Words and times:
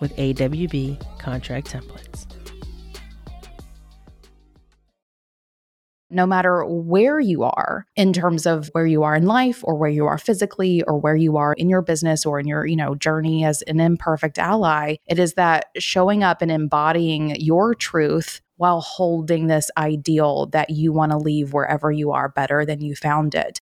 with 0.00 0.16
AWB 0.16 1.18
contract 1.18 1.72
templates. 1.72 2.26
no 6.14 6.26
matter 6.26 6.64
where 6.64 7.18
you 7.18 7.42
are 7.42 7.86
in 7.96 8.12
terms 8.12 8.46
of 8.46 8.68
where 8.72 8.86
you 8.86 9.02
are 9.02 9.16
in 9.16 9.26
life 9.26 9.60
or 9.64 9.74
where 9.74 9.90
you 9.90 10.06
are 10.06 10.16
physically 10.16 10.82
or 10.84 10.96
where 10.96 11.16
you 11.16 11.36
are 11.36 11.54
in 11.54 11.68
your 11.68 11.82
business 11.82 12.24
or 12.24 12.38
in 12.38 12.46
your 12.46 12.64
you 12.64 12.76
know 12.76 12.94
journey 12.94 13.44
as 13.44 13.62
an 13.62 13.80
imperfect 13.80 14.38
ally 14.38 14.94
it 15.06 15.18
is 15.18 15.34
that 15.34 15.66
showing 15.78 16.22
up 16.22 16.40
and 16.40 16.50
embodying 16.50 17.34
your 17.40 17.74
truth 17.74 18.40
while 18.56 18.80
holding 18.80 19.48
this 19.48 19.70
ideal 19.76 20.46
that 20.46 20.70
you 20.70 20.92
want 20.92 21.10
to 21.10 21.18
leave 21.18 21.52
wherever 21.52 21.90
you 21.90 22.12
are 22.12 22.28
better 22.28 22.64
than 22.64 22.80
you 22.80 22.94
found 22.94 23.34
it 23.34 23.60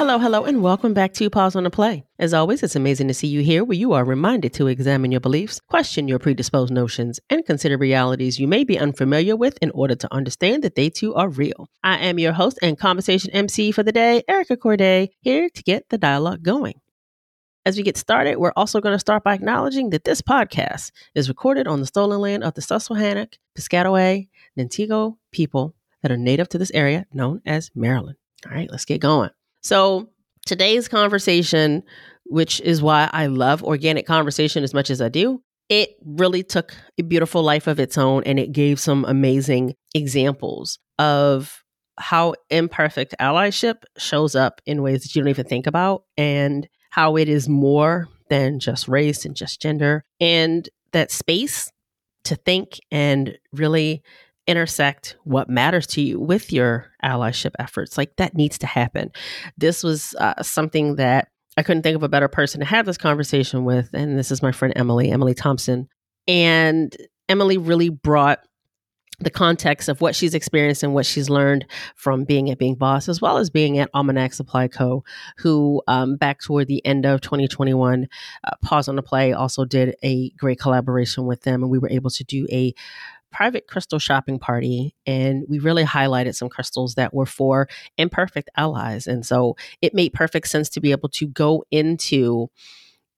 Hello, 0.00 0.18
hello, 0.18 0.44
and 0.44 0.62
welcome 0.62 0.94
back 0.94 1.12
to 1.12 1.28
Pause 1.28 1.56
on 1.56 1.64
the 1.64 1.70
Play. 1.70 2.04
As 2.18 2.32
always, 2.32 2.62
it's 2.62 2.74
amazing 2.74 3.08
to 3.08 3.12
see 3.12 3.26
you 3.26 3.42
here 3.42 3.62
where 3.62 3.76
you 3.76 3.92
are 3.92 4.02
reminded 4.02 4.54
to 4.54 4.66
examine 4.66 5.12
your 5.12 5.20
beliefs, 5.20 5.60
question 5.68 6.08
your 6.08 6.18
predisposed 6.18 6.72
notions, 6.72 7.20
and 7.28 7.44
consider 7.44 7.76
realities 7.76 8.40
you 8.40 8.48
may 8.48 8.64
be 8.64 8.78
unfamiliar 8.78 9.36
with 9.36 9.58
in 9.60 9.70
order 9.72 9.94
to 9.94 10.10
understand 10.10 10.64
that 10.64 10.74
they 10.74 10.88
too 10.88 11.14
are 11.16 11.28
real. 11.28 11.68
I 11.84 11.98
am 11.98 12.18
your 12.18 12.32
host 12.32 12.58
and 12.62 12.78
conversation 12.78 13.30
MC 13.32 13.72
for 13.72 13.82
the 13.82 13.92
day, 13.92 14.22
Erica 14.26 14.56
Courdae, 14.56 15.10
here 15.20 15.50
to 15.50 15.62
get 15.64 15.90
the 15.90 15.98
dialogue 15.98 16.42
going. 16.42 16.80
As 17.66 17.76
we 17.76 17.82
get 17.82 17.98
started, 17.98 18.38
we're 18.38 18.54
also 18.56 18.80
going 18.80 18.94
to 18.94 18.98
start 18.98 19.22
by 19.22 19.34
acknowledging 19.34 19.90
that 19.90 20.04
this 20.04 20.22
podcast 20.22 20.92
is 21.14 21.28
recorded 21.28 21.66
on 21.66 21.80
the 21.80 21.86
stolen 21.86 22.22
land 22.22 22.42
of 22.42 22.54
the 22.54 22.62
Susquehannock, 22.62 23.34
Piscataway, 23.54 24.28
Nanticoke 24.58 25.18
people 25.30 25.74
that 26.00 26.10
are 26.10 26.16
native 26.16 26.48
to 26.48 26.58
this 26.58 26.72
area 26.72 27.04
known 27.12 27.42
as 27.44 27.70
Maryland. 27.74 28.16
All 28.46 28.52
right, 28.52 28.70
let's 28.70 28.86
get 28.86 29.02
going. 29.02 29.28
So, 29.62 30.08
today's 30.46 30.88
conversation, 30.88 31.82
which 32.24 32.60
is 32.60 32.82
why 32.82 33.10
I 33.12 33.26
love 33.26 33.62
organic 33.62 34.06
conversation 34.06 34.64
as 34.64 34.74
much 34.74 34.90
as 34.90 35.00
I 35.00 35.08
do, 35.08 35.42
it 35.68 35.90
really 36.04 36.42
took 36.42 36.74
a 36.98 37.02
beautiful 37.02 37.42
life 37.42 37.66
of 37.66 37.78
its 37.78 37.96
own 37.96 38.24
and 38.24 38.38
it 38.38 38.52
gave 38.52 38.80
some 38.80 39.04
amazing 39.04 39.74
examples 39.94 40.78
of 40.98 41.62
how 41.98 42.34
imperfect 42.48 43.14
allyship 43.20 43.82
shows 43.96 44.34
up 44.34 44.60
in 44.66 44.82
ways 44.82 45.02
that 45.02 45.14
you 45.14 45.22
don't 45.22 45.28
even 45.28 45.46
think 45.46 45.66
about 45.66 46.04
and 46.16 46.68
how 46.90 47.16
it 47.16 47.28
is 47.28 47.48
more 47.48 48.08
than 48.30 48.58
just 48.58 48.88
race 48.88 49.24
and 49.24 49.36
just 49.36 49.60
gender 49.60 50.04
and 50.18 50.68
that 50.92 51.10
space 51.10 51.70
to 52.24 52.34
think 52.34 52.80
and 52.90 53.38
really 53.52 54.02
intersect 54.46 55.16
what 55.24 55.48
matters 55.48 55.86
to 55.86 56.00
you 56.00 56.18
with 56.18 56.52
your 56.52 56.90
allyship 57.04 57.52
efforts. 57.58 57.96
Like 57.96 58.16
that 58.16 58.34
needs 58.34 58.58
to 58.58 58.66
happen. 58.66 59.12
This 59.56 59.82
was 59.82 60.14
uh, 60.18 60.42
something 60.42 60.96
that 60.96 61.28
I 61.56 61.62
couldn't 61.62 61.82
think 61.82 61.96
of 61.96 62.02
a 62.02 62.08
better 62.08 62.28
person 62.28 62.60
to 62.60 62.66
have 62.66 62.86
this 62.86 62.98
conversation 62.98 63.64
with. 63.64 63.90
And 63.92 64.18
this 64.18 64.30
is 64.30 64.42
my 64.42 64.52
friend 64.52 64.72
Emily, 64.76 65.10
Emily 65.10 65.34
Thompson. 65.34 65.88
And 66.26 66.96
Emily 67.28 67.58
really 67.58 67.88
brought 67.88 68.40
the 69.20 69.30
context 69.30 69.88
of 69.88 70.00
what 70.00 70.16
she's 70.16 70.34
experienced 70.34 70.82
and 70.82 70.94
what 70.94 71.06
she's 71.06 71.28
learned 71.28 71.66
from 71.94 72.24
being 72.24 72.50
at 72.50 72.58
Being 72.58 72.74
Boss, 72.74 73.08
as 73.08 73.20
well 73.20 73.36
as 73.36 73.50
being 73.50 73.78
at 73.78 73.90
Almanac 73.92 74.32
Supply 74.32 74.66
Co., 74.66 75.04
who 75.38 75.82
um, 75.86 76.16
back 76.16 76.40
toward 76.40 76.68
the 76.68 76.84
end 76.86 77.04
of 77.04 77.20
2021, 77.20 78.08
uh, 78.44 78.50
Pause 78.62 78.88
on 78.88 78.96
the 78.96 79.02
Play 79.02 79.32
also 79.32 79.64
did 79.64 79.94
a 80.02 80.30
great 80.30 80.58
collaboration 80.58 81.26
with 81.26 81.42
them, 81.42 81.62
and 81.62 81.70
we 81.70 81.78
were 81.78 81.90
able 81.90 82.10
to 82.10 82.24
do 82.24 82.46
a 82.50 82.74
private 83.32 83.66
crystal 83.66 83.98
shopping 83.98 84.38
party 84.38 84.94
and 85.06 85.44
we 85.48 85.58
really 85.58 85.84
highlighted 85.84 86.34
some 86.34 86.48
crystals 86.48 86.94
that 86.94 87.14
were 87.14 87.26
for 87.26 87.68
imperfect 87.98 88.50
allies. 88.56 89.06
And 89.06 89.24
so 89.24 89.56
it 89.82 89.94
made 89.94 90.12
perfect 90.12 90.48
sense 90.48 90.68
to 90.70 90.80
be 90.80 90.90
able 90.90 91.08
to 91.10 91.26
go 91.26 91.64
into 91.70 92.48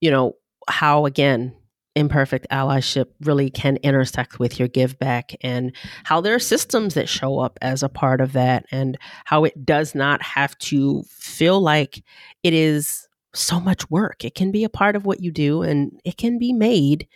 you 0.01 0.11
know 0.11 0.35
how 0.69 1.07
again 1.07 1.55
imperfect 1.95 2.47
allyship 2.51 3.07
really 3.21 3.51
can 3.51 3.77
intersect 3.79 4.39
with 4.39 4.59
your 4.59 4.69
give 4.69 4.99
back 4.99 5.35
and 5.43 5.75
how 6.05 6.21
there 6.21 6.35
are 6.35 6.41
systems 6.41 6.95
that 6.95 7.09
show 7.09 7.39
up 7.39 7.59
as 7.61 7.83
a 7.83 7.89
part 7.89 8.21
of 8.21 8.33
that 8.33 8.65
and 8.71 8.97
how 9.25 9.45
it 9.45 9.65
does 9.65 9.95
not 9.95 10.23
have 10.23 10.57
to 10.59 11.03
feel 11.09 11.61
like 11.61 12.03
it 12.43 12.55
is 12.55 13.09
so 13.35 13.61
much 13.61 13.91
work. 13.91 14.25
It 14.25 14.35
can 14.35 14.51
be 14.51 14.65
a 14.65 14.71
part 14.71 14.97
of 14.97 15.05
what 15.05 15.21
you 15.21 15.31
do 15.31 15.63
and 15.63 16.01
it 16.05 16.17
can 16.17 16.39
be 16.39 16.53
made 16.53 17.07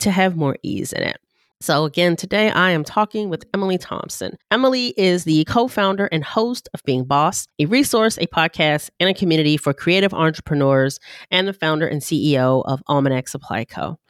to 0.00 0.10
have 0.10 0.36
more 0.36 0.56
ease 0.62 0.92
in 0.92 1.02
it 1.02 1.21
so, 1.62 1.84
again, 1.84 2.16
today 2.16 2.50
I 2.50 2.72
am 2.72 2.82
talking 2.82 3.28
with 3.28 3.44
Emily 3.54 3.78
Thompson. 3.78 4.36
Emily 4.50 4.88
is 4.96 5.22
the 5.22 5.44
co 5.44 5.68
founder 5.68 6.06
and 6.06 6.24
host 6.24 6.68
of 6.74 6.82
Being 6.82 7.04
Boss, 7.04 7.46
a 7.60 7.66
resource, 7.66 8.18
a 8.18 8.26
podcast, 8.26 8.90
and 8.98 9.08
a 9.08 9.14
community 9.14 9.56
for 9.56 9.72
creative 9.72 10.12
entrepreneurs, 10.12 10.98
and 11.30 11.46
the 11.46 11.52
founder 11.52 11.86
and 11.86 12.00
CEO 12.00 12.64
of 12.66 12.82
Almanac 12.88 13.28
Supply 13.28 13.64
Co., 13.64 14.00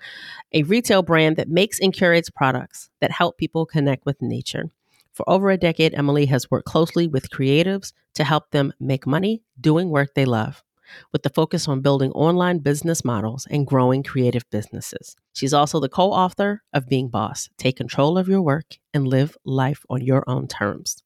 a 0.53 0.63
retail 0.63 1.03
brand 1.03 1.37
that 1.37 1.51
makes 1.51 1.79
and 1.79 1.93
curates 1.93 2.31
products 2.31 2.89
that 3.03 3.11
help 3.11 3.37
people 3.37 3.67
connect 3.67 4.07
with 4.07 4.23
nature. 4.23 4.71
For 5.13 5.29
over 5.29 5.51
a 5.51 5.59
decade, 5.59 5.93
Emily 5.93 6.25
has 6.27 6.51
worked 6.51 6.67
closely 6.67 7.07
with 7.07 7.29
creatives 7.29 7.93
to 8.15 8.25
help 8.25 8.51
them 8.51 8.73
make 8.81 9.07
money 9.07 9.43
doing 9.61 9.91
work 9.91 10.15
they 10.15 10.25
love 10.25 10.63
with 11.13 11.23
the 11.23 11.31
focus 11.31 11.69
on 11.69 11.81
building 11.81 12.13
online 12.13 12.59
business 12.59 13.05
models 13.05 13.47
and 13.51 13.67
growing 13.67 14.03
creative 14.03 14.49
businesses. 14.51 15.17
She's 15.33 15.55
also 15.55 15.81
the 15.81 15.89
co 15.89 16.11
author 16.11 16.63
of 16.73 16.89
Being 16.89 17.09
Boss 17.09 17.49
Take 17.59 17.77
Control 17.77 18.19
of 18.19 18.29
Your 18.29 18.43
Work 18.43 18.79
and 18.95 19.09
Live 19.09 19.37
Life 19.45 19.85
on 19.89 20.03
Your 20.03 20.25
Own 20.27 20.49
Terms. 20.49 21.03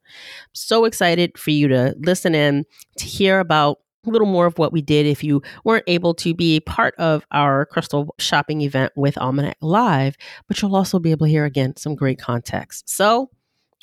So 0.53 0.85
excited 0.85 1.39
for 1.39 1.51
you 1.51 1.69
to 1.69 1.95
listen 1.99 2.35
in 2.35 2.65
to 2.99 3.05
hear 3.05 3.41
about 3.41 3.79
a 4.07 4.11
little 4.11 4.27
more 4.27 4.47
of 4.47 4.59
what 4.59 4.73
we 4.73 4.83
did 4.83 5.07
if 5.07 5.25
you 5.25 5.43
weren't 5.65 5.85
able 5.87 6.15
to 6.15 6.35
be 6.35 6.61
part 6.61 6.95
of 6.97 7.27
our 7.33 7.67
crystal 7.67 8.15
shopping 8.19 8.61
event 8.61 8.93
with 8.97 9.19
Almanac 9.19 9.59
Live, 9.61 10.17
but 10.47 10.61
you'll 10.61 10.77
also 10.77 10.99
be 10.99 11.11
able 11.11 11.27
to 11.27 11.31
hear 11.31 11.45
again 11.45 11.77
some 11.77 11.95
great 11.95 12.19
context. 12.19 12.89
So 12.89 13.31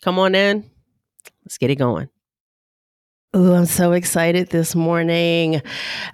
come 0.01 0.19
on 0.19 0.35
in, 0.35 0.69
let's 1.43 1.57
get 1.57 1.69
it 1.69 1.75
going. 1.75 2.09
Oh, 3.35 3.53
I'm 3.53 3.65
so 3.65 3.93
excited 3.93 4.49
this 4.49 4.75
morning. 4.75 5.63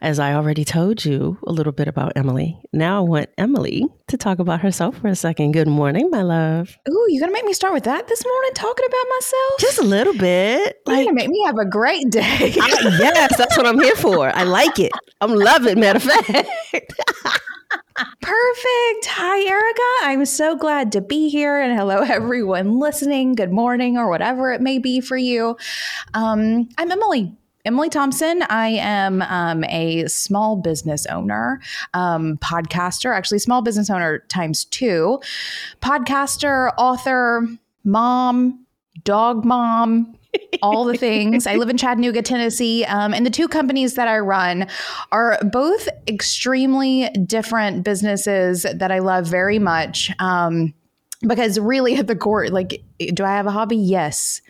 As 0.01 0.19
I 0.19 0.36
already 0.36 0.63
told 0.63 1.04
you 1.04 1.38
a 1.45 1.51
little 1.51 1.74
bit 1.74 1.89
about 1.89 2.13
Emily. 2.16 2.57
Now 2.71 3.00
I 3.00 3.01
want 3.01 3.30
Emily 3.38 3.83
to 4.09 4.17
talk 4.17 4.39
about 4.39 4.61
herself 4.61 4.97
for 4.97 5.07
a 5.07 5.15
second. 5.15 5.53
Good 5.53 5.67
morning, 5.67 6.09
my 6.09 6.21
love. 6.21 6.77
Ooh, 6.89 7.06
you're 7.09 7.21
gonna 7.21 7.33
make 7.33 7.45
me 7.45 7.53
start 7.53 7.73
with 7.73 7.83
that 7.85 8.07
this 8.07 8.23
morning, 8.25 8.51
talking 8.53 8.85
about 8.85 9.06
myself? 9.09 9.59
Just 9.59 9.79
a 9.79 9.83
little 9.83 10.13
bit. 10.13 10.81
You 10.88 10.94
Like, 10.94 11.13
make 11.13 11.29
me 11.29 11.44
have 11.45 11.57
a 11.57 11.65
great 11.65 12.09
day. 12.09 12.21
I, 12.61 12.97
yes, 13.00 13.38
that's 13.38 13.57
what 13.57 13.65
I'm 13.65 13.79
here 13.79 13.95
for. 13.95 14.35
I 14.35 14.44
like 14.44 14.79
it. 14.79 14.91
I'm 15.21 15.33
loving. 15.33 15.79
Matter 15.79 15.97
of 15.97 16.03
fact. 16.03 16.27
Perfect. 18.21 19.06
Hi, 19.07 19.45
Erica. 19.45 19.81
I'm 20.03 20.25
so 20.25 20.55
glad 20.55 20.94
to 20.94 21.01
be 21.01 21.29
here. 21.29 21.59
And 21.59 21.77
hello, 21.77 21.97
everyone 22.00 22.79
listening. 22.79 23.35
Good 23.35 23.51
morning, 23.51 23.97
or 23.97 24.09
whatever 24.09 24.51
it 24.51 24.62
may 24.62 24.79
be 24.79 25.01
for 25.01 25.17
you. 25.17 25.57
Um, 26.13 26.69
I'm 26.77 26.91
Emily. 26.91 27.35
Emily 27.65 27.89
Thompson. 27.89 28.44
I 28.44 28.69
am 28.69 29.21
um, 29.23 29.63
a 29.65 30.07
small 30.07 30.56
business 30.56 31.06
owner, 31.07 31.61
um, 31.94 32.38
podcaster, 32.38 33.15
actually, 33.15 33.39
small 33.39 33.61
business 33.61 33.89
owner 33.89 34.19
times 34.29 34.65
two, 34.65 35.19
podcaster, 35.81 36.71
author, 36.77 37.45
mom, 37.83 38.65
dog 39.03 39.44
mom, 39.45 40.15
all 40.61 40.85
the 40.85 40.97
things. 40.97 41.47
I 41.47 41.56
live 41.56 41.69
in 41.69 41.77
Chattanooga, 41.77 42.21
Tennessee. 42.21 42.85
Um, 42.85 43.13
and 43.13 43.25
the 43.25 43.31
two 43.31 43.47
companies 43.47 43.95
that 43.95 44.07
I 44.07 44.19
run 44.19 44.67
are 45.12 45.39
both 45.44 45.88
extremely 46.07 47.09
different 47.25 47.83
businesses 47.83 48.65
that 48.73 48.91
I 48.91 49.00
love 49.00 49.27
very 49.27 49.59
much. 49.59 50.12
Um, 50.19 50.73
because 51.27 51.59
really 51.59 51.95
at 51.95 52.07
the 52.07 52.15
core, 52.15 52.47
like, 52.47 52.81
do 53.13 53.23
I 53.25 53.31
have 53.31 53.45
a 53.45 53.51
hobby? 53.51 53.75
Yes. 53.75 54.41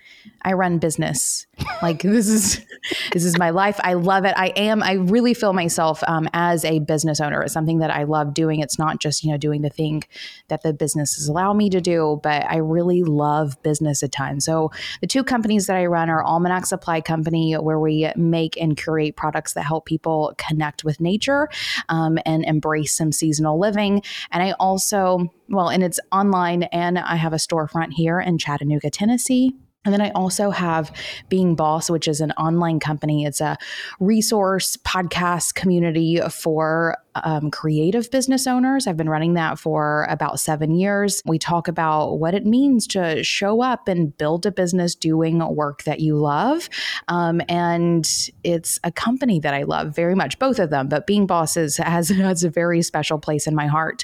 I 0.43 0.53
run 0.53 0.77
business. 0.79 1.45
Like 1.81 2.01
this 2.01 2.27
is 2.27 2.65
this 3.11 3.25
is 3.25 3.37
my 3.37 3.49
life. 3.49 3.79
I 3.83 3.93
love 3.93 4.25
it. 4.25 4.33
I 4.37 4.47
am. 4.55 4.81
I 4.81 4.93
really 4.93 5.33
feel 5.33 5.53
myself 5.53 6.03
um, 6.07 6.29
as 6.33 6.63
a 6.65 6.79
business 6.79 7.19
owner. 7.19 7.41
It's 7.43 7.53
something 7.53 7.79
that 7.79 7.91
I 7.91 8.03
love 8.03 8.33
doing. 8.33 8.59
It's 8.59 8.79
not 8.79 8.99
just 8.99 9.23
you 9.23 9.31
know 9.31 9.37
doing 9.37 9.61
the 9.61 9.69
thing 9.69 10.03
that 10.47 10.63
the 10.63 10.73
businesses 10.73 11.27
allow 11.27 11.53
me 11.53 11.69
to 11.69 11.81
do, 11.81 12.19
but 12.23 12.45
I 12.45 12.57
really 12.57 13.03
love 13.03 13.61
business 13.63 14.01
a 14.03 14.07
ton. 14.07 14.39
So 14.39 14.71
the 15.01 15.07
two 15.07 15.23
companies 15.23 15.67
that 15.67 15.75
I 15.75 15.85
run 15.85 16.09
are 16.09 16.23
Almanac 16.23 16.65
Supply 16.65 17.01
Company, 17.01 17.53
where 17.53 17.79
we 17.79 18.11
make 18.15 18.59
and 18.59 18.77
curate 18.77 19.15
products 19.15 19.53
that 19.53 19.63
help 19.63 19.85
people 19.85 20.33
connect 20.37 20.83
with 20.83 20.99
nature 20.99 21.49
um, 21.89 22.17
and 22.25 22.43
embrace 22.45 22.95
some 22.95 23.11
seasonal 23.11 23.59
living. 23.59 24.01
And 24.31 24.43
I 24.43 24.53
also 24.53 25.29
well, 25.49 25.69
and 25.69 25.83
it's 25.83 25.99
online, 26.11 26.63
and 26.63 26.99
I 26.99 27.15
have 27.15 27.33
a 27.33 27.37
storefront 27.37 27.93
here 27.93 28.19
in 28.19 28.37
Chattanooga, 28.37 28.89
Tennessee. 28.89 29.55
And 29.85 29.93
then 29.93 30.01
I 30.01 30.11
also 30.11 30.49
have 30.49 30.91
Being 31.29 31.55
Boss, 31.55 31.89
which 31.89 32.09
is 32.09 32.19
an 32.19 32.31
online 32.33 32.81
company. 32.81 33.23
It's 33.23 33.39
a 33.39 33.57
resource 34.01 34.75
podcast 34.75 35.55
community 35.55 36.19
for 36.29 36.97
um, 37.15 37.49
creative 37.49 38.11
business 38.11 38.45
owners. 38.45 38.87
I've 38.87 38.97
been 38.97 39.09
running 39.09 39.35
that 39.35 39.57
for 39.57 40.05
about 40.09 40.41
seven 40.41 40.75
years. 40.75 41.21
We 41.25 41.39
talk 41.39 41.69
about 41.69 42.15
what 42.15 42.33
it 42.33 42.45
means 42.45 42.87
to 42.87 43.23
show 43.23 43.61
up 43.61 43.87
and 43.87 44.15
build 44.17 44.45
a 44.45 44.51
business 44.51 44.95
doing 44.95 45.39
work 45.55 45.83
that 45.83 46.01
you 46.01 46.17
love. 46.17 46.67
Um, 47.07 47.41
and 47.47 48.05
it's 48.43 48.79
a 48.83 48.91
company 48.91 49.39
that 49.39 49.53
I 49.53 49.63
love 49.63 49.95
very 49.95 50.13
much, 50.13 50.39
both 50.39 50.59
of 50.59 50.71
them, 50.71 50.89
but 50.89 51.07
Being 51.07 51.25
Boss 51.25 51.55
is, 51.55 51.77
has, 51.77 52.09
has 52.09 52.43
a 52.43 52.49
very 52.49 52.81
special 52.81 53.17
place 53.17 53.47
in 53.47 53.55
my 53.55 53.67
heart. 53.67 54.03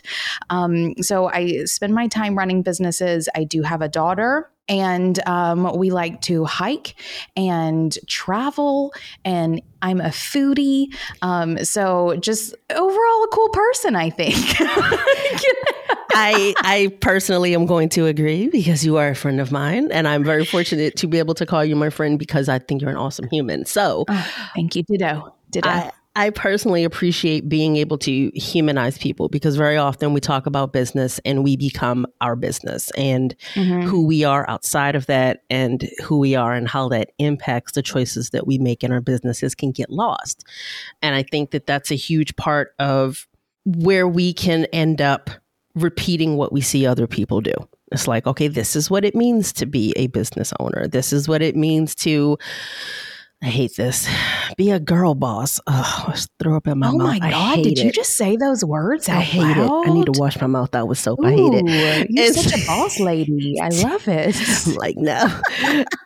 Um, 0.50 0.94
so 1.02 1.30
I 1.30 1.66
spend 1.66 1.94
my 1.94 2.08
time 2.08 2.38
running 2.38 2.62
businesses. 2.62 3.28
I 3.36 3.44
do 3.44 3.62
have 3.64 3.82
a 3.82 3.90
daughter 3.90 4.50
and 4.68 5.20
um, 5.28 5.78
we 5.78 5.92
like 5.92 6.22
to 6.22 6.46
hike 6.46 6.96
and 7.36 7.98
travel 8.08 8.94
and 9.24 9.62
i'm 9.82 10.02
a 10.02 10.10
foodie. 10.10 10.88
Um, 11.22 11.64
so 11.64 12.16
just 12.20 12.56
overall 12.72 13.24
a 13.24 13.28
cool 13.32 13.50
person 13.50 13.96
i 13.96 14.10
think. 14.10 14.36
I, 16.18 16.54
I 16.60 16.96
personally 17.02 17.54
am 17.54 17.66
going 17.66 17.90
to 17.90 18.06
agree 18.06 18.48
because 18.48 18.86
you 18.86 18.96
are 18.96 19.10
a 19.10 19.16
friend 19.16 19.42
of 19.42 19.52
mine 19.52 19.92
and 19.92 20.08
i'm 20.08 20.24
very 20.24 20.46
fortunate 20.46 20.96
to 20.98 21.08
be 21.08 21.20
able 21.20 21.34
to 21.36 21.46
call 21.46 21.64
you 21.66 21.76
my 21.76 21.90
friend 21.90 22.18
because 22.18 22.48
i 22.50 22.60
think 22.60 22.82
you're 22.82 22.92
an 22.92 22.98
awesome 22.98 23.28
human. 23.30 23.66
So 23.66 24.06
oh, 24.08 24.32
thank 24.56 24.76
you. 24.76 24.84
Ditto. 24.84 25.36
Ditto. 25.52 25.70
I, 25.70 25.92
I 26.18 26.30
personally 26.30 26.86
appreciate 26.86 27.50
being 27.50 27.76
able 27.76 27.98
to 28.00 28.32
humanize 28.34 28.98
people 28.98 29.28
because 29.28 29.58
very 29.58 29.76
often 29.76 30.14
we 30.14 30.22
talk 30.22 30.46
about 30.46 30.72
business 30.72 31.20
and 31.26 31.44
we 31.44 31.58
become 31.58 32.08
our 32.22 32.38
business 32.38 32.90
and 32.92 33.36
mm-hmm. 33.54 33.82
who 33.82 34.06
we 34.06 34.24
are 34.24 34.50
outside 34.50 34.96
of 34.96 35.08
that 35.08 35.44
and 35.50 35.90
who 36.02 36.18
we 36.18 36.34
are 36.34 36.54
and 36.54 36.70
how 36.70 36.88
that 36.90 37.12
impacts 37.20 37.74
the 37.74 37.82
choices 37.82 38.30
that 38.30 38.48
we 38.48 38.58
make 38.58 38.82
in 38.82 38.94
our 38.94 39.02
businesses 39.02 39.54
can 39.54 39.72
get 39.72 39.90
lost. 39.90 40.46
And 41.02 41.16
I 41.16 41.24
think 41.24 41.52
that 41.52 41.68
that's 41.68 41.92
a 41.92 41.96
huge 41.96 42.36
part 42.38 42.74
of 42.80 43.28
where 43.66 44.08
we 44.08 44.32
can 44.34 44.66
end 44.66 45.02
up 45.02 45.30
repeating 45.76 46.38
what 46.38 46.54
we 46.54 46.62
see 46.62 46.86
other 46.86 47.08
people 47.08 47.42
do. 47.42 47.54
It's 47.92 48.08
like, 48.08 48.26
okay, 48.26 48.48
this 48.48 48.76
is 48.76 48.90
what 48.90 49.04
it 49.04 49.16
means 49.16 49.52
to 49.54 49.66
be 49.66 49.94
a 49.98 50.08
business 50.08 50.54
owner. 50.60 50.88
This 50.88 51.12
is 51.12 51.28
what 51.28 51.42
it 51.42 51.56
means 51.56 51.94
to 51.96 52.38
I 53.46 53.50
hate 53.50 53.76
this. 53.76 54.10
Be 54.58 54.72
a 54.72 54.80
girl 54.80 55.14
boss. 55.14 55.60
Oh, 55.68 56.06
I 56.08 56.20
throw 56.40 56.58
up 56.58 56.66
in 56.66 56.80
my 56.80 56.88
oh 56.88 56.98
mouth. 56.98 57.16
Oh 57.16 57.20
my 57.20 57.30
god! 57.30 57.62
Did 57.62 57.78
you 57.78 57.92
just 57.92 58.18
say 58.18 58.38
those 58.38 58.66
words? 58.66 59.08
I 59.08 59.20
hate 59.20 59.42
loud? 59.42 59.86
it. 59.86 59.90
I 59.92 59.94
need 59.94 60.12
to 60.12 60.20
wash 60.20 60.42
my 60.42 60.48
mouth 60.48 60.74
out 60.74 60.88
with 60.88 60.98
soap. 60.98 61.20
Ooh, 61.20 61.28
I 61.28 61.32
hate 61.34 61.54
it. 61.54 62.10
You're 62.10 62.26
and, 62.26 62.36
such 62.36 62.60
a 62.60 62.66
boss 62.68 63.00
lady. 63.00 63.60
I 63.62 63.70
love 63.84 64.08
it. 64.08 64.36
I'm 64.68 64.74
like 64.74 64.98
no, 64.98 65.42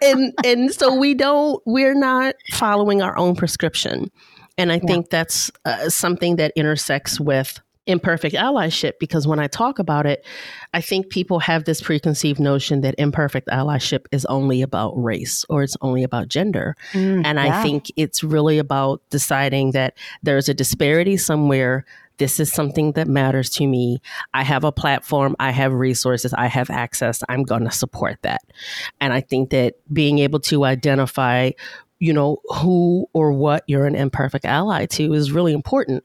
and 0.02 0.34
and 0.44 0.74
so 0.74 0.94
we 0.94 1.14
don't. 1.14 1.64
We're 1.66 1.96
not 1.96 2.36
following 2.52 3.02
our 3.02 3.18
own 3.18 3.38
prescription, 3.38 4.12
and 4.58 4.70
I 4.70 4.76
yeah. 4.76 4.88
think 4.88 5.10
that's 5.10 5.50
uh, 5.64 5.88
something 5.88 6.36
that 6.36 6.52
intersects 6.58 7.22
with 7.22 7.62
imperfect 7.90 8.36
allyship 8.36 8.94
because 9.00 9.28
when 9.28 9.40
I 9.40 9.48
talk 9.48 9.80
about 9.80 10.06
it, 10.06 10.24
I 10.74 10.82
think 10.82 11.10
people 11.10 11.40
have 11.40 11.64
this 11.64 11.82
preconceived 11.82 12.40
notion 12.40 12.82
that 12.82 12.96
imperfect 12.98 13.48
allyship 13.48 14.06
is 14.12 14.26
only 14.26 14.62
about 14.62 14.92
race 14.96 15.44
or 15.50 15.64
it's 15.64 15.76
only 15.82 16.04
about 16.04 16.28
gender. 16.28 16.76
Mm, 16.94 17.24
and 17.26 17.40
yeah. 17.40 17.60
I 17.60 17.64
think 17.64 17.92
it's 17.98 18.24
really 18.24 18.60
about 18.60 19.02
deciding 19.10 19.72
that 19.72 19.98
there's 20.22 20.48
a 20.48 20.54
disparity 20.54 21.18
somewhere. 21.18 21.84
This 22.20 22.40
is 22.40 22.52
something 22.52 22.92
that 22.92 23.08
matters 23.08 23.50
to 23.52 23.66
me. 23.66 24.02
I 24.34 24.44
have 24.44 24.64
a 24.64 24.72
platform, 24.72 25.36
I 25.40 25.52
have 25.52 25.74
resources, 25.74 26.34
I 26.34 26.48
have 26.48 26.70
access. 26.70 27.24
I'm 27.28 27.44
going 27.44 27.64
to 27.64 27.72
support 27.72 28.20
that. 28.22 28.42
And 29.02 29.14
I 29.14 29.22
think 29.22 29.50
that 29.50 29.76
being 29.92 30.20
able 30.20 30.40
to 30.42 30.64
identify 30.64 31.52
you 32.02 32.14
know 32.14 32.38
who 32.46 33.10
or 33.12 33.34
what 33.34 33.66
you're 33.68 33.86
an 33.86 33.94
imperfect 33.94 34.46
ally 34.46 34.86
to 34.86 35.14
is 35.14 35.34
really 35.34 35.52
important 35.52 36.02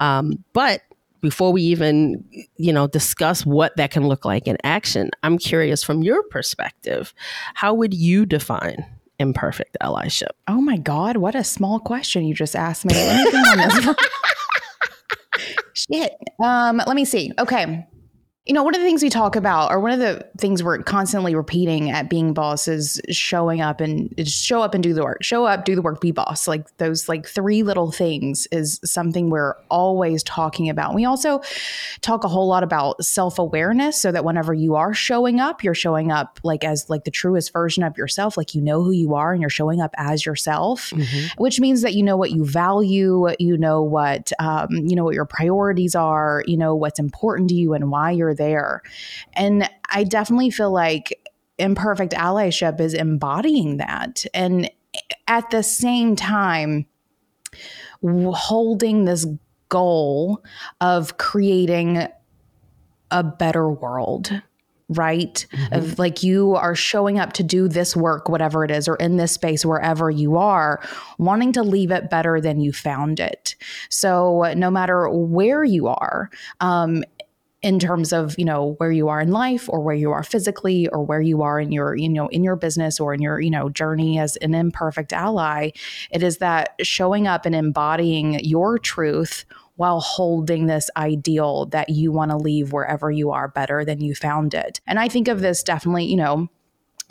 um, 0.00 0.42
but 0.54 0.80
before 1.24 1.52
we 1.52 1.62
even 1.62 2.22
you 2.58 2.70
know 2.70 2.86
discuss 2.86 3.46
what 3.46 3.74
that 3.78 3.90
can 3.90 4.06
look 4.06 4.26
like 4.26 4.46
in 4.46 4.58
action 4.62 5.10
i'm 5.22 5.38
curious 5.38 5.82
from 5.82 6.02
your 6.02 6.22
perspective 6.24 7.14
how 7.54 7.72
would 7.72 7.94
you 7.94 8.26
define 8.26 8.84
imperfect 9.18 9.76
allyship? 9.82 10.30
Oh 10.48 10.60
my 10.60 10.76
god 10.76 11.16
what 11.16 11.34
a 11.34 11.42
small 11.42 11.78
question 11.80 12.24
you 12.24 12.34
just 12.34 12.54
asked 12.54 12.84
me. 12.84 12.94
Anything 12.94 13.40
on 13.40 13.58
this 13.58 13.96
shit. 15.90 16.12
Um 16.42 16.82
let 16.86 16.94
me 16.94 17.04
see. 17.04 17.32
Okay 17.38 17.86
you 18.46 18.52
know, 18.52 18.62
one 18.62 18.74
of 18.74 18.80
the 18.82 18.86
things 18.86 19.02
we 19.02 19.08
talk 19.08 19.36
about, 19.36 19.70
or 19.70 19.80
one 19.80 19.90
of 19.90 20.00
the 20.00 20.28
things 20.36 20.62
we're 20.62 20.82
constantly 20.82 21.34
repeating 21.34 21.90
at 21.90 22.10
being 22.10 22.34
boss 22.34 22.68
is 22.68 23.00
showing 23.08 23.62
up 23.62 23.80
and 23.80 24.12
show 24.28 24.60
up 24.60 24.74
and 24.74 24.82
do 24.82 24.92
the 24.92 25.02
work. 25.02 25.22
Show 25.22 25.46
up, 25.46 25.64
do 25.64 25.74
the 25.74 25.80
work, 25.80 25.98
be 26.02 26.10
boss. 26.10 26.46
Like 26.46 26.76
those 26.76 27.08
like 27.08 27.26
three 27.26 27.62
little 27.62 27.90
things 27.90 28.46
is 28.52 28.80
something 28.84 29.30
we're 29.30 29.54
always 29.70 30.22
talking 30.22 30.68
about. 30.68 30.94
We 30.94 31.06
also 31.06 31.40
talk 32.02 32.24
a 32.24 32.28
whole 32.28 32.46
lot 32.46 32.62
about 32.62 33.02
self-awareness 33.02 34.02
so 34.02 34.12
that 34.12 34.26
whenever 34.26 34.52
you 34.52 34.74
are 34.74 34.92
showing 34.92 35.40
up, 35.40 35.64
you're 35.64 35.72
showing 35.72 36.12
up 36.12 36.38
like 36.42 36.64
as 36.64 36.90
like 36.90 37.04
the 37.04 37.10
truest 37.10 37.50
version 37.50 37.82
of 37.82 37.96
yourself, 37.96 38.36
like 38.36 38.54
you 38.54 38.60
know 38.60 38.82
who 38.82 38.90
you 38.90 39.14
are 39.14 39.32
and 39.32 39.40
you're 39.40 39.48
showing 39.48 39.80
up 39.80 39.94
as 39.96 40.26
yourself, 40.26 40.90
mm-hmm. 40.90 41.42
which 41.42 41.60
means 41.60 41.80
that 41.80 41.94
you 41.94 42.02
know 42.02 42.18
what 42.18 42.30
you 42.30 42.44
value, 42.44 43.26
you 43.38 43.56
know 43.56 43.80
what 43.80 44.32
um, 44.38 44.68
you 44.70 44.94
know 44.94 45.04
what 45.04 45.14
your 45.14 45.24
priorities 45.24 45.94
are, 45.94 46.44
you 46.46 46.58
know 46.58 46.74
what's 46.74 46.98
important 46.98 47.48
to 47.48 47.54
you 47.54 47.72
and 47.72 47.90
why 47.90 48.10
you're 48.10 48.33
there. 48.34 48.82
And 49.34 49.68
I 49.90 50.04
definitely 50.04 50.50
feel 50.50 50.72
like 50.72 51.30
imperfect 51.58 52.12
allyship 52.12 52.80
is 52.80 52.94
embodying 52.94 53.78
that. 53.78 54.24
And 54.34 54.70
at 55.28 55.50
the 55.50 55.62
same 55.62 56.16
time, 56.16 56.86
holding 58.02 59.04
this 59.04 59.26
goal 59.68 60.44
of 60.80 61.16
creating 61.16 62.06
a 63.10 63.22
better 63.22 63.70
world 63.70 64.30
right 64.90 65.46
mm-hmm. 65.50 65.74
of 65.74 65.98
like 65.98 66.22
you 66.22 66.54
are 66.54 66.74
showing 66.74 67.18
up 67.18 67.32
to 67.32 67.42
do 67.42 67.68
this 67.68 67.96
work 67.96 68.28
whatever 68.28 68.64
it 68.64 68.70
is 68.70 68.86
or 68.86 68.96
in 68.96 69.16
this 69.16 69.32
space 69.32 69.64
wherever 69.64 70.10
you 70.10 70.36
are 70.36 70.80
wanting 71.18 71.52
to 71.52 71.62
leave 71.62 71.90
it 71.90 72.10
better 72.10 72.40
than 72.40 72.60
you 72.60 72.72
found 72.72 73.18
it 73.18 73.56
so 73.88 74.52
no 74.56 74.70
matter 74.70 75.08
where 75.08 75.64
you 75.64 75.88
are 75.88 76.30
um, 76.60 77.02
in 77.64 77.78
terms 77.78 78.12
of 78.12 78.38
you 78.38 78.44
know 78.44 78.74
where 78.76 78.92
you 78.92 79.08
are 79.08 79.22
in 79.22 79.30
life 79.30 79.70
or 79.70 79.80
where 79.80 79.94
you 79.94 80.12
are 80.12 80.22
physically 80.22 80.86
or 80.88 81.02
where 81.02 81.22
you 81.22 81.40
are 81.40 81.58
in 81.58 81.72
your 81.72 81.96
you 81.96 82.10
know 82.10 82.28
in 82.28 82.44
your 82.44 82.56
business 82.56 83.00
or 83.00 83.14
in 83.14 83.22
your 83.22 83.40
you 83.40 83.50
know 83.50 83.70
journey 83.70 84.18
as 84.18 84.36
an 84.36 84.54
imperfect 84.54 85.14
ally 85.14 85.70
it 86.10 86.22
is 86.22 86.38
that 86.38 86.74
showing 86.82 87.26
up 87.26 87.46
and 87.46 87.54
embodying 87.54 88.38
your 88.40 88.78
truth 88.78 89.46
while 89.76 90.00
holding 90.00 90.66
this 90.66 90.90
ideal 90.98 91.64
that 91.66 91.88
you 91.88 92.12
want 92.12 92.30
to 92.30 92.36
leave 92.36 92.70
wherever 92.70 93.10
you 93.10 93.30
are 93.30 93.48
better 93.48 93.84
than 93.84 94.00
you 94.00 94.14
found 94.14 94.52
it. 94.52 94.80
And 94.86 94.98
i 94.98 95.08
think 95.08 95.26
of 95.26 95.40
this 95.40 95.62
definitely 95.62 96.04
you 96.04 96.16
know 96.16 96.50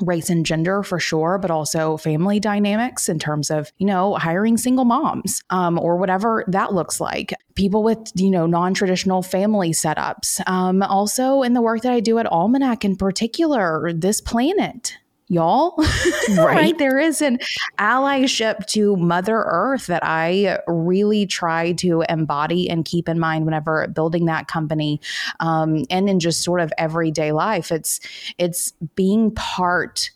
race 0.05 0.29
and 0.29 0.45
gender 0.45 0.83
for 0.83 0.99
sure, 0.99 1.37
but 1.37 1.51
also 1.51 1.97
family 1.97 2.39
dynamics 2.39 3.09
in 3.09 3.19
terms 3.19 3.49
of, 3.49 3.71
you 3.77 3.85
know, 3.85 4.15
hiring 4.15 4.57
single 4.57 4.85
moms 4.85 5.41
um, 5.49 5.79
or 5.79 5.97
whatever 5.97 6.43
that 6.47 6.73
looks 6.73 6.99
like. 6.99 7.33
People 7.55 7.83
with, 7.83 8.11
you 8.15 8.31
know, 8.31 8.45
non 8.45 8.73
traditional 8.73 9.21
family 9.21 9.71
setups. 9.71 10.41
Um, 10.47 10.81
also, 10.81 11.43
in 11.43 11.53
the 11.53 11.61
work 11.61 11.81
that 11.81 11.91
I 11.91 11.99
do 11.99 12.17
at 12.19 12.25
Almanac 12.25 12.83
in 12.83 12.95
particular, 12.95 13.91
this 13.93 14.21
planet 14.21 14.97
y'all. 15.27 15.75
Right. 16.29 16.55
right. 16.55 16.77
There 16.77 16.99
is 16.99 17.21
an 17.21 17.39
allyship 17.77 18.65
to 18.67 18.95
Mother 18.95 19.43
Earth 19.45 19.87
that 19.87 20.03
I 20.05 20.59
really 20.67 21.25
try 21.25 21.73
to 21.73 22.05
embody 22.07 22.69
and 22.69 22.85
keep 22.85 23.09
in 23.09 23.19
mind 23.19 23.43
whenever 23.45 23.85
building 23.89 24.25
that 24.27 24.47
company. 24.47 25.01
Um, 25.41 25.83
and 25.89 26.09
in 26.09 26.21
just 26.21 26.43
sort 26.43 26.61
of 26.61 26.71
everyday 26.77 27.33
life. 27.33 27.73
It's 27.73 27.99
it's 28.37 28.71
being 28.95 29.31
part 29.31 30.11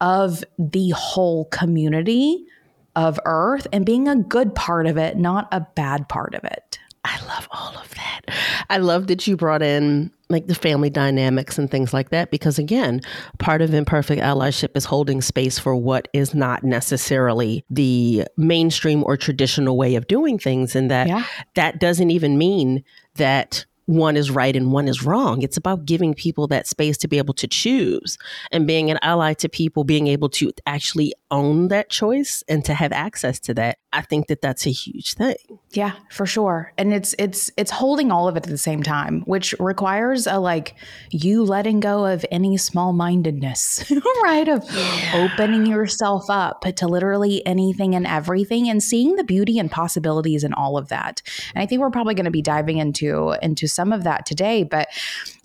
of 0.00 0.42
the 0.58 0.90
whole 0.90 1.44
community 1.46 2.44
of 2.96 3.18
Earth 3.24 3.66
and 3.72 3.86
being 3.86 4.08
a 4.08 4.16
good 4.16 4.54
part 4.54 4.86
of 4.86 4.98
it, 4.98 5.16
not 5.16 5.48
a 5.52 5.60
bad 5.60 6.08
part 6.08 6.34
of 6.34 6.44
it. 6.44 6.78
I 7.04 7.18
love 7.26 7.48
all 7.50 7.76
of 7.76 7.90
that. 7.96 8.20
I 8.70 8.78
love 8.78 9.08
that 9.08 9.26
you 9.26 9.36
brought 9.36 9.62
in 9.62 10.12
like 10.28 10.46
the 10.46 10.54
family 10.54 10.88
dynamics 10.88 11.58
and 11.58 11.70
things 11.70 11.92
like 11.92 12.10
that 12.10 12.30
because 12.30 12.58
again, 12.58 13.00
part 13.38 13.60
of 13.60 13.74
imperfect 13.74 14.22
allyship 14.22 14.76
is 14.76 14.84
holding 14.84 15.20
space 15.20 15.58
for 15.58 15.74
what 15.74 16.08
is 16.12 16.34
not 16.34 16.62
necessarily 16.62 17.64
the 17.68 18.24
mainstream 18.36 19.02
or 19.04 19.16
traditional 19.16 19.76
way 19.76 19.96
of 19.96 20.06
doing 20.06 20.38
things 20.38 20.76
and 20.76 20.90
that 20.90 21.08
yeah. 21.08 21.24
that 21.54 21.80
doesn't 21.80 22.10
even 22.10 22.38
mean 22.38 22.84
that 23.16 23.66
one 23.86 24.16
is 24.16 24.30
right 24.30 24.54
and 24.54 24.72
one 24.72 24.88
is 24.88 25.02
wrong. 25.02 25.42
It's 25.42 25.56
about 25.56 25.84
giving 25.84 26.14
people 26.14 26.46
that 26.48 26.66
space 26.66 26.96
to 26.98 27.08
be 27.08 27.18
able 27.18 27.34
to 27.34 27.46
choose 27.46 28.16
and 28.50 28.66
being 28.66 28.90
an 28.90 28.98
ally 29.02 29.34
to 29.34 29.48
people, 29.48 29.84
being 29.84 30.06
able 30.06 30.28
to 30.30 30.52
actually 30.66 31.12
own 31.32 31.68
that 31.68 31.88
choice 31.88 32.44
and 32.46 32.64
to 32.66 32.74
have 32.74 32.92
access 32.92 33.40
to 33.40 33.54
that. 33.54 33.78
I 33.92 34.02
think 34.02 34.28
that 34.28 34.40
that's 34.40 34.66
a 34.66 34.70
huge 34.70 35.14
thing. 35.14 35.36
Yeah, 35.72 35.92
for 36.10 36.26
sure. 36.26 36.72
And 36.78 36.92
it's 36.92 37.14
it's 37.18 37.50
it's 37.56 37.70
holding 37.70 38.12
all 38.12 38.28
of 38.28 38.36
it 38.36 38.44
at 38.44 38.50
the 38.50 38.58
same 38.58 38.82
time, 38.82 39.22
which 39.22 39.54
requires 39.58 40.26
a 40.26 40.38
like 40.38 40.74
you 41.10 41.42
letting 41.42 41.80
go 41.80 42.06
of 42.06 42.24
any 42.30 42.56
small-mindedness, 42.56 43.90
right? 44.22 44.48
Of 44.48 44.64
yeah. 44.72 45.28
opening 45.30 45.66
yourself 45.66 46.26
up 46.28 46.62
to 46.62 46.86
literally 46.86 47.44
anything 47.46 47.94
and 47.94 48.06
everything 48.06 48.68
and 48.68 48.82
seeing 48.82 49.16
the 49.16 49.24
beauty 49.24 49.58
and 49.58 49.70
possibilities 49.70 50.44
in 50.44 50.52
all 50.52 50.76
of 50.78 50.88
that. 50.88 51.22
And 51.54 51.62
I 51.62 51.66
think 51.66 51.80
we're 51.80 51.90
probably 51.90 52.14
going 52.14 52.26
to 52.26 52.30
be 52.30 52.42
diving 52.42 52.78
into 52.78 53.36
into 53.42 53.66
some 53.66 53.92
of 53.92 54.04
that 54.04 54.26
today, 54.26 54.64
but 54.64 54.88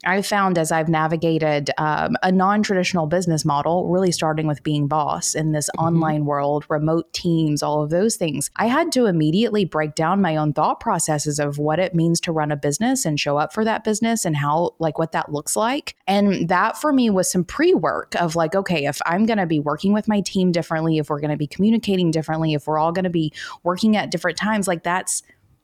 I 0.07 0.21
found 0.21 0.57
as 0.57 0.71
I've 0.71 0.87
navigated 0.87 1.69
um, 1.77 2.15
a 2.23 2.31
non 2.31 2.63
traditional 2.63 3.07
business 3.07 3.43
model, 3.43 3.89
really 3.89 4.13
starting 4.13 4.47
with 4.47 4.63
being 4.63 4.87
boss 4.87 5.35
in 5.35 5.51
this 5.51 5.69
mm-hmm. 5.69 5.85
online 5.85 6.25
world, 6.25 6.65
remote 6.69 7.11
teams, 7.11 7.61
all 7.61 7.83
of 7.83 7.89
those 7.89 8.15
things, 8.15 8.49
I 8.55 8.67
had 8.67 8.91
to 8.93 9.05
immediately 9.05 9.65
break 9.65 9.95
down 9.95 10.21
my 10.21 10.37
own 10.37 10.53
thought 10.53 10.79
processes 10.79 11.39
of 11.39 11.57
what 11.57 11.79
it 11.79 11.93
means 11.93 12.21
to 12.21 12.31
run 12.31 12.51
a 12.51 12.55
business 12.55 13.05
and 13.05 13.19
show 13.19 13.37
up 13.37 13.53
for 13.53 13.65
that 13.65 13.83
business 13.83 14.23
and 14.23 14.37
how, 14.37 14.75
like, 14.79 14.97
what 14.97 15.11
that 15.11 15.31
looks 15.31 15.57
like. 15.57 15.95
And 16.07 16.47
that 16.47 16.79
for 16.79 16.93
me 16.93 17.09
was 17.09 17.29
some 17.29 17.43
pre 17.43 17.73
work 17.73 18.15
of 18.15 18.37
like, 18.37 18.55
okay, 18.55 18.85
if 18.85 19.01
I'm 19.05 19.25
going 19.25 19.39
to 19.39 19.45
be 19.45 19.59
working 19.59 19.91
with 19.91 20.07
my 20.07 20.21
team 20.21 20.53
differently, 20.53 20.99
if 20.99 21.09
we're 21.09 21.19
going 21.19 21.31
to 21.31 21.37
be 21.37 21.47
communicating 21.47 22.11
differently, 22.11 22.53
if 22.53 22.65
we're 22.65 22.79
all 22.79 22.93
going 22.93 23.03
to 23.03 23.09
be 23.09 23.33
working 23.63 23.97
at 23.97 24.11
different 24.11 24.37
times, 24.37 24.69
like, 24.69 24.83
that's 24.83 25.21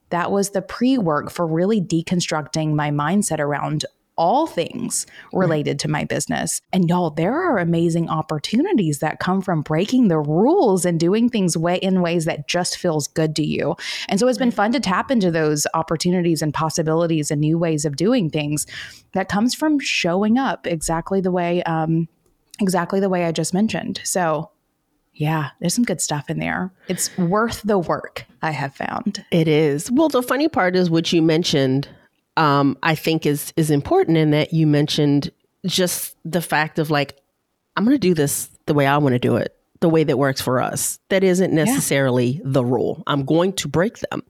that 0.10 0.32
was 0.32 0.52
the 0.52 0.62
pre 0.62 0.98
work 0.98 1.32
for 1.32 1.48
really 1.48 1.82
deconstructing 1.82 2.76
my 2.76 2.92
mindset 2.92 3.40
around 3.40 3.86
all 4.16 4.46
things 4.48 5.06
related 5.32 5.80
to 5.80 5.88
my 5.88 6.04
business. 6.04 6.62
And 6.72 6.88
y'all, 6.90 7.10
there 7.10 7.34
are 7.34 7.58
amazing 7.58 8.10
opportunities 8.10 9.00
that 9.00 9.20
come 9.20 9.42
from 9.42 9.62
breaking 9.62 10.08
the 10.08 10.20
rules 10.20 10.86
and 10.86 11.00
doing 11.00 11.30
things 11.30 11.58
way 11.58 11.78
in 11.78 12.02
ways 12.02 12.26
that 12.26 12.48
just 12.48 12.78
feels 12.78 13.08
good 13.08 13.36
to 13.38 13.44
you. 13.44 13.76
And 14.08 14.20
so 14.20 14.28
it's 14.28 14.38
been 14.38 14.52
fun 14.52 14.72
to 14.74 14.80
tap 14.80 15.10
into 15.10 15.32
those 15.32 15.66
opportunities 15.74 16.42
and 16.42 16.54
possibilities 16.54 17.32
and 17.32 17.42
new 17.42 17.58
ways 17.58 17.86
of 17.86 17.96
doing 17.96 18.30
things 18.30 18.68
that 19.14 19.30
comes 19.30 19.56
from 19.56 19.80
showing 19.80 20.38
up 20.38 20.68
exactly 20.68 21.22
the 21.22 21.32
way 21.32 21.64
um 21.64 22.08
exactly 22.60 23.00
the 23.00 23.10
way 23.10 23.26
I 23.26 23.32
just 23.32 23.54
mentioned. 23.54 24.02
So 24.04 24.52
yeah, 25.14 25.50
there's 25.60 25.76
some 25.76 25.84
good 25.84 26.02
stuff 26.02 26.30
in 26.30 26.40
there. 26.40 26.72
It's 26.88 27.16
worth 27.18 27.62
the 27.64 27.78
work, 27.78 28.26
I 28.42 28.52
have 28.52 28.76
found. 28.76 29.24
It 29.32 29.48
is. 29.48 29.92
Well, 29.92 30.10
the 30.10 30.24
funny 30.24 30.48
part 30.48 30.76
is 30.76 30.90
what 30.90 31.14
you 31.14 31.22
mentioned 31.22 31.88
um, 32.38 32.78
I 32.84 32.96
think 32.96 33.26
is 33.26 33.54
is 33.56 33.70
important 33.70 34.18
in 34.18 34.32
that 34.32 34.54
you 34.54 34.68
mentioned 34.68 35.32
just 35.66 36.16
the 36.26 36.42
fact 36.42 36.80
of 36.80 36.90
like, 36.90 37.20
I'm 37.76 37.86
going 37.86 37.96
to 37.96 38.00
do 38.00 38.14
this 38.14 38.50
the 38.66 38.74
way 38.74 38.86
I 38.86 38.98
want 38.98 39.14
to 39.14 39.20
do 39.20 39.36
it, 39.36 39.56
the 39.80 39.90
way 39.90 40.04
that 40.04 40.18
works 40.18 40.42
for 40.42 40.62
us. 40.62 41.00
That 41.10 41.24
isn't 41.24 41.54
necessarily 41.54 42.26
yeah. 42.26 42.42
the 42.44 42.66
rule. 42.66 43.04
I'm 43.08 43.26
going 43.26 43.54
to 43.54 43.68
break 43.68 44.00
them, 44.00 44.24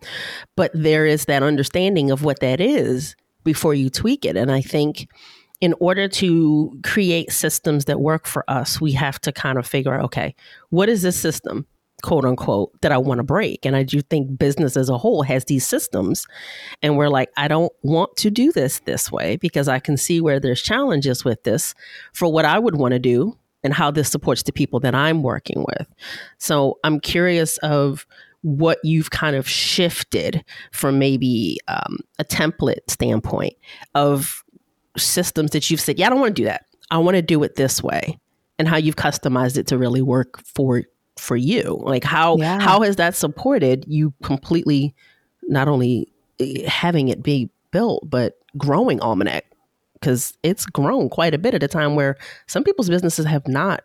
but 0.55 0.71
there 0.73 1.05
is 1.05 1.25
that 1.25 1.43
understanding 1.43 2.11
of 2.11 2.23
what 2.23 2.39
that 2.39 2.59
is 2.59 3.15
before 3.43 3.73
you 3.73 3.89
tweak 3.89 4.25
it. 4.25 4.37
And 4.37 4.51
I 4.51 4.61
think 4.61 5.07
in 5.61 5.73
order 5.79 6.07
to 6.09 6.77
create 6.83 7.31
systems 7.31 7.85
that 7.85 8.01
work 8.01 8.25
for 8.25 8.43
us, 8.49 8.81
we 8.81 8.91
have 8.93 9.19
to 9.21 9.31
kind 9.31 9.57
of 9.57 9.65
figure 9.65 9.93
out, 9.93 10.05
okay, 10.05 10.35
what 10.69 10.89
is 10.89 11.03
this 11.03 11.19
system? 11.19 11.65
Quote 12.03 12.25
unquote 12.25 12.79
that 12.81 12.91
I 12.91 12.97
want 12.99 13.17
to 13.17 13.23
break. 13.23 13.65
And 13.65 13.75
I 13.75 13.81
do 13.81 14.01
think 14.01 14.37
business 14.37 14.77
as 14.77 14.89
a 14.89 14.97
whole 14.97 15.23
has 15.23 15.45
these 15.45 15.65
systems. 15.65 16.27
And 16.83 16.97
we're 16.97 17.09
like, 17.09 17.29
I 17.37 17.47
don't 17.47 17.73
want 17.81 18.15
to 18.17 18.29
do 18.29 18.51
this 18.51 18.79
this 18.81 19.11
way 19.11 19.37
because 19.37 19.67
I 19.67 19.79
can 19.79 19.97
see 19.97 20.21
where 20.21 20.39
there's 20.39 20.61
challenges 20.61 21.25
with 21.25 21.43
this 21.43 21.73
for 22.13 22.31
what 22.31 22.45
I 22.45 22.59
would 22.59 22.75
want 22.75 22.91
to 22.91 22.99
do 22.99 23.35
and 23.63 23.73
how 23.73 23.89
this 23.89 24.11
supports 24.11 24.43
the 24.43 24.51
people 24.51 24.79
that 24.81 24.93
I'm 24.93 25.23
working 25.23 25.65
with. 25.65 25.87
So 26.37 26.77
I'm 26.83 26.99
curious 26.99 27.57
of 27.59 28.05
what 28.41 28.77
you've 28.83 29.09
kind 29.09 29.37
of 29.37 29.47
shifted 29.47 30.43
from 30.73 30.99
maybe 30.99 31.57
um, 31.69 31.99
a 32.19 32.25
template 32.25 32.89
standpoint 32.89 33.53
of 33.95 34.43
systems 34.97 35.51
that 35.51 35.71
you've 35.71 35.79
said, 35.79 35.97
yeah, 35.97 36.07
I 36.07 36.09
don't 36.09 36.19
want 36.19 36.35
to 36.35 36.41
do 36.41 36.45
that. 36.45 36.65
I 36.91 36.97
want 36.97 37.15
to 37.15 37.21
do 37.21 37.41
it 37.43 37.55
this 37.55 37.81
way 37.81 38.19
and 38.59 38.67
how 38.67 38.75
you've 38.75 38.97
customized 38.97 39.57
it 39.57 39.67
to 39.67 39.77
really 39.77 40.01
work 40.01 40.41
for 40.45 40.83
for 41.17 41.35
you? 41.35 41.81
Like 41.83 42.03
how 42.03 42.37
yeah. 42.37 42.59
how 42.59 42.81
has 42.81 42.95
that 42.97 43.15
supported 43.15 43.85
you 43.87 44.13
completely 44.23 44.95
not 45.43 45.67
only 45.67 46.11
eh, 46.39 46.67
having 46.67 47.09
it 47.09 47.23
be 47.23 47.49
built 47.71 48.09
but 48.09 48.37
growing 48.57 48.99
Almanac? 49.01 49.45
Because 49.93 50.37
it's 50.43 50.65
grown 50.65 51.09
quite 51.09 51.33
a 51.33 51.37
bit 51.37 51.53
at 51.53 51.63
a 51.63 51.67
time 51.67 51.95
where 51.95 52.17
some 52.47 52.63
people's 52.63 52.89
businesses 52.89 53.25
have 53.25 53.47
not 53.47 53.83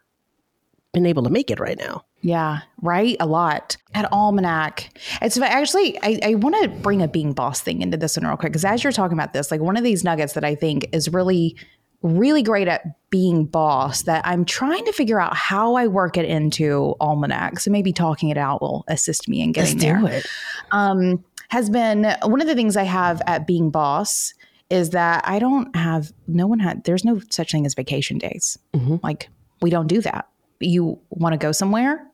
been 0.92 1.06
able 1.06 1.23
to 1.23 1.30
make 1.30 1.50
it 1.50 1.61
right 1.61 1.78
now. 1.78 2.04
Yeah, 2.20 2.61
right. 2.82 3.16
A 3.20 3.26
lot 3.26 3.76
at 3.94 4.11
Almanac. 4.12 4.99
It's 5.23 5.38
actually, 5.38 5.97
I, 6.02 6.18
I 6.23 6.35
want 6.35 6.61
to 6.62 6.68
bring 6.68 7.02
a 7.02 7.08
being 7.08 7.32
boss 7.32 7.61
thing 7.61 7.80
into 7.80 7.97
this 7.97 8.16
one 8.16 8.26
real 8.26 8.37
quick 8.37 8.52
because 8.52 8.64
as 8.64 8.82
you're 8.82 8.92
talking 8.92 9.16
about 9.16 9.32
this, 9.32 9.50
like 9.50 9.61
one 9.61 9.76
of 9.76 9.85
these 9.85 10.02
nuggets 10.02 10.32
that 10.32 10.44
I 10.44 10.54
think 10.54 10.88
is 10.92 11.08
really 11.08 11.56
really 12.02 12.43
great 12.43 12.69
at 12.69 13.11
being 13.11 13.45
boss 13.45 14.02
that 14.02 14.26
I'm 14.26 14.45
trying 14.45 14.85
to 14.85 14.93
figure 14.93 15.21
out 15.21 15.35
how 15.35 15.75
I 15.75 15.87
work 15.87 16.17
it 16.17 16.26
into 16.26 16.95
Almanac. 17.00 17.61
So 17.61 17.71
maybe 17.71 17.93
talking 17.93 18.28
it 18.28 18.37
out 18.37 18.61
will 18.61 18.85
assist 18.88 19.28
me 19.28 19.40
in 19.40 19.52
getting 19.52 19.78
Let's 19.78 19.85
there. 19.85 20.23
Um, 20.71 21.25
has 21.49 21.71
been 21.71 22.14
one 22.23 22.40
of 22.40 22.47
the 22.47 22.55
things 22.55 22.76
I 22.76 22.85
have 22.85 23.23
at 23.26 23.47
being 23.47 23.71
boss 23.71 24.35
is 24.71 24.90
that 24.90 25.26
I 25.26 25.38
don't 25.38 25.75
have 25.75 26.12
no 26.26 26.47
one 26.47 26.59
had 26.59 26.85
there's 26.85 27.05
no 27.05 27.21
such 27.31 27.52
thing 27.52 27.64
as 27.64 27.75
vacation 27.75 28.19
days. 28.19 28.59
Mm-hmm. 28.75 28.97
Like 29.02 29.31
we 29.62 29.71
don't 29.71 29.87
do 29.87 30.00
that. 30.02 30.28
You 30.61 30.99
want 31.11 31.33
to 31.33 31.38
go 31.38 31.52
somewhere? 31.52 32.07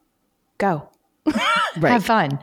Go. 0.58 0.88
right. 1.26 1.92
have 1.92 2.04
fun. 2.04 2.38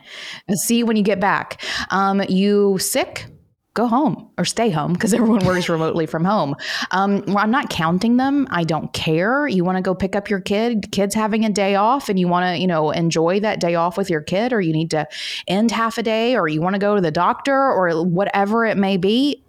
See 0.54 0.80
you 0.80 0.86
when 0.86 0.98
you 0.98 1.04
get 1.04 1.20
back. 1.20 1.62
Um, 1.92 2.22
you 2.28 2.78
sick? 2.80 3.28
Go 3.74 3.88
home 3.88 4.30
or 4.38 4.46
stay 4.46 4.70
home 4.70 4.94
because 4.94 5.14
everyone 5.14 5.46
works 5.46 5.70
remotely 5.70 6.06
from 6.06 6.26
home. 6.26 6.56
Um, 6.92 7.24
well, 7.28 7.40
I'm 7.40 7.52
not 7.52 7.70
counting 7.70 8.18
them. 8.18 8.48
I 8.52 8.64
don't 8.64 8.92
care. 8.94 9.48
You 9.48 9.64
want 9.64 9.78
to 9.78 9.82
go 9.82 9.96
pick 9.96 10.16
up 10.16 10.30
your 10.30 10.42
kid, 10.42 10.92
kid's 10.92 11.16
having 11.16 11.46
a 11.46 11.50
day 11.50 11.76
off, 11.76 12.10
and 12.10 12.20
you 12.20 12.28
want 12.28 12.46
to, 12.46 12.62
you 12.62 12.68
know, 12.68 12.92
enjoy 12.92 13.40
that 13.40 13.60
day 13.60 13.76
off 13.76 13.98
with 13.98 14.10
your 14.10 14.22
kid, 14.22 14.54
or 14.54 14.62
you 14.62 14.74
need 14.74 14.92
to 14.92 15.08
end 15.48 15.72
half 15.72 15.98
a 15.98 16.04
day, 16.04 16.36
or 16.36 16.48
you 16.48 16.62
want 16.62 16.76
to 16.76 16.80
go 16.80 16.96
to 16.96 17.02
the 17.02 17.12
doctor, 17.12 17.56
or 17.56 18.04
whatever 18.04 18.66
it 18.66 18.78
may 18.78 18.98
be. 18.98 19.44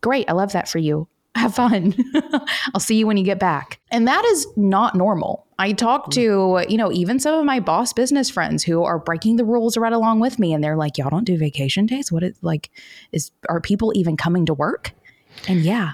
Great. 0.00 0.28
I 0.28 0.32
love 0.32 0.52
that 0.52 0.68
for 0.68 0.78
you 0.78 1.08
have 1.34 1.54
fun. 1.54 1.94
I'll 2.74 2.80
see 2.80 2.96
you 2.96 3.06
when 3.06 3.16
you 3.16 3.24
get 3.24 3.38
back. 3.38 3.80
And 3.90 4.08
that 4.08 4.24
is 4.24 4.46
not 4.56 4.94
normal. 4.94 5.46
I 5.58 5.72
talk 5.72 6.10
to, 6.12 6.64
you 6.68 6.76
know, 6.76 6.92
even 6.92 7.18
some 7.18 7.38
of 7.38 7.44
my 7.44 7.60
boss 7.60 7.92
business 7.92 8.30
friends 8.30 8.64
who 8.64 8.84
are 8.84 8.98
breaking 8.98 9.36
the 9.36 9.44
rules 9.44 9.76
right 9.76 9.92
along 9.92 10.20
with 10.20 10.38
me 10.38 10.52
and 10.52 10.62
they're 10.62 10.76
like, 10.76 10.98
"Y'all 10.98 11.10
don't 11.10 11.24
do 11.24 11.36
vacation 11.36 11.86
days? 11.86 12.12
What 12.12 12.22
is 12.22 12.38
like 12.42 12.70
is 13.12 13.30
are 13.48 13.60
people 13.60 13.92
even 13.94 14.16
coming 14.16 14.46
to 14.46 14.54
work?" 14.54 14.92
And 15.48 15.60
yeah, 15.60 15.92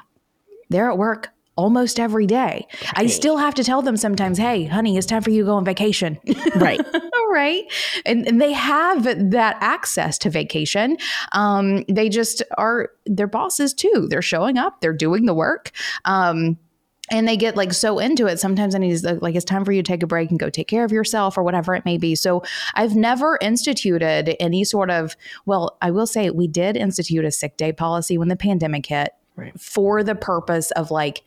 they're 0.71 0.91
at 0.91 0.99
work 0.99 1.34
almost 1.57 2.01
every 2.01 2.27
day. 2.27 2.67
Right. 2.73 2.93
I 2.95 3.07
still 3.07 3.37
have 3.37 3.55
to 3.55 3.65
tell 3.65 3.83
them 3.83 3.97
sometimes, 3.97 4.39
hey, 4.39 4.65
honey, 4.65 4.97
it's 4.97 5.07
time 5.07 5.23
for 5.23 5.31
you 5.31 5.43
to 5.43 5.47
go 5.47 5.55
on 5.55 5.65
vacation. 5.65 6.19
Right. 6.57 6.81
right. 7.31 7.65
And, 8.07 8.29
and, 8.29 8.41
they 8.41 8.53
have 8.53 9.03
that 9.31 9.57
access 9.61 10.19
to 10.19 10.31
vacation. 10.31 10.97
Um, 11.33 11.85
they 11.89 12.09
just 12.09 12.43
are, 12.59 12.91
their 13.07 13.27
bosses 13.27 13.75
too. 13.75 14.07
They're 14.09 14.23
showing 14.23 14.57
up, 14.57 14.81
they're 14.81 14.93
doing 14.93 15.27
the 15.27 15.35
work. 15.35 15.73
Um, 16.05 16.59
and 17.11 17.29
they 17.29 17.37
get 17.37 17.57
like 17.57 17.73
so 17.73 17.99
into 17.99 18.27
it 18.27 18.41
sometimes 18.41 18.75
and 18.75 18.83
he's 18.83 19.05
like 19.05 19.35
it's 19.35 19.45
time 19.45 19.65
for 19.65 19.73
you 19.73 19.83
to 19.83 19.87
take 19.87 20.03
a 20.03 20.07
break 20.07 20.31
and 20.31 20.39
go 20.39 20.49
take 20.49 20.69
care 20.69 20.85
of 20.85 20.93
yourself 20.93 21.37
or 21.37 21.43
whatever 21.43 21.75
it 21.75 21.85
may 21.85 21.99
be 21.99 22.15
so 22.15 22.43
i've 22.75 22.97
never 22.97 23.39
instituted 23.43 24.35
any 24.41 24.65
sort 24.65 24.91
of 24.91 25.15
well 25.45 25.77
i 25.83 25.91
will 25.91 26.07
say 26.07 26.31
we 26.31 26.49
did 26.49 26.77
institute 26.77 27.25
a 27.25 27.31
sick 27.31 27.59
day 27.59 27.73
policy 27.73 28.17
when 28.17 28.29
the 28.29 28.37
pandemic 28.37 28.87
hit 28.87 29.11
right. 29.37 29.59
for 29.61 30.03
the 30.03 30.15
purpose 30.15 30.71
of 30.73 30.91
like 30.91 31.23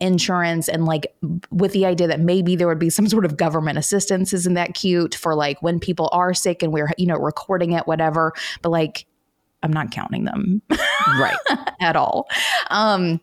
insurance 0.00 0.68
and 0.68 0.84
like 0.84 1.12
with 1.50 1.72
the 1.72 1.84
idea 1.84 2.06
that 2.06 2.20
maybe 2.20 2.54
there 2.54 2.68
would 2.68 2.78
be 2.78 2.90
some 2.90 3.08
sort 3.08 3.24
of 3.24 3.36
government 3.36 3.78
assistance 3.78 4.32
isn't 4.32 4.54
that 4.54 4.74
cute 4.74 5.14
for 5.14 5.34
like 5.34 5.60
when 5.60 5.80
people 5.80 6.08
are 6.12 6.32
sick 6.32 6.62
and 6.62 6.72
we're 6.72 6.90
you 6.96 7.06
know 7.06 7.16
recording 7.16 7.72
it 7.72 7.86
whatever. 7.86 8.32
But 8.62 8.70
like 8.70 9.06
i'm 9.62 9.72
not 9.72 9.90
counting 9.90 10.24
them 10.24 10.62
right. 11.18 11.36
at 11.80 11.96
all. 11.96 12.28
Um 12.70 13.20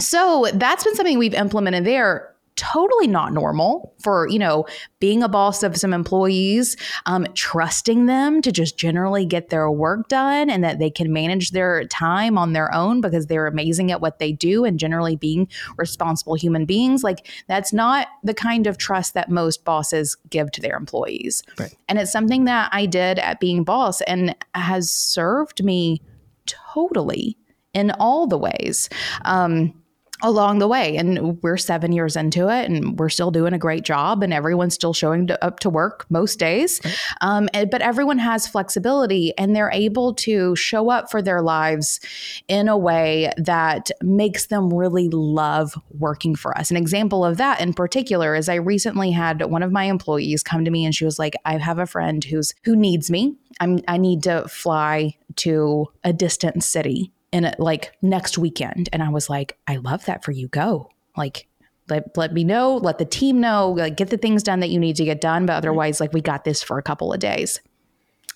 so 0.00 0.46
that's 0.54 0.84
been 0.84 0.94
something 0.94 1.18
we've 1.18 1.34
implemented 1.34 1.84
there 1.84 2.34
totally 2.56 3.06
not 3.06 3.32
normal 3.32 3.94
for 4.02 4.26
you 4.28 4.38
know 4.38 4.64
being 4.98 5.22
a 5.22 5.28
boss 5.28 5.62
of 5.62 5.76
some 5.76 5.92
employees 5.92 6.76
um, 7.04 7.26
trusting 7.34 8.06
them 8.06 8.40
to 8.40 8.50
just 8.50 8.78
generally 8.78 9.26
get 9.26 9.50
their 9.50 9.70
work 9.70 10.08
done 10.08 10.48
and 10.48 10.64
that 10.64 10.78
they 10.78 10.90
can 10.90 11.12
manage 11.12 11.50
their 11.50 11.84
time 11.84 12.38
on 12.38 12.54
their 12.54 12.74
own 12.74 13.00
because 13.00 13.26
they're 13.26 13.46
amazing 13.46 13.92
at 13.92 14.00
what 14.00 14.18
they 14.18 14.32
do 14.32 14.64
and 14.64 14.78
generally 14.78 15.16
being 15.16 15.46
responsible 15.76 16.34
human 16.34 16.64
beings. 16.64 17.04
Like 17.04 17.28
that's 17.46 17.72
not 17.72 18.08
the 18.24 18.34
kind 18.34 18.66
of 18.66 18.78
trust 18.78 19.14
that 19.14 19.30
most 19.30 19.64
bosses 19.64 20.16
give 20.30 20.50
to 20.52 20.60
their 20.60 20.76
employees. 20.76 21.42
Right. 21.58 21.74
and 21.88 21.98
it's 21.98 22.12
something 22.12 22.44
that 22.44 22.68
i 22.72 22.86
did 22.86 23.18
at 23.18 23.40
being 23.40 23.64
boss 23.64 24.00
and 24.02 24.34
has 24.54 24.90
served 24.90 25.62
me 25.62 26.00
totally 26.46 27.36
in 27.74 27.90
all 27.92 28.26
the 28.26 28.38
ways. 28.38 28.88
Um, 29.24 29.74
along 30.22 30.58
the 30.58 30.68
way. 30.68 30.96
And 30.96 31.42
we're 31.42 31.56
seven 31.56 31.92
years 31.92 32.16
into 32.16 32.48
it 32.48 32.70
and 32.70 32.98
we're 32.98 33.10
still 33.10 33.30
doing 33.30 33.52
a 33.52 33.58
great 33.58 33.84
job 33.84 34.22
and 34.22 34.32
everyone's 34.32 34.74
still 34.74 34.94
showing 34.94 35.26
to, 35.26 35.44
up 35.44 35.60
to 35.60 35.70
work 35.70 36.06
most 36.08 36.38
days. 36.38 36.80
Um, 37.20 37.48
and, 37.52 37.70
but 37.70 37.82
everyone 37.82 38.18
has 38.18 38.46
flexibility 38.46 39.36
and 39.36 39.54
they're 39.54 39.70
able 39.72 40.14
to 40.14 40.56
show 40.56 40.90
up 40.90 41.10
for 41.10 41.20
their 41.20 41.42
lives 41.42 42.00
in 42.48 42.68
a 42.68 42.78
way 42.78 43.30
that 43.36 43.90
makes 44.00 44.46
them 44.46 44.72
really 44.72 45.08
love 45.10 45.78
working 45.90 46.34
for 46.34 46.56
us. 46.56 46.70
An 46.70 46.76
example 46.76 47.24
of 47.24 47.36
that 47.36 47.60
in 47.60 47.74
particular 47.74 48.34
is 48.34 48.48
I 48.48 48.54
recently 48.54 49.10
had 49.10 49.42
one 49.42 49.62
of 49.62 49.72
my 49.72 49.84
employees 49.84 50.42
come 50.42 50.64
to 50.64 50.70
me 50.70 50.86
and 50.86 50.94
she 50.94 51.04
was 51.04 51.18
like, 51.18 51.34
I 51.44 51.58
have 51.58 51.78
a 51.78 51.86
friend 51.86 52.24
who's 52.24 52.54
who 52.64 52.74
needs 52.74 53.10
me. 53.10 53.36
I'm 53.60 53.80
I 53.86 53.98
need 53.98 54.22
to 54.24 54.48
fly 54.48 55.16
to 55.36 55.88
a 56.04 56.12
distant 56.12 56.64
city 56.64 57.12
in 57.36 57.54
like 57.58 57.92
next 58.00 58.38
weekend. 58.38 58.88
And 58.92 59.02
I 59.02 59.10
was 59.10 59.28
like, 59.28 59.58
I 59.66 59.76
love 59.76 60.06
that 60.06 60.24
for 60.24 60.32
you. 60.32 60.48
Go. 60.48 60.90
Like, 61.16 61.46
let, 61.88 62.16
let 62.16 62.32
me 62.32 62.44
know, 62.44 62.76
let 62.76 62.98
the 62.98 63.04
team 63.04 63.40
know, 63.40 63.70
like 63.70 63.96
get 63.96 64.10
the 64.10 64.16
things 64.16 64.42
done 64.42 64.60
that 64.60 64.70
you 64.70 64.80
need 64.80 64.96
to 64.96 65.04
get 65.04 65.20
done. 65.20 65.46
But 65.46 65.56
otherwise, 65.56 66.00
like 66.00 66.12
we 66.12 66.20
got 66.20 66.44
this 66.44 66.62
for 66.62 66.78
a 66.78 66.82
couple 66.82 67.12
of 67.12 67.20
days. 67.20 67.60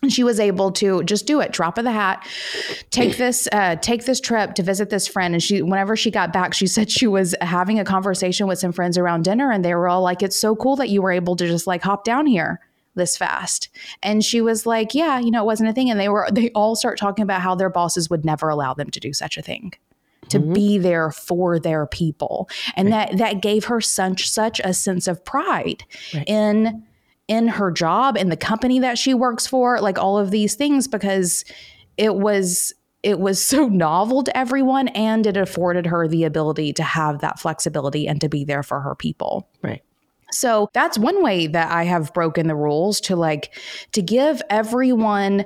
And 0.02 0.11
she 0.11 0.25
was 0.25 0.40
able 0.40 0.73
to 0.73 1.02
just 1.02 1.26
do 1.26 1.40
it, 1.40 1.52
drop 1.52 1.76
of 1.76 1.85
the 1.85 1.92
hat, 1.92 2.26
take 2.90 3.16
this, 3.19 3.49
uh, 3.52 3.76
take 3.76 4.04
this 4.04 4.21
trip 4.21 4.54
to 4.54 4.62
visit 4.62 4.90
this 4.90 5.09
friend. 5.09 5.35
And 5.35 5.42
she, 5.42 5.62
whenever 5.62 5.97
she 5.97 6.11
got 6.11 6.33
back, 6.33 6.54
she 6.54 6.66
said 6.66 6.90
she 6.90 7.07
was 7.07 7.35
having 7.40 7.78
a 7.78 7.85
conversation 7.85 8.47
with 8.47 8.59
some 8.59 8.73
friends 8.73 8.97
around 8.97 9.25
dinner, 9.25 9.50
and 9.50 9.64
they 9.64 9.75
were 9.75 9.88
all 9.88 10.00
like, 10.00 10.23
"It's 10.23 10.40
so 10.40 10.57
cool 10.57 10.76
that 10.76 10.88
you 10.88 11.02
were 11.02 11.11
able 11.11 11.37
to 11.37 11.47
just 11.47 11.66
like 11.66 11.83
hop 11.83 12.04
down 12.04 12.25
here." 12.25 12.61
This 12.94 13.16
fast. 13.16 13.68
And 14.02 14.25
she 14.25 14.40
was 14.40 14.66
like, 14.66 14.94
Yeah, 14.94 15.18
you 15.18 15.30
know, 15.30 15.42
it 15.42 15.47
wasn't 15.47 15.70
a 15.70 15.73
thing. 15.73 15.90
And 15.90 15.99
they 15.99 16.09
were, 16.09 16.28
they 16.32 16.50
all 16.50 16.76
start 16.76 16.99
talking 16.99 17.23
about 17.23 17.42
how 17.42 17.54
their 17.54 17.70
bosses 17.70 18.11
would 18.11 18.25
never 18.25 18.49
allow 18.49 18.75
them 18.75 18.90
to 18.90 19.00
do 19.00 19.12
such 19.12 19.37
a 19.37 19.42
thing 19.42 19.73
to 20.28 20.38
mm-hmm. 20.38 20.52
be 20.52 20.78
there 20.78 21.11
for 21.11 21.59
their 21.59 21.87
people 21.87 22.49
and 22.76 22.90
right. 22.90 23.11
that 23.11 23.18
that 23.18 23.42
gave 23.42 23.64
her 23.66 23.80
such 23.80 24.28
such 24.28 24.61
a 24.61 24.73
sense 24.73 25.06
of 25.06 25.25
pride 25.25 25.85
right. 26.14 26.28
in 26.28 26.85
in 27.28 27.49
her 27.49 27.70
job 27.70 28.16
in 28.16 28.28
the 28.28 28.37
company 28.37 28.78
that 28.78 28.99
she 28.99 29.14
works 29.14 29.47
for 29.47 29.80
like 29.80 29.99
all 29.99 30.18
of 30.18 30.30
these 30.30 30.54
things 30.54 30.88
because 30.88 31.44
it 31.97 32.14
was 32.14 32.73
it 33.02 33.18
was 33.18 33.44
so 33.44 33.66
novel 33.68 34.23
to 34.23 34.37
everyone 34.37 34.88
and 34.88 35.26
it 35.26 35.37
afforded 35.37 35.87
her 35.87 36.06
the 36.09 36.25
ability 36.25 36.73
to 36.73 36.82
have 36.82 37.20
that 37.20 37.38
flexibility 37.38 38.06
and 38.06 38.20
to 38.20 38.28
be 38.28 38.44
there 38.44 38.62
for 38.62 38.80
her 38.80 38.94
people 38.94 39.49
right 39.62 39.82
so 40.32 40.68
that's 40.72 40.99
one 40.99 41.22
way 41.22 41.46
that 41.46 41.70
I 41.70 41.84
have 41.84 42.12
broken 42.14 42.46
the 42.46 42.54
rules 42.54 43.00
to 43.02 43.16
like 43.16 43.54
to 43.92 44.02
give 44.02 44.42
everyone 44.50 45.44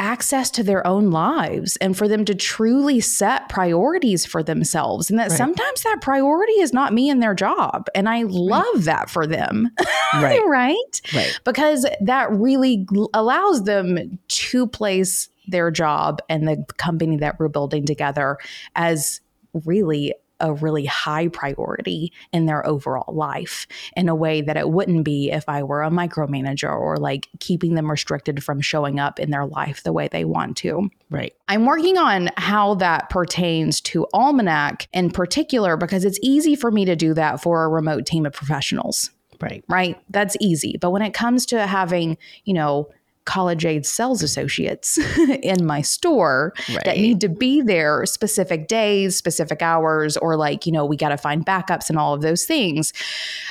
access 0.00 0.50
to 0.50 0.62
their 0.62 0.84
own 0.86 1.10
lives 1.10 1.76
and 1.76 1.96
for 1.96 2.08
them 2.08 2.24
to 2.24 2.34
truly 2.34 3.00
set 3.00 3.50
priorities 3.50 4.24
for 4.24 4.42
themselves 4.42 5.10
and 5.10 5.18
that 5.18 5.28
right. 5.28 5.36
sometimes 5.36 5.82
that 5.82 5.98
priority 6.00 6.54
is 6.54 6.72
not 6.72 6.94
me 6.94 7.10
and 7.10 7.22
their 7.22 7.34
job 7.34 7.86
and 7.94 8.08
i 8.08 8.22
love 8.22 8.64
right. 8.76 8.84
that 8.84 9.10
for 9.10 9.26
them 9.26 9.70
right. 10.14 10.42
right 10.46 11.00
right 11.14 11.38
because 11.44 11.86
that 12.00 12.32
really 12.32 12.86
allows 13.12 13.64
them 13.64 14.18
to 14.28 14.66
place 14.66 15.28
their 15.48 15.70
job 15.70 16.20
and 16.30 16.48
the 16.48 16.64
company 16.78 17.18
that 17.18 17.38
we're 17.38 17.48
building 17.48 17.84
together 17.84 18.38
as 18.76 19.20
really 19.66 20.14
a 20.40 20.52
really 20.52 20.84
high 20.84 21.28
priority 21.28 22.12
in 22.32 22.46
their 22.46 22.66
overall 22.66 23.14
life 23.14 23.66
in 23.96 24.08
a 24.08 24.14
way 24.14 24.40
that 24.40 24.56
it 24.56 24.70
wouldn't 24.70 25.04
be 25.04 25.30
if 25.30 25.48
I 25.48 25.62
were 25.62 25.82
a 25.82 25.90
micromanager 25.90 26.70
or 26.70 26.96
like 26.96 27.28
keeping 27.38 27.74
them 27.74 27.90
restricted 27.90 28.42
from 28.42 28.60
showing 28.60 28.98
up 28.98 29.18
in 29.18 29.30
their 29.30 29.46
life 29.46 29.82
the 29.82 29.92
way 29.92 30.08
they 30.08 30.24
want 30.24 30.56
to. 30.58 30.88
Right. 31.10 31.34
I'm 31.48 31.66
working 31.66 31.98
on 31.98 32.30
how 32.36 32.74
that 32.76 33.10
pertains 33.10 33.80
to 33.82 34.06
Almanac 34.12 34.88
in 34.92 35.10
particular 35.10 35.76
because 35.76 36.04
it's 36.04 36.18
easy 36.22 36.54
for 36.54 36.70
me 36.70 36.84
to 36.84 36.96
do 36.96 37.14
that 37.14 37.42
for 37.42 37.64
a 37.64 37.68
remote 37.68 38.06
team 38.06 38.26
of 38.26 38.32
professionals. 38.32 39.10
Right. 39.40 39.64
Right. 39.68 39.96
That's 40.10 40.36
easy. 40.40 40.76
But 40.80 40.90
when 40.90 41.02
it 41.02 41.14
comes 41.14 41.46
to 41.46 41.66
having, 41.66 42.18
you 42.44 42.52
know, 42.54 42.90
college 43.30 43.64
aid 43.64 43.86
sales 43.86 44.24
associates 44.24 44.98
in 45.42 45.64
my 45.64 45.80
store 45.80 46.52
right. 46.68 46.84
that 46.84 46.96
need 46.96 47.20
to 47.20 47.28
be 47.28 47.60
there 47.60 48.04
specific 48.04 48.66
days, 48.66 49.16
specific 49.16 49.62
hours, 49.62 50.16
or 50.16 50.36
like, 50.36 50.66
you 50.66 50.72
know, 50.72 50.84
we 50.84 50.96
got 50.96 51.10
to 51.10 51.16
find 51.16 51.46
backups 51.46 51.88
and 51.88 51.96
all 51.96 52.12
of 52.12 52.22
those 52.22 52.44
things. 52.44 52.92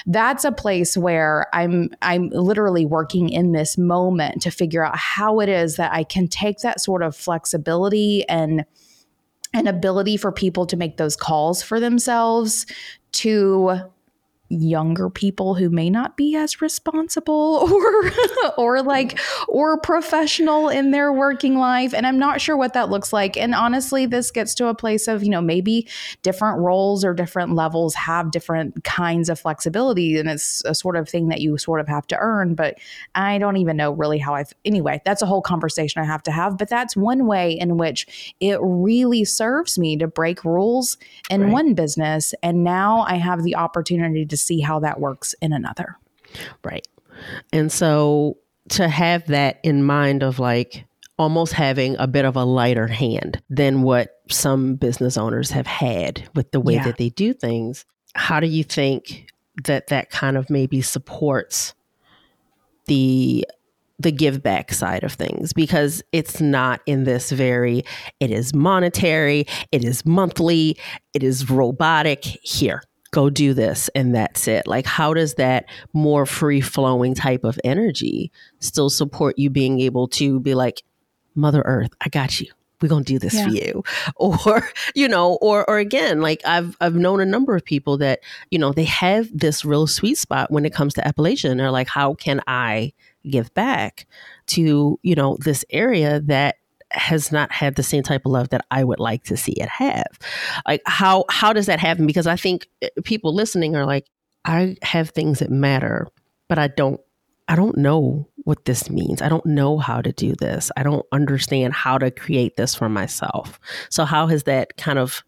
That's 0.06 0.44
a 0.44 0.52
place 0.52 0.98
where 0.98 1.48
I'm 1.54 1.92
I'm 2.02 2.28
literally 2.30 2.86
working 2.86 3.30
in 3.30 3.54
this 3.54 3.78
moment 3.78 4.42
to 4.42 4.52
figure 4.52 4.86
out 4.86 4.98
how 4.98 5.39
it 5.39 5.48
is 5.48 5.78
that 5.78 5.94
I 5.94 6.04
can 6.04 6.28
take 6.28 6.58
that 6.60 6.82
sort 6.82 7.02
of 7.02 7.15
flexibility 7.15 8.28
and 8.28 8.65
an 9.54 9.65
ability 9.65 10.18
for 10.18 10.34
people 10.34 10.65
to 10.65 10.76
make 10.76 10.98
those 10.98 11.15
calls 11.15 11.63
for 11.63 11.80
themselves 11.80 12.65
to 13.13 13.80
younger 14.50 15.12
people 15.12 15.54
who 15.54 15.70
may 15.70 15.90
not 15.90 16.18
be 16.18 16.36
as 16.36 16.60
responsible 16.60 17.70
or 17.72 18.12
or 18.58 18.82
like 18.82 19.20
or 19.48 19.80
professional 19.80 20.70
in 20.70 20.90
their 20.90 21.14
working 21.14 21.56
life 21.56 21.94
and 21.94 22.08
I'm 22.08 22.18
not 22.18 22.42
sure 22.42 22.58
what 22.58 22.74
that 22.74 22.90
looks 22.90 23.14
like 23.14 23.38
and 23.38 23.54
honestly 23.54 24.08
this 24.08 24.32
gets 24.32 24.56
to 24.56 24.68
a 24.68 24.74
place 24.74 25.08
of 25.08 25.24
you 25.24 25.30
know 25.30 25.42
maybe 25.42 25.88
different 26.24 26.60
roles 26.60 27.06
or 27.06 27.14
different 27.14 27.54
levels 27.54 27.94
have 27.94 28.32
different 28.32 28.84
kinds 28.84 29.30
of 29.30 29.40
flexibility 29.40 30.18
and 30.18 30.28
it's 30.28 30.64
a 30.66 30.74
sort 30.74 30.98
of 30.98 31.08
thing 31.08 31.28
that 31.28 31.42
you 31.42 31.56
sort 31.60 31.80
of 31.80 31.88
have 31.88 32.08
to 32.08 32.18
earn 32.18 32.56
but 32.56 32.80
I 33.14 33.38
don't 33.38 33.58
even 33.58 33.78
know 33.78 33.92
really 33.92 34.18
how 34.18 34.34
I've 34.34 34.54
anyway 34.66 35.00
that's 35.06 35.22
a 35.22 35.28
whole 35.28 35.44
conversation 35.44 36.02
I 36.02 36.06
have 36.06 36.24
to 36.24 36.32
have 36.32 36.58
but 36.58 36.70
that's 36.70 36.98
one 36.98 37.28
way 37.28 37.52
in 37.52 37.78
which 37.78 38.34
it 38.40 38.58
really 38.62 39.26
serves 39.26 39.78
me 39.78 39.96
to 39.98 40.08
break 40.08 40.44
rules 40.44 40.98
in 41.30 41.44
right. 41.44 41.54
one 41.54 41.74
business 41.76 42.34
and 42.42 42.64
now 42.64 43.06
I 43.08 43.16
have 43.16 43.44
the 43.44 43.56
opportunity 43.56 44.26
to 44.26 44.38
see 44.39 44.62
how 44.62 44.80
that 44.80 44.99
works 44.99 45.36
in 45.41 45.54
another. 45.54 45.97
Right. 46.63 46.88
And 47.52 47.71
so 47.71 48.38
to 48.69 48.88
have 48.88 49.28
that 49.28 49.60
in 49.63 49.84
mind 49.84 50.23
of 50.23 50.39
like 50.39 50.86
almost 51.17 51.54
having 51.54 51.97
a 51.99 52.08
bit 52.08 52.23
of 52.23 52.36
a 52.36 52.45
lighter 52.45 52.88
hand 52.88 53.41
than 53.49 53.82
what 53.82 54.21
some 54.30 54.75
business 54.75 55.17
owners 55.17 55.52
have 55.52 55.67
had 55.67 56.28
with 56.34 56.52
the 56.52 56.60
way 56.60 56.75
yeah. 56.75 56.84
that 56.84 56.97
they 56.97 57.10
do 57.10 57.34
things, 57.34 57.86
how 58.15 58.39
do 58.39 58.47
you 58.47 58.63
think 58.63 59.28
that 59.65 59.88
that 59.88 60.10
kind 60.10 60.38
of 60.38 60.49
maybe 60.49 60.82
supports 60.82 61.73
the 62.86 63.45
the 64.02 64.12
give 64.12 64.41
back 64.41 64.71
side 64.71 65.04
of 65.04 65.12
things 65.12 65.52
because 65.52 66.02
it's 66.13 66.39
not 66.39 66.80
in 66.86 67.04
this 67.04 67.32
very 67.32 67.84
it 68.21 68.32
is 68.32 68.54
monetary 68.54 69.45
it 69.73 69.84
is 69.84 70.06
monthly 70.06 70.78
it 71.13 71.21
is 71.21 71.49
robotic 71.49 72.23
here 72.23 72.82
go 73.12 73.30
do 73.30 73.54
this 73.54 73.89
and 73.95 74.13
that's 74.13 74.48
it. 74.48 74.67
Like 74.67 74.86
how 74.86 75.13
does 75.13 75.36
that 75.36 75.65
more 75.93 76.26
free 76.26 76.62
flowing 76.62 77.15
type 77.15 77.43
of 77.43 77.60
energy 77.63 78.32
still 78.60 78.89
support 78.89 79.38
you 79.38 79.50
being 79.50 79.80
able 79.80 80.08
to 80.10 80.39
be 80.39 80.56
like 80.56 80.84
mother 81.36 81.62
earth 81.65 81.91
i 82.02 82.10
got 82.10 82.39
you. 82.39 82.52
We're 82.82 82.88
going 82.88 83.04
to 83.04 83.13
do 83.13 83.19
this 83.19 83.34
yeah. 83.34 83.43
for 83.43 83.50
you. 83.50 83.84
Or 84.15 84.69
you 84.95 85.08
know 85.08 85.38
or 85.41 85.69
or 85.69 85.80
again 85.80 86.22
like 86.22 86.41
i've 86.45 86.78
i've 86.82 86.95
known 86.95 87.19
a 87.19 87.26
number 87.26 87.56
of 87.56 87.63
people 87.65 87.98
that 87.98 88.19
you 88.52 88.60
know 88.60 88.72
they 88.72 88.86
have 88.86 89.30
this 89.34 89.65
real 89.65 89.88
sweet 89.88 90.17
spot 90.17 90.52
when 90.52 90.65
it 90.65 90.74
comes 90.74 90.93
to 90.95 91.08
appalachian. 91.08 91.58
They're 91.58 91.72
like 91.72 91.88
how 91.88 92.13
can 92.13 92.41
i 92.48 92.93
give 93.30 93.54
back 93.54 94.08
to 94.48 95.00
you 95.04 95.15
know 95.15 95.38
this 95.41 95.65
area 95.69 96.22
that 96.22 96.56
has 96.91 97.32
not 97.32 97.52
had 97.52 97.75
the 97.75 97.84
same 97.84 98.04
type 98.04 98.25
of 98.25 98.32
love 98.32 98.49
that 98.49 98.65
I 98.71 98.84
would 98.84 98.99
like 98.99 99.23
to 99.25 99.38
see 99.38 99.54
it 99.54 99.69
have. 99.69 100.19
Like 100.67 100.82
how 100.86 101.25
how 101.30 101.54
does 101.54 101.67
that 101.67 101.80
happen? 101.80 102.08
Because 102.08 102.28
I 102.28 102.36
think 102.36 102.67
eh, 102.82 102.89
people 103.04 103.34
listening 103.34 103.75
are 103.75 103.86
like, 103.86 104.08
I 104.45 104.78
have 104.82 105.10
things 105.10 105.39
that 105.39 105.52
matter, 105.52 106.08
but 106.47 106.58
I 106.58 106.67
don't 106.67 106.99
I 107.47 107.56
don't 107.56 107.78
know 107.78 108.28
what 108.43 108.65
this 108.65 108.89
means. 108.89 109.21
I 109.21 109.30
don't 109.30 109.45
know 109.45 109.80
how 109.80 110.02
to 110.02 110.12
do 110.12 110.36
this. 110.36 110.71
I 110.78 110.84
don't 110.84 111.06
understand 111.12 111.73
how 111.73 111.97
to 111.97 112.12
create 112.12 112.58
this 112.58 112.75
for 112.75 112.89
myself. 112.89 113.60
So 113.89 114.06
how 114.06 114.28
has 114.28 114.43
that 114.43 114.78
kind 114.78 114.99
of 114.99 115.23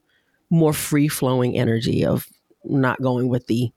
more 0.52 0.74
free 0.74 1.08
flowing 1.08 1.58
energy 1.58 2.06
of 2.06 2.28
not 2.64 3.02
going 3.02 3.28
with 3.28 3.48
the 3.48 3.72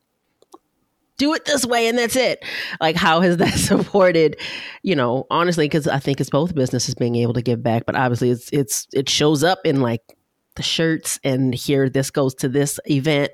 do 1.18 1.34
it 1.34 1.44
this 1.44 1.64
way 1.64 1.88
and 1.88 1.98
that's 1.98 2.16
it. 2.16 2.44
Like, 2.80 2.96
how 2.96 3.20
has 3.20 3.36
that 3.38 3.54
supported, 3.58 4.36
you 4.82 4.96
know, 4.96 5.26
honestly, 5.30 5.66
because 5.66 5.88
I 5.88 5.98
think 5.98 6.20
it's 6.20 6.30
both 6.30 6.54
businesses 6.54 6.94
being 6.94 7.16
able 7.16 7.34
to 7.34 7.42
give 7.42 7.62
back, 7.62 7.84
but 7.86 7.96
obviously 7.96 8.30
it's, 8.30 8.50
it's, 8.52 8.86
it 8.92 9.08
shows 9.08 9.44
up 9.44 9.60
in 9.64 9.80
like 9.80 10.02
the 10.56 10.62
shirts 10.62 11.18
and 11.24 11.52
here 11.52 11.88
this 11.88 12.12
goes 12.12 12.32
to 12.32 12.48
this 12.48 12.78
event 12.88 13.32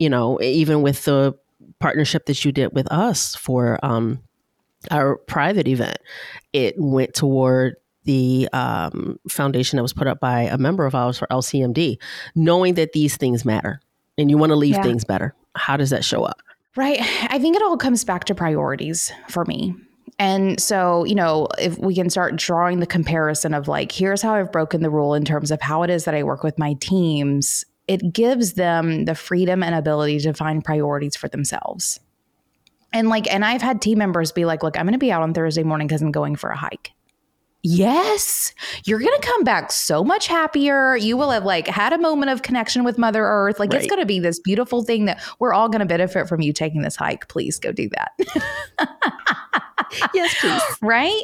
you 0.00 0.10
know 0.10 0.40
even 0.42 0.82
with 0.82 1.04
the 1.04 1.32
partnership 1.78 2.26
that 2.26 2.44
you 2.44 2.50
did 2.50 2.74
with 2.74 2.90
us 2.90 3.36
for 3.36 3.78
um 3.84 4.20
our 4.90 5.16
private 5.16 5.68
event 5.68 5.96
it 6.52 6.74
went 6.76 7.14
toward 7.14 7.76
the 8.06 8.48
um, 8.52 9.18
foundation 9.28 9.76
that 9.76 9.82
was 9.82 9.92
put 9.92 10.06
up 10.06 10.18
by 10.20 10.42
a 10.42 10.56
member 10.56 10.86
of 10.86 10.94
ours 10.94 11.18
for 11.18 11.26
LCMD, 11.26 11.98
knowing 12.34 12.74
that 12.74 12.92
these 12.92 13.16
things 13.16 13.44
matter 13.44 13.80
and 14.16 14.30
you 14.30 14.38
want 14.38 14.50
to 14.50 14.56
leave 14.56 14.76
yeah. 14.76 14.82
things 14.82 15.04
better. 15.04 15.34
How 15.56 15.76
does 15.76 15.90
that 15.90 16.04
show 16.04 16.22
up? 16.22 16.40
Right. 16.76 17.00
I 17.30 17.38
think 17.38 17.56
it 17.56 17.62
all 17.62 17.78
comes 17.78 18.04
back 18.04 18.24
to 18.24 18.34
priorities 18.34 19.10
for 19.28 19.44
me. 19.46 19.74
And 20.18 20.60
so, 20.60 21.04
you 21.04 21.14
know, 21.14 21.48
if 21.58 21.78
we 21.78 21.94
can 21.94 22.10
start 22.10 22.36
drawing 22.36 22.80
the 22.80 22.86
comparison 22.86 23.54
of 23.54 23.68
like, 23.68 23.92
here's 23.92 24.22
how 24.22 24.34
I've 24.34 24.52
broken 24.52 24.82
the 24.82 24.90
rule 24.90 25.14
in 25.14 25.24
terms 25.24 25.50
of 25.50 25.60
how 25.60 25.82
it 25.82 25.90
is 25.90 26.04
that 26.04 26.14
I 26.14 26.22
work 26.22 26.42
with 26.42 26.58
my 26.58 26.74
teams, 26.74 27.64
it 27.88 28.12
gives 28.12 28.54
them 28.54 29.04
the 29.04 29.14
freedom 29.14 29.62
and 29.62 29.74
ability 29.74 30.20
to 30.20 30.32
find 30.32 30.64
priorities 30.64 31.16
for 31.16 31.28
themselves. 31.28 32.00
And 32.92 33.08
like, 33.08 33.32
and 33.32 33.44
I've 33.44 33.62
had 33.62 33.82
team 33.82 33.98
members 33.98 34.32
be 34.32 34.44
like, 34.44 34.62
look, 34.62 34.78
I'm 34.78 34.86
going 34.86 34.92
to 34.92 34.98
be 34.98 35.12
out 35.12 35.22
on 35.22 35.34
Thursday 35.34 35.62
morning 35.62 35.86
because 35.86 36.02
I'm 36.02 36.12
going 36.12 36.36
for 36.36 36.50
a 36.50 36.56
hike 36.56 36.92
yes, 37.66 38.54
you're 38.84 39.00
going 39.00 39.20
to 39.20 39.26
come 39.26 39.42
back 39.42 39.72
so 39.72 40.04
much 40.04 40.26
happier. 40.26 40.96
You 40.96 41.16
will 41.16 41.30
have 41.30 41.44
like 41.44 41.66
had 41.66 41.92
a 41.92 41.98
moment 41.98 42.30
of 42.30 42.42
connection 42.42 42.84
with 42.84 42.96
Mother 42.96 43.24
Earth. 43.24 43.58
Like 43.58 43.72
right. 43.72 43.82
it's 43.82 43.90
going 43.90 44.00
to 44.00 44.06
be 44.06 44.20
this 44.20 44.38
beautiful 44.38 44.82
thing 44.82 45.06
that 45.06 45.20
we're 45.40 45.52
all 45.52 45.68
going 45.68 45.80
to 45.80 45.86
benefit 45.86 46.28
from 46.28 46.40
you 46.40 46.52
taking 46.52 46.82
this 46.82 46.96
hike. 46.96 47.28
Please 47.28 47.58
go 47.58 47.72
do 47.72 47.88
that. 47.90 48.12
yes, 50.14 50.34
please. 50.40 50.62
Right? 50.82 51.22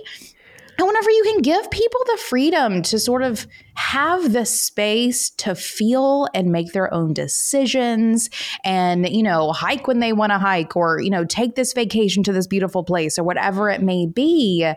And 0.79 0.87
whenever 0.87 1.11
you 1.11 1.23
can 1.25 1.43
give 1.43 1.71
people 1.71 2.01
the 2.07 2.19
freedom 2.19 2.83
to 2.83 2.99
sort 2.99 3.23
of 3.23 3.47
have 3.75 4.33
the 4.33 4.45
space 4.45 5.31
to 5.31 5.55
feel 5.55 6.29
and 6.35 6.53
make 6.53 6.73
their 6.73 6.93
own 6.93 7.13
decisions 7.15 8.31
and, 8.65 9.09
you 9.09 9.23
know, 9.23 9.53
hike 9.53 9.87
when 9.87 10.01
they 10.01 10.13
want 10.13 10.31
to 10.31 10.39
hike 10.39 10.77
or, 10.77 11.01
you 11.01 11.11
know, 11.11 11.25
take 11.25 11.55
this 11.55 11.73
vacation 11.73 12.23
to 12.23 12.33
this 12.33 12.47
beautiful 12.47 12.85
place 12.85 13.19
or 13.19 13.25
whatever 13.25 13.71
it 13.71 13.83
may 13.83 14.07
be, 14.07 14.71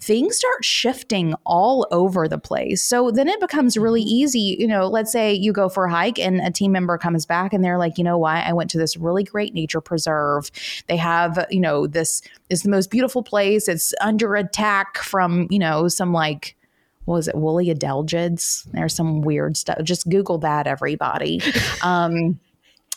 things 0.00 0.36
start 0.36 0.64
shifting 0.64 1.34
all 1.44 1.86
over 1.90 2.28
the 2.28 2.38
place. 2.38 2.82
So 2.82 3.10
then 3.10 3.28
it 3.28 3.40
becomes 3.40 3.76
really 3.76 4.02
mm-hmm. 4.02 4.08
easy. 4.08 4.56
You 4.58 4.66
know, 4.66 4.88
let's 4.88 5.12
say 5.12 5.32
you 5.32 5.52
go 5.52 5.68
for 5.68 5.86
a 5.86 5.90
hike 5.90 6.18
and 6.18 6.40
a 6.40 6.50
team 6.50 6.72
member 6.72 6.98
comes 6.98 7.26
back 7.26 7.52
and 7.52 7.64
they're 7.64 7.78
like, 7.78 7.98
you 7.98 8.04
know 8.04 8.18
why 8.18 8.40
I 8.42 8.52
went 8.52 8.70
to 8.70 8.78
this 8.78 8.96
really 8.96 9.24
great 9.24 9.54
nature 9.54 9.80
preserve. 9.80 10.50
They 10.86 10.96
have, 10.96 11.46
you 11.50 11.60
know, 11.60 11.86
this 11.86 12.22
is 12.50 12.62
the 12.62 12.70
most 12.70 12.90
beautiful 12.90 13.22
place. 13.22 13.68
It's 13.68 13.94
under 14.00 14.34
attack 14.34 14.98
from, 14.98 15.46
you 15.50 15.58
know, 15.58 15.88
some 15.88 16.12
like, 16.12 16.56
what 17.04 17.16
was 17.16 17.28
it, 17.28 17.34
woolly 17.34 17.66
adelgids? 17.66 18.64
There's 18.72 18.94
some 18.94 19.20
weird 19.22 19.56
stuff. 19.56 19.78
Just 19.82 20.08
Google 20.08 20.38
that, 20.38 20.66
everybody. 20.66 21.40
Um, 21.82 22.40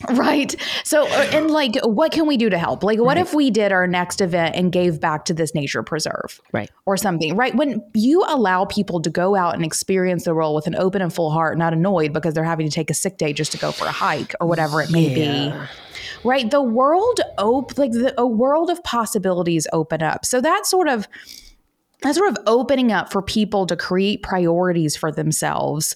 Right. 0.10 0.56
So, 0.84 1.08
uh, 1.08 1.30
and 1.34 1.50
like, 1.50 1.76
what 1.84 2.12
can 2.12 2.28
we 2.28 2.38
do 2.38 2.50
to 2.52 2.58
help? 2.58 2.84
Like, 2.84 3.00
what 3.00 3.18
right. 3.18 3.18
if 3.18 3.34
we 3.34 3.50
did 3.50 3.72
our 3.72 3.88
next 3.88 4.22
event 4.22 4.56
and 4.56 4.72
gave 4.72 5.00
back 5.00 5.26
to 5.26 5.34
this 5.34 5.56
nature 5.56 5.82
preserve? 5.82 6.40
Right. 6.54 6.70
Or 6.86 6.98
something, 6.98 7.36
right? 7.36 7.56
When 7.56 7.84
you 7.96 8.24
allow 8.28 8.66
people 8.66 9.02
to 9.02 9.10
go 9.10 9.36
out 9.36 9.56
and 9.56 9.66
experience 9.66 10.26
the 10.26 10.36
world 10.36 10.56
with 10.56 10.68
an 10.68 10.76
open 10.76 11.02
and 11.02 11.12
full 11.12 11.32
heart, 11.32 11.58
not 11.58 11.74
annoyed 11.74 12.14
because 12.14 12.36
they're 12.36 12.44
having 12.44 12.68
to 12.68 12.72
take 12.72 12.92
a 12.92 12.94
sick 12.94 13.18
day 13.18 13.34
just 13.34 13.52
to 13.54 13.58
go 13.58 13.72
for 13.72 13.86
a 13.86 13.92
hike 13.92 14.36
or 14.40 14.48
whatever 14.48 14.82
it 14.82 14.92
may 14.92 15.10
yeah. 15.10 15.50
be. 15.50 15.68
Right. 16.24 16.50
The 16.52 16.62
world, 16.62 17.20
op- 17.40 17.78
like, 17.78 17.92
the, 17.92 18.14
a 18.20 18.28
world 18.28 18.70
of 18.70 18.84
possibilities 18.84 19.66
open 19.74 20.04
up. 20.04 20.26
So, 20.26 20.42
that 20.42 20.68
sort 20.68 20.90
of, 20.90 21.08
that's 22.02 22.18
sort 22.18 22.30
of 22.30 22.38
opening 22.46 22.92
up 22.92 23.12
for 23.12 23.22
people 23.22 23.66
to 23.66 23.76
create 23.76 24.22
priorities 24.24 24.96
for 24.96 25.12
themselves 25.12 25.96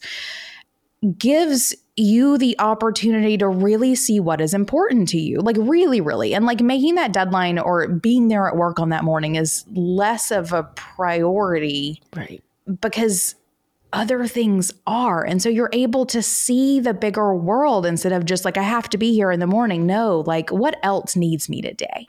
gives 1.17 1.75
you 1.95 2.37
the 2.37 2.55
opportunity 2.59 3.37
to 3.37 3.47
really 3.47 3.95
see 3.95 4.19
what 4.19 4.39
is 4.39 4.53
important 4.53 5.07
to 5.09 5.19
you 5.19 5.39
like 5.39 5.57
really 5.59 5.99
really. 5.99 6.33
And 6.33 6.45
like 6.45 6.61
making 6.61 6.95
that 6.95 7.11
deadline 7.11 7.59
or 7.59 7.87
being 7.87 8.27
there 8.27 8.47
at 8.47 8.55
work 8.55 8.79
on 8.79 8.89
that 8.89 9.03
morning 9.03 9.35
is 9.35 9.65
less 9.73 10.31
of 10.31 10.53
a 10.53 10.63
priority 10.63 12.01
right. 12.15 12.41
because 12.79 13.35
other 13.93 14.25
things 14.25 14.71
are. 14.87 15.25
And 15.25 15.41
so 15.41 15.49
you're 15.49 15.69
able 15.73 16.05
to 16.07 16.21
see 16.21 16.79
the 16.79 16.93
bigger 16.93 17.35
world 17.35 17.85
instead 17.85 18.13
of 18.13 18.25
just 18.25 18.45
like 18.45 18.57
i 18.57 18.63
have 18.63 18.87
to 18.89 18.97
be 18.97 19.13
here 19.13 19.31
in 19.31 19.39
the 19.39 19.47
morning. 19.47 19.85
No 19.85 20.23
like 20.25 20.49
what 20.49 20.79
else 20.83 21.15
needs 21.15 21.49
me 21.49 21.61
today 21.61 22.07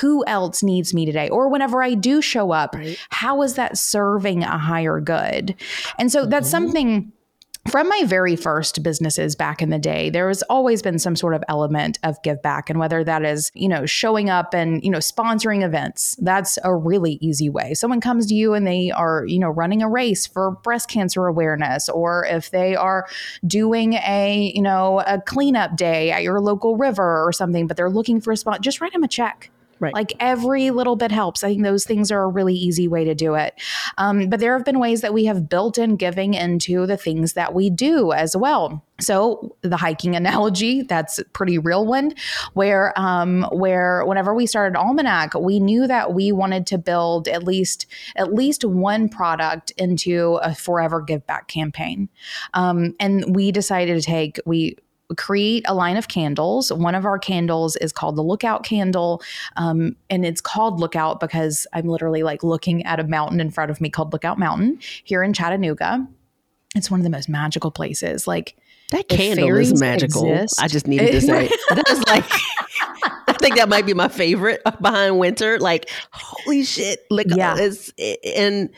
who 0.00 0.24
else 0.26 0.62
needs 0.62 0.92
me 0.92 1.06
today? 1.06 1.28
Or 1.28 1.48
whenever 1.48 1.82
I 1.82 1.94
do 1.94 2.20
show 2.20 2.52
up, 2.52 2.74
right. 2.74 2.98
how 3.10 3.42
is 3.42 3.54
that 3.54 3.78
serving 3.78 4.42
a 4.42 4.58
higher 4.58 5.00
good? 5.00 5.54
And 5.98 6.10
so 6.10 6.26
that's 6.26 6.48
mm-hmm. 6.48 6.66
something 6.66 7.12
from 7.68 7.88
my 7.88 8.04
very 8.04 8.36
first 8.36 8.82
businesses 8.82 9.34
back 9.34 9.60
in 9.60 9.70
the 9.70 9.78
day 9.78 10.10
there 10.10 10.28
has 10.28 10.42
always 10.42 10.82
been 10.82 10.98
some 10.98 11.16
sort 11.16 11.34
of 11.34 11.42
element 11.48 11.98
of 12.04 12.20
give 12.22 12.40
back 12.42 12.70
and 12.70 12.78
whether 12.78 13.02
that 13.02 13.24
is 13.24 13.50
you 13.54 13.68
know 13.68 13.84
showing 13.86 14.30
up 14.30 14.54
and 14.54 14.82
you 14.84 14.90
know 14.90 14.98
sponsoring 14.98 15.64
events 15.64 16.16
that's 16.20 16.58
a 16.64 16.74
really 16.74 17.18
easy 17.20 17.48
way 17.48 17.74
someone 17.74 18.00
comes 18.00 18.26
to 18.26 18.34
you 18.34 18.54
and 18.54 18.66
they 18.66 18.90
are 18.90 19.24
you 19.26 19.38
know 19.38 19.48
running 19.48 19.82
a 19.82 19.88
race 19.88 20.26
for 20.26 20.52
breast 20.62 20.88
cancer 20.88 21.26
awareness 21.26 21.88
or 21.88 22.24
if 22.26 22.50
they 22.50 22.76
are 22.76 23.06
doing 23.46 23.94
a 23.94 24.52
you 24.54 24.62
know 24.62 25.02
a 25.06 25.20
cleanup 25.20 25.76
day 25.76 26.10
at 26.10 26.22
your 26.22 26.40
local 26.40 26.76
river 26.76 27.26
or 27.26 27.32
something 27.32 27.66
but 27.66 27.76
they're 27.76 27.90
looking 27.90 28.20
for 28.20 28.32
a 28.32 28.36
spot 28.36 28.60
just 28.60 28.80
write 28.80 28.92
them 28.92 29.02
a 29.02 29.08
check 29.08 29.50
Right. 29.78 29.94
Like 29.94 30.12
every 30.20 30.70
little 30.70 30.96
bit 30.96 31.10
helps. 31.10 31.44
I 31.44 31.48
think 31.48 31.62
those 31.62 31.84
things 31.84 32.10
are 32.10 32.22
a 32.22 32.28
really 32.28 32.54
easy 32.54 32.88
way 32.88 33.04
to 33.04 33.14
do 33.14 33.34
it. 33.34 33.54
Um, 33.98 34.28
but 34.28 34.40
there 34.40 34.54
have 34.54 34.64
been 34.64 34.78
ways 34.78 35.02
that 35.02 35.12
we 35.12 35.26
have 35.26 35.48
built 35.48 35.78
in 35.78 35.96
giving 35.96 36.34
into 36.34 36.86
the 36.86 36.96
things 36.96 37.34
that 37.34 37.54
we 37.54 37.70
do 37.70 38.12
as 38.12 38.36
well. 38.36 38.82
So 39.00 39.54
the 39.60 39.76
hiking 39.76 40.16
analogy, 40.16 40.82
that's 40.88 41.18
a 41.18 41.24
pretty 41.26 41.58
real 41.58 41.84
one, 41.84 42.14
where 42.54 42.98
um, 42.98 43.42
where 43.52 44.04
whenever 44.04 44.34
we 44.34 44.46
started 44.46 44.78
Almanac, 44.78 45.34
we 45.34 45.60
knew 45.60 45.86
that 45.86 46.14
we 46.14 46.32
wanted 46.32 46.66
to 46.68 46.78
build 46.78 47.28
at 47.28 47.44
least 47.44 47.86
at 48.16 48.32
least 48.32 48.64
one 48.64 49.08
product 49.08 49.72
into 49.72 50.38
a 50.42 50.54
forever 50.54 51.00
give 51.00 51.26
back 51.26 51.48
campaign. 51.48 52.08
Um, 52.54 52.94
and 52.98 53.34
we 53.34 53.52
decided 53.52 53.96
to 53.96 54.02
take 54.02 54.38
we 54.46 54.76
create 55.16 55.64
a 55.68 55.74
line 55.74 55.96
of 55.96 56.08
candles. 56.08 56.72
One 56.72 56.94
of 56.94 57.04
our 57.04 57.18
candles 57.18 57.76
is 57.76 57.92
called 57.92 58.16
the 58.16 58.22
Lookout 58.22 58.64
Candle. 58.64 59.22
Um, 59.56 59.96
and 60.10 60.24
it's 60.24 60.40
called 60.40 60.80
Lookout 60.80 61.20
because 61.20 61.66
I'm 61.72 61.86
literally 61.86 62.22
like 62.22 62.42
looking 62.42 62.84
at 62.84 62.98
a 62.98 63.04
mountain 63.04 63.40
in 63.40 63.50
front 63.50 63.70
of 63.70 63.80
me 63.80 63.90
called 63.90 64.12
Lookout 64.12 64.38
Mountain 64.38 64.78
here 65.04 65.22
in 65.22 65.32
Chattanooga. 65.32 66.06
It's 66.74 66.90
one 66.90 67.00
of 67.00 67.04
the 67.04 67.10
most 67.10 67.28
magical 67.28 67.70
places. 67.70 68.26
Like, 68.26 68.56
that 68.90 69.08
candle 69.08 69.56
is 69.56 69.80
magical. 69.80 70.30
Exist, 70.30 70.62
I 70.62 70.68
just 70.68 70.86
needed 70.86 71.10
to 71.10 71.20
say 71.20 71.48
that 71.70 71.88
is 71.90 72.04
like 72.06 72.24
I 73.28 73.32
think 73.32 73.56
that 73.56 73.68
might 73.68 73.84
be 73.86 73.94
my 73.94 74.08
favorite 74.08 74.62
behind 74.80 75.18
winter. 75.18 75.58
Like, 75.58 75.90
holy 76.12 76.62
shit. 76.62 77.04
Like 77.10 77.26
yeah. 77.28 77.56
It's, 77.58 77.92
and 78.36 78.70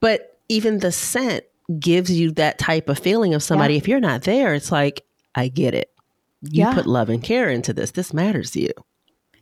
but 0.00 0.38
even 0.48 0.78
the 0.78 0.92
scent 0.92 1.44
gives 1.78 2.10
you 2.10 2.32
that 2.32 2.58
type 2.58 2.88
of 2.88 2.98
feeling 2.98 3.34
of 3.34 3.42
somebody. 3.42 3.74
Yeah. 3.74 3.78
If 3.78 3.88
you're 3.88 4.00
not 4.00 4.22
there, 4.22 4.54
it's 4.54 4.70
like 4.72 5.04
I 5.34 5.48
get 5.48 5.74
it. 5.74 5.90
You 6.42 6.64
yeah. 6.64 6.74
put 6.74 6.86
love 6.86 7.08
and 7.08 7.22
care 7.22 7.50
into 7.50 7.72
this. 7.72 7.90
This 7.90 8.14
matters 8.14 8.50
to 8.52 8.60
you. 8.60 8.72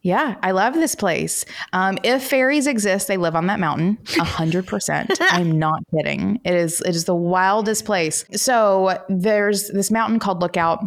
Yeah, 0.03 0.37
I 0.43 0.53
love 0.53 0.75
this 0.75 0.95
place. 0.95 1.45
Um, 1.73 1.99
if 2.05 2.23
fairies 2.23 2.67
exist, 2.67 3.09
they 3.09 3.17
live 3.17 3.35
on 3.35 3.47
that 3.47 3.59
mountain. 3.59 3.99
A 4.19 4.25
hundred 4.25 4.67
percent. 4.67 5.11
I'm 5.21 5.59
not 5.59 5.83
kidding. 5.95 6.41
It 6.45 6.55
is. 6.55 6.81
It 6.83 6.95
is 6.95 7.05
the 7.05 7.15
wildest 7.15 7.85
place. 7.85 8.25
So 8.33 9.05
there's 9.09 9.69
this 9.69 9.91
mountain 9.91 10.19
called 10.21 10.41
Lookout, 10.41 10.85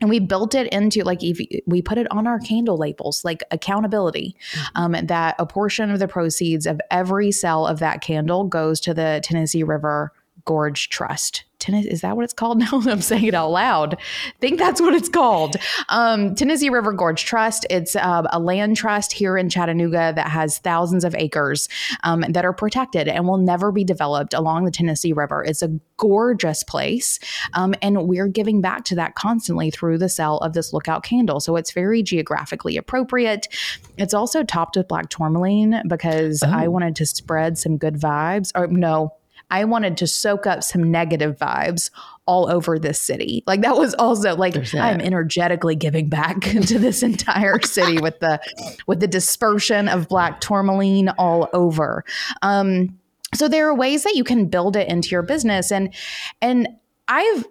and 0.00 0.08
we 0.08 0.20
built 0.20 0.54
it 0.54 0.72
into 0.72 1.02
like 1.02 1.22
we 1.66 1.82
put 1.82 1.98
it 1.98 2.10
on 2.12 2.26
our 2.26 2.38
candle 2.38 2.76
labels, 2.76 3.24
like 3.24 3.42
accountability. 3.50 4.36
Mm-hmm. 4.52 4.82
Um, 4.96 5.06
that 5.06 5.34
a 5.38 5.46
portion 5.46 5.90
of 5.90 5.98
the 5.98 6.08
proceeds 6.08 6.66
of 6.66 6.80
every 6.90 7.32
sale 7.32 7.66
of 7.66 7.80
that 7.80 8.00
candle 8.00 8.44
goes 8.44 8.80
to 8.80 8.94
the 8.94 9.20
Tennessee 9.24 9.64
River 9.64 10.12
Gorge 10.44 10.88
Trust. 10.88 11.44
Tennessee, 11.58 11.90
is 11.90 12.02
that 12.02 12.16
what 12.16 12.24
it's 12.24 12.32
called 12.32 12.58
now? 12.72 12.80
I'm 12.86 13.00
saying 13.00 13.24
it 13.24 13.34
out 13.34 13.50
loud. 13.50 13.94
I 13.94 14.38
think 14.40 14.58
that's 14.58 14.80
what 14.80 14.94
it's 14.94 15.08
called. 15.08 15.56
Um, 15.88 16.34
Tennessee 16.34 16.70
River 16.70 16.92
Gorge 16.92 17.24
Trust. 17.24 17.66
It's 17.70 17.96
um, 17.96 18.26
a 18.32 18.38
land 18.38 18.76
trust 18.76 19.12
here 19.12 19.36
in 19.36 19.48
Chattanooga 19.48 20.12
that 20.14 20.28
has 20.28 20.58
thousands 20.58 21.04
of 21.04 21.14
acres 21.14 21.68
um, 22.04 22.24
that 22.28 22.44
are 22.44 22.52
protected 22.52 23.08
and 23.08 23.26
will 23.26 23.38
never 23.38 23.72
be 23.72 23.84
developed 23.84 24.34
along 24.34 24.64
the 24.64 24.70
Tennessee 24.70 25.12
River. 25.12 25.44
It's 25.44 25.62
a 25.62 25.78
gorgeous 25.96 26.62
place. 26.62 27.18
Um, 27.54 27.74
and 27.82 28.06
we're 28.06 28.28
giving 28.28 28.60
back 28.60 28.84
to 28.84 28.94
that 28.96 29.14
constantly 29.14 29.70
through 29.70 29.98
the 29.98 30.08
sale 30.08 30.38
of 30.38 30.52
this 30.52 30.72
lookout 30.72 31.02
candle. 31.02 31.40
So 31.40 31.56
it's 31.56 31.72
very 31.72 32.02
geographically 32.02 32.76
appropriate. 32.76 33.48
It's 33.96 34.14
also 34.14 34.42
topped 34.42 34.76
with 34.76 34.88
black 34.88 35.08
tourmaline 35.08 35.82
because 35.88 36.42
oh. 36.42 36.50
I 36.50 36.68
wanted 36.68 36.96
to 36.96 37.06
spread 37.06 37.58
some 37.58 37.78
good 37.78 37.94
vibes. 37.94 38.52
Or 38.54 38.66
no, 38.66 39.14
I 39.50 39.64
wanted 39.64 39.96
to 39.98 40.06
soak 40.06 40.46
up 40.46 40.62
some 40.62 40.90
negative 40.90 41.36
vibes 41.36 41.90
all 42.26 42.50
over 42.50 42.78
this 42.78 43.00
city. 43.00 43.44
Like 43.46 43.62
that 43.62 43.76
was 43.76 43.94
also 43.94 44.34
like 44.34 44.56
I'm 44.74 45.00
energetically 45.00 45.76
giving 45.76 46.08
back 46.08 46.40
to 46.40 46.78
this 46.78 47.02
entire 47.02 47.60
city 47.62 47.98
with 48.02 48.18
the 48.20 48.40
with 48.86 49.00
the 49.00 49.06
dispersion 49.06 49.88
of 49.88 50.08
black 50.08 50.40
tourmaline 50.40 51.08
all 51.10 51.48
over. 51.52 52.04
Um, 52.42 52.98
so 53.34 53.48
there 53.48 53.68
are 53.68 53.74
ways 53.74 54.02
that 54.04 54.14
you 54.14 54.24
can 54.24 54.46
build 54.46 54.76
it 54.76 54.88
into 54.88 55.10
your 55.10 55.22
business 55.22 55.70
and 55.70 55.94
and 56.40 56.68
I've 57.08 57.46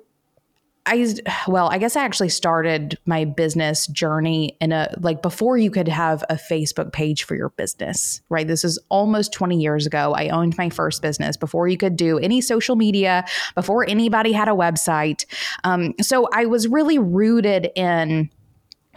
I 0.88 1.16
well, 1.48 1.70
I 1.70 1.78
guess 1.78 1.96
I 1.96 2.04
actually 2.04 2.30
started 2.30 2.98
my 3.06 3.26
business 3.26 3.88
journey 3.88 4.56
in 4.62 4.72
a 4.72 4.94
like 5.00 5.22
before 5.22 5.58
you 5.58 5.72
could 5.72 5.88
have 5.88 6.24
a 6.30 6.36
Facebook 6.36 6.94
page 6.94 7.24
for 7.24 7.36
your 7.36 7.50
business, 7.50 8.22
right? 8.30 8.48
This 8.48 8.64
is 8.64 8.78
almost 8.90 9.34
20 9.34 9.60
years 9.60 9.88
ago. 9.88 10.14
I 10.14 10.30
owned 10.30 10.58
my 10.58 10.70
first 10.70 11.02
business 11.02 11.38
before 11.38 11.68
you 11.68 11.78
could 11.78 11.96
do 11.96 12.20
any 12.20 12.40
social 12.40 12.76
media, 12.76 13.26
before 13.56 13.88
anybody 13.90 14.32
had 14.32 14.48
a 14.48 14.52
website. 14.52 15.26
Um, 15.64 15.96
so 16.02 16.30
I 16.34 16.46
was 16.46 16.68
really 16.68 17.00
rooted 17.00 17.72
in 17.76 18.30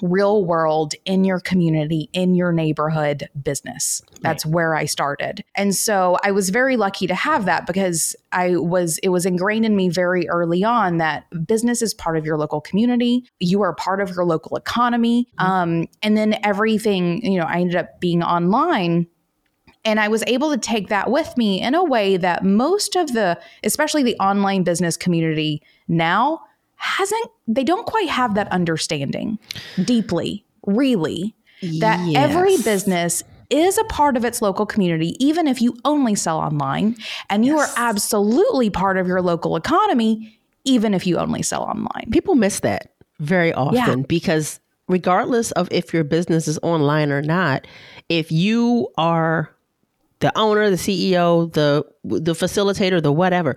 real 0.02 0.44
world 0.44 0.94
in 1.04 1.24
your 1.24 1.40
community, 1.40 2.08
in 2.12 2.34
your 2.34 2.52
neighborhood 2.52 3.28
business. 3.42 4.02
That's 4.20 4.44
right. 4.44 4.54
where 4.54 4.74
I 4.74 4.84
started. 4.84 5.44
And 5.54 5.74
so 5.74 6.16
I 6.24 6.30
was 6.30 6.50
very 6.50 6.76
lucky 6.76 7.06
to 7.06 7.14
have 7.14 7.44
that 7.46 7.66
because 7.66 8.14
I 8.32 8.56
was, 8.56 8.98
it 8.98 9.08
was 9.08 9.26
ingrained 9.26 9.64
in 9.64 9.76
me 9.76 9.88
very 9.88 10.28
early 10.28 10.64
on 10.64 10.98
that 10.98 11.24
business 11.46 11.82
is 11.82 11.94
part 11.94 12.16
of 12.16 12.24
your 12.24 12.36
local 12.36 12.60
community. 12.60 13.28
You 13.40 13.62
are 13.62 13.74
part 13.74 14.00
of 14.00 14.10
your 14.10 14.24
local 14.24 14.56
economy. 14.56 15.28
Mm-hmm. 15.38 15.50
Um, 15.50 15.88
and 16.02 16.16
then 16.16 16.38
everything, 16.44 17.24
you 17.24 17.38
know, 17.38 17.46
I 17.46 17.60
ended 17.60 17.76
up 17.76 18.00
being 18.00 18.22
online. 18.22 19.06
And 19.84 20.00
I 20.00 20.08
was 20.08 20.22
able 20.26 20.50
to 20.50 20.58
take 20.58 20.88
that 20.88 21.10
with 21.10 21.34
me 21.36 21.62
in 21.62 21.74
a 21.74 21.84
way 21.84 22.16
that 22.18 22.44
most 22.44 22.96
of 22.96 23.12
the, 23.12 23.40
especially 23.62 24.02
the 24.02 24.16
online 24.16 24.62
business 24.62 24.96
community 24.96 25.62
now, 25.86 26.40
hasn't 26.78 27.30
they 27.46 27.64
don't 27.64 27.86
quite 27.86 28.08
have 28.08 28.34
that 28.34 28.50
understanding 28.52 29.38
deeply 29.84 30.44
really 30.66 31.34
that 31.80 32.00
yes. 32.06 32.16
every 32.16 32.56
business 32.58 33.22
is 33.50 33.78
a 33.78 33.84
part 33.84 34.16
of 34.16 34.24
its 34.24 34.40
local 34.40 34.64
community 34.64 35.16
even 35.24 35.46
if 35.48 35.60
you 35.60 35.76
only 35.84 36.14
sell 36.14 36.38
online 36.38 36.96
and 37.28 37.44
you 37.44 37.56
yes. 37.56 37.76
are 37.76 37.88
absolutely 37.88 38.70
part 38.70 38.96
of 38.96 39.06
your 39.06 39.20
local 39.20 39.56
economy 39.56 40.38
even 40.64 40.94
if 40.94 41.06
you 41.06 41.18
only 41.18 41.42
sell 41.42 41.62
online 41.62 42.08
people 42.12 42.34
miss 42.34 42.60
that 42.60 42.92
very 43.18 43.52
often 43.52 43.74
yeah. 44.00 44.06
because 44.06 44.60
regardless 44.86 45.50
of 45.52 45.68
if 45.72 45.92
your 45.92 46.04
business 46.04 46.46
is 46.46 46.58
online 46.62 47.10
or 47.10 47.22
not 47.22 47.66
if 48.08 48.30
you 48.30 48.88
are 48.96 49.52
the 50.20 50.36
owner 50.38 50.70
the 50.70 50.76
ceo 50.76 51.52
the 51.52 51.84
the 52.04 52.34
facilitator 52.34 53.02
the 53.02 53.12
whatever 53.12 53.56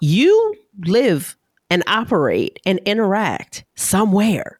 you 0.00 0.54
live 0.86 1.36
and 1.72 1.82
operate 1.86 2.60
and 2.66 2.78
interact 2.80 3.64
somewhere. 3.76 4.58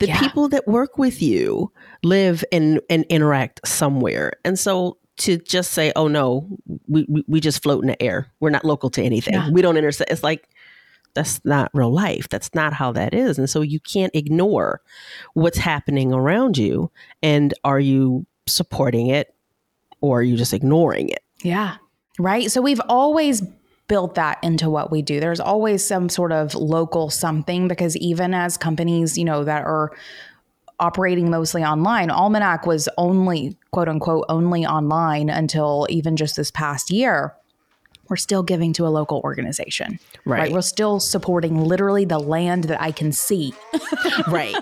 The 0.00 0.08
yeah. 0.08 0.18
people 0.18 0.48
that 0.48 0.66
work 0.66 0.96
with 0.96 1.20
you 1.20 1.70
live 2.02 2.42
and, 2.50 2.80
and 2.88 3.04
interact 3.10 3.68
somewhere. 3.68 4.32
And 4.46 4.58
so 4.58 4.96
to 5.18 5.36
just 5.36 5.72
say, 5.72 5.92
oh 5.94 6.08
no, 6.08 6.48
we, 6.88 7.04
we, 7.06 7.22
we 7.28 7.40
just 7.40 7.62
float 7.62 7.82
in 7.82 7.88
the 7.88 8.02
air. 8.02 8.32
We're 8.40 8.48
not 8.48 8.64
local 8.64 8.88
to 8.90 9.02
anything. 9.02 9.34
Yeah. 9.34 9.50
We 9.50 9.60
don't 9.60 9.76
intersect. 9.76 10.10
It's 10.10 10.22
like, 10.22 10.48
that's 11.12 11.44
not 11.44 11.70
real 11.74 11.92
life. 11.92 12.30
That's 12.30 12.52
not 12.54 12.72
how 12.72 12.92
that 12.92 13.12
is. 13.12 13.38
And 13.38 13.48
so 13.48 13.60
you 13.60 13.78
can't 13.78 14.14
ignore 14.14 14.80
what's 15.34 15.58
happening 15.58 16.14
around 16.14 16.56
you. 16.56 16.90
And 17.22 17.52
are 17.62 17.78
you 17.78 18.26
supporting 18.46 19.08
it 19.08 19.34
or 20.00 20.20
are 20.20 20.22
you 20.22 20.38
just 20.38 20.54
ignoring 20.54 21.10
it? 21.10 21.22
Yeah. 21.42 21.76
Right. 22.18 22.50
So 22.50 22.62
we've 22.62 22.80
always 22.88 23.42
built 23.88 24.14
that 24.14 24.38
into 24.42 24.70
what 24.70 24.90
we 24.90 25.02
do. 25.02 25.20
There's 25.20 25.40
always 25.40 25.84
some 25.84 26.08
sort 26.08 26.32
of 26.32 26.54
local 26.54 27.10
something 27.10 27.68
because 27.68 27.96
even 27.96 28.32
as 28.32 28.56
companies, 28.56 29.18
you 29.18 29.24
know, 29.24 29.44
that 29.44 29.64
are 29.64 29.92
operating 30.80 31.30
mostly 31.30 31.62
online, 31.62 32.10
Almanac 32.10 32.66
was 32.66 32.88
only 32.96 33.56
quote 33.72 33.88
unquote 33.88 34.24
only 34.28 34.66
online 34.66 35.28
until 35.28 35.86
even 35.90 36.16
just 36.16 36.36
this 36.36 36.50
past 36.50 36.90
year. 36.90 37.34
We're 38.08 38.16
still 38.16 38.42
giving 38.42 38.74
to 38.74 38.86
a 38.86 38.88
local 38.88 39.20
organization. 39.24 39.98
Right. 40.26 40.40
right? 40.40 40.52
We're 40.52 40.60
still 40.60 41.00
supporting 41.00 41.64
literally 41.64 42.04
the 42.04 42.18
land 42.18 42.64
that 42.64 42.80
I 42.80 42.90
can 42.90 43.12
see. 43.12 43.54
right. 44.28 44.54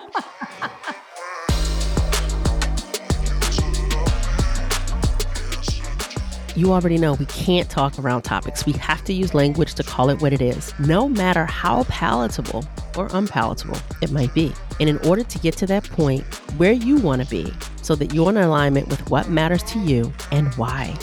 You 6.54 6.72
already 6.72 6.98
know 6.98 7.14
we 7.14 7.24
can't 7.26 7.70
talk 7.70 7.98
around 7.98 8.22
topics. 8.22 8.66
We 8.66 8.72
have 8.74 9.02
to 9.04 9.14
use 9.14 9.32
language 9.32 9.74
to 9.76 9.82
call 9.82 10.10
it 10.10 10.20
what 10.20 10.34
it 10.34 10.42
is, 10.42 10.74
no 10.78 11.08
matter 11.08 11.46
how 11.46 11.84
palatable 11.84 12.66
or 12.94 13.08
unpalatable 13.12 13.78
it 14.02 14.10
might 14.10 14.34
be. 14.34 14.52
And 14.78 14.86
in 14.86 14.98
order 15.08 15.24
to 15.24 15.38
get 15.38 15.56
to 15.58 15.66
that 15.68 15.84
point 15.84 16.24
where 16.58 16.72
you 16.72 16.96
want 16.96 17.22
to 17.22 17.28
be, 17.28 17.50
so 17.80 17.94
that 17.94 18.12
you're 18.12 18.28
in 18.28 18.36
alignment 18.36 18.88
with 18.88 19.08
what 19.08 19.30
matters 19.30 19.62
to 19.62 19.78
you 19.78 20.12
and 20.30 20.52
why, 20.56 20.94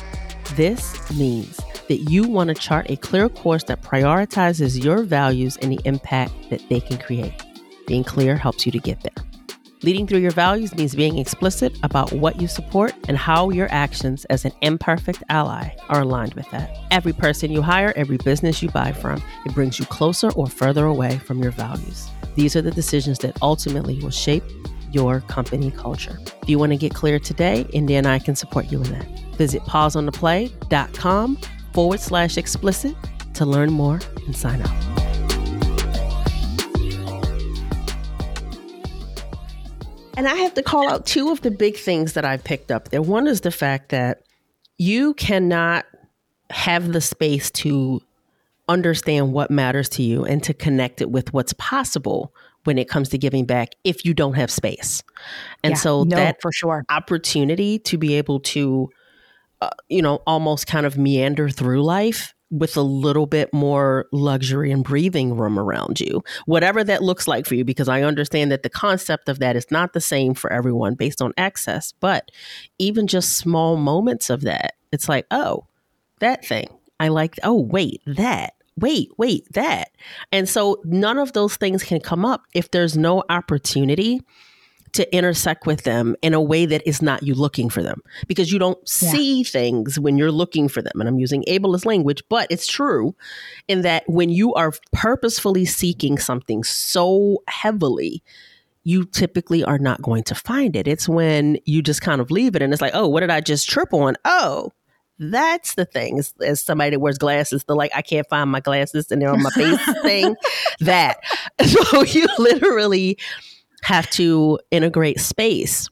this 0.53 1.09
means 1.17 1.59
that 1.87 1.97
you 1.97 2.27
want 2.27 2.49
to 2.49 2.53
chart 2.53 2.85
a 2.91 2.95
clear 2.97 3.27
course 3.27 3.63
that 3.63 3.81
prioritizes 3.81 4.83
your 4.83 5.01
values 5.01 5.57
and 5.57 5.71
the 5.71 5.79
impact 5.83 6.31
that 6.51 6.61
they 6.69 6.79
can 6.79 6.99
create. 6.99 7.33
Being 7.87 8.03
clear 8.03 8.37
helps 8.37 8.67
you 8.67 8.71
to 8.71 8.79
get 8.79 9.01
there. 9.01 9.28
Leading 9.81 10.05
through 10.05 10.19
your 10.19 10.31
values 10.31 10.75
means 10.75 10.93
being 10.93 11.17
explicit 11.17 11.77
about 11.83 12.11
what 12.11 12.41
you 12.41 12.49
support 12.49 12.93
and 13.07 13.17
how 13.17 13.49
your 13.49 13.71
actions 13.71 14.25
as 14.25 14.43
an 14.43 14.51
imperfect 14.61 15.23
ally 15.29 15.69
are 15.87 16.01
aligned 16.01 16.33
with 16.33 16.49
that. 16.51 16.77
Every 16.91 17.13
person 17.13 17.49
you 17.49 17.61
hire, 17.61 17.93
every 17.95 18.17
business 18.17 18.61
you 18.61 18.69
buy 18.69 18.91
from, 18.91 19.23
it 19.45 19.53
brings 19.53 19.79
you 19.79 19.85
closer 19.85 20.33
or 20.33 20.47
further 20.47 20.85
away 20.85 21.17
from 21.19 21.41
your 21.41 21.51
values. 21.51 22.09
These 22.35 22.57
are 22.57 22.61
the 22.61 22.71
decisions 22.71 23.19
that 23.19 23.41
ultimately 23.41 23.99
will 23.99 24.09
shape 24.09 24.43
your 24.91 25.21
company 25.21 25.71
culture. 25.71 26.19
If 26.41 26.49
you 26.49 26.59
want 26.59 26.73
to 26.73 26.77
get 26.77 26.93
clear 26.93 27.17
today, 27.17 27.65
India 27.71 27.99
and 27.99 28.07
I 28.07 28.19
can 28.19 28.35
support 28.35 28.69
you 28.69 28.81
in 28.83 28.91
that. 28.91 29.07
Visit 29.37 29.61
pauseontheplay.com 29.61 31.37
forward 31.73 31.99
slash 32.01 32.37
explicit 32.37 32.97
to 33.35 33.45
learn 33.45 33.71
more 33.71 34.01
and 34.25 34.35
sign 34.35 34.61
up. 34.61 35.08
And 40.19 40.27
I 40.27 40.35
have 40.35 40.53
to 40.55 40.61
call 40.61 40.89
out 40.89 41.05
two 41.05 41.31
of 41.31 41.43
the 41.43 41.49
big 41.49 41.77
things 41.77 42.11
that 42.11 42.25
I've 42.25 42.43
picked 42.43 42.71
up 42.71 42.89
there. 42.89 43.01
One 43.01 43.25
is 43.25 43.39
the 43.39 43.51
fact 43.51 43.87
that 43.91 44.23
you 44.77 45.13
cannot 45.13 45.85
have 46.49 46.91
the 46.91 46.99
space 46.99 47.49
to 47.51 48.01
understand 48.67 49.31
what 49.31 49.49
matters 49.49 49.87
to 49.87 50.03
you 50.03 50.25
and 50.25 50.43
to 50.43 50.53
connect 50.53 50.99
it 50.99 51.09
with 51.09 51.31
what's 51.31 51.53
possible 51.53 52.33
when 52.65 52.77
it 52.77 52.89
comes 52.89 53.07
to 53.09 53.17
giving 53.17 53.45
back 53.45 53.75
if 53.85 54.03
you 54.03 54.13
don't 54.13 54.33
have 54.33 54.51
space. 54.51 55.03
And 55.63 55.71
yeah, 55.71 55.77
so 55.77 56.03
no, 56.03 56.17
that 56.17 56.41
for 56.41 56.51
sure 56.51 56.83
opportunity 56.89 57.79
to 57.79 57.97
be 57.97 58.15
able 58.15 58.41
to 58.41 58.89
uh, 59.61 59.69
you 59.87 60.01
know 60.01 60.21
almost 60.27 60.67
kind 60.67 60.85
of 60.85 60.97
meander 60.97 61.49
through 61.49 61.81
life 61.81 62.33
with 62.51 62.75
a 62.75 62.81
little 62.81 63.25
bit 63.25 63.53
more 63.53 64.07
luxury 64.11 64.71
and 64.71 64.83
breathing 64.83 65.35
room 65.35 65.59
around 65.59 65.99
you, 65.99 66.23
whatever 66.45 66.83
that 66.83 67.03
looks 67.03 67.27
like 67.27 67.45
for 67.45 67.55
you, 67.55 67.63
because 67.63 67.87
I 67.87 68.01
understand 68.01 68.51
that 68.51 68.63
the 68.63 68.69
concept 68.69 69.29
of 69.29 69.39
that 69.39 69.55
is 69.55 69.69
not 69.69 69.93
the 69.93 70.01
same 70.01 70.33
for 70.33 70.51
everyone 70.51 70.95
based 70.95 71.21
on 71.21 71.33
access. 71.37 71.93
But 71.99 72.31
even 72.79 73.07
just 73.07 73.37
small 73.37 73.77
moments 73.77 74.29
of 74.29 74.41
that, 74.41 74.73
it's 74.91 75.07
like, 75.07 75.25
oh, 75.31 75.67
that 76.19 76.45
thing. 76.45 76.67
I 76.99 77.09
like, 77.09 77.39
oh, 77.43 77.61
wait, 77.61 78.01
that. 78.05 78.53
Wait, 78.77 79.09
wait, 79.17 79.45
that. 79.53 79.91
And 80.31 80.47
so 80.47 80.81
none 80.85 81.17
of 81.17 81.33
those 81.33 81.55
things 81.57 81.83
can 81.83 81.99
come 81.99 82.25
up 82.25 82.43
if 82.53 82.71
there's 82.71 82.97
no 82.97 83.23
opportunity 83.29 84.21
to 84.93 85.15
intersect 85.15 85.65
with 85.65 85.83
them 85.83 86.15
in 86.21 86.33
a 86.33 86.41
way 86.41 86.65
that 86.65 86.85
is 86.87 87.01
not 87.01 87.23
you 87.23 87.33
looking 87.33 87.69
for 87.69 87.83
them 87.83 88.01
because 88.27 88.51
you 88.51 88.59
don't 88.59 88.79
yeah. 89.01 89.11
see 89.11 89.43
things 89.43 89.99
when 89.99 90.17
you're 90.17 90.31
looking 90.31 90.67
for 90.67 90.81
them. 90.81 90.93
And 90.99 91.07
I'm 91.07 91.19
using 91.19 91.43
ableist 91.47 91.85
language, 91.85 92.23
but 92.29 92.47
it's 92.49 92.67
true 92.67 93.15
in 93.67 93.81
that 93.81 94.03
when 94.07 94.29
you 94.29 94.53
are 94.53 94.73
purposefully 94.93 95.65
seeking 95.65 96.17
something 96.17 96.63
so 96.63 97.43
heavily, 97.47 98.23
you 98.83 99.05
typically 99.05 99.63
are 99.63 99.77
not 99.77 100.01
going 100.01 100.23
to 100.23 100.35
find 100.35 100.75
it. 100.75 100.87
It's 100.87 101.07
when 101.07 101.57
you 101.65 101.81
just 101.81 102.01
kind 102.01 102.21
of 102.21 102.31
leave 102.31 102.55
it 102.55 102.61
and 102.61 102.73
it's 102.73 102.81
like, 102.81 102.95
oh, 102.95 103.07
what 103.07 103.19
did 103.19 103.29
I 103.29 103.41
just 103.41 103.69
trip 103.69 103.93
on? 103.93 104.15
Oh, 104.25 104.71
that's 105.19 105.75
the 105.75 105.85
thing. 105.85 106.17
As, 106.17 106.33
as, 106.41 106.61
somebody 106.61 106.91
that 106.91 106.99
wears 106.99 107.17
glasses, 107.17 107.65
the 107.65 107.75
like, 107.75 107.91
I 107.93 108.01
can't 108.01 108.27
find 108.29 108.49
my 108.49 108.61
glasses 108.61 109.11
and 109.11 109.21
they're 109.21 109.29
on 109.29 109.43
my 109.43 109.49
face 109.51 109.93
thing. 110.01 110.35
That. 110.79 111.19
So 111.61 112.03
you 112.03 112.25
literally 112.37 113.17
have 113.81 114.09
to 114.11 114.59
integrate 114.71 115.19
space 115.19 115.89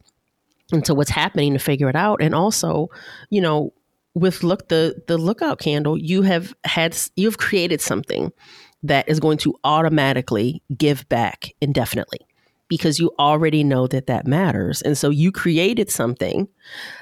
into 0.71 0.93
what's 0.93 1.09
happening 1.09 1.53
to 1.53 1.59
figure 1.59 1.89
it 1.89 1.95
out. 1.95 2.21
And 2.21 2.35
also, 2.35 2.89
you 3.29 3.41
know, 3.41 3.73
with 4.13 4.43
look 4.43 4.69
the 4.69 5.01
the 5.07 5.17
lookout 5.17 5.59
candle, 5.59 5.97
you 5.97 6.23
have 6.23 6.53
had 6.63 6.97
you've 7.15 7.37
created 7.37 7.81
something 7.81 8.31
that 8.83 9.07
is 9.07 9.19
going 9.19 9.37
to 9.39 9.55
automatically 9.63 10.61
give 10.77 11.07
back 11.09 11.53
indefinitely 11.61 12.19
because 12.69 12.99
you 12.99 13.11
already 13.17 13.63
know 13.63 13.87
that 13.87 14.07
that 14.07 14.27
matters. 14.27 14.81
And 14.81 14.97
so 14.97 15.09
you 15.09 15.31
created 15.31 15.89
something 15.89 16.47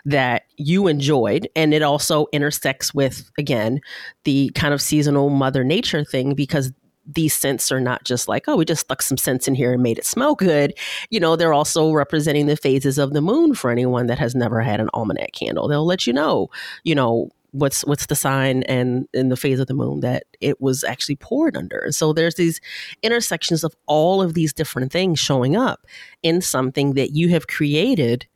that 0.06 0.44
you 0.58 0.88
enjoyed. 0.88 1.50
And 1.56 1.74
it 1.74 1.82
also 1.82 2.28
intersects 2.32 2.94
with, 2.94 3.32
again, 3.38 3.80
the 4.26 4.52
kind 4.54 4.74
of 4.74 4.82
seasonal 4.82 5.30
mother 5.30 5.64
nature 5.64 6.04
thing 6.04 6.36
because 6.36 6.72
these 7.06 7.34
scents 7.34 7.72
are 7.72 7.80
not 7.80 8.04
just 8.04 8.28
like, 8.28 8.46
oh, 8.48 8.56
we 8.56 8.66
just 8.66 8.82
stuck 8.82 9.02
some 9.02 9.18
scents 9.18 9.48
in 9.48 9.56
here 9.56 9.74
and 9.74 9.84
made 9.84 9.98
it 9.98 10.06
smell 10.06 10.36
good. 10.36 10.74
You 11.10 11.20
know, 11.20 11.36
they're 11.36 11.54
also 11.54 11.92
representing 11.92 12.48
the 12.48 12.58
phases 12.58 12.98
of 12.98 13.14
the 13.14 13.22
moon 13.22 13.54
for 13.54 13.70
anyone 13.70 14.08
that 14.08 14.20
has 14.20 14.36
never 14.36 14.62
had 14.62 14.80
an 14.80 14.90
almanac 14.94 15.34
candle. 15.34 15.68
They'll 15.68 15.86
let 15.86 16.08
you 16.08 16.14
know, 16.14 16.50
you 16.84 16.96
know, 16.96 17.30
what's 17.52 17.86
what's 17.86 18.08
the 18.08 18.16
sign 18.16 18.64
and 18.64 19.08
in 19.14 19.30
the 19.30 19.38
phase 19.38 19.60
of 19.60 19.68
the 19.68 19.74
moon 19.74 20.02
that 20.02 20.26
it 20.42 20.60
was 20.60 20.84
actually 20.84 21.16
poured 21.16 21.56
under. 21.56 21.88
So 21.92 22.12
there's 22.12 22.36
these 22.36 22.60
intersections 23.02 23.64
of 23.64 23.74
all 23.86 24.22
of 24.22 24.34
these 24.34 24.52
different 24.52 24.92
things 24.92 25.20
showing 25.20 25.56
up 25.56 25.88
in 26.22 26.42
something 26.42 26.94
that 26.94 27.12
you 27.12 27.30
have 27.30 27.48
created 27.48 28.28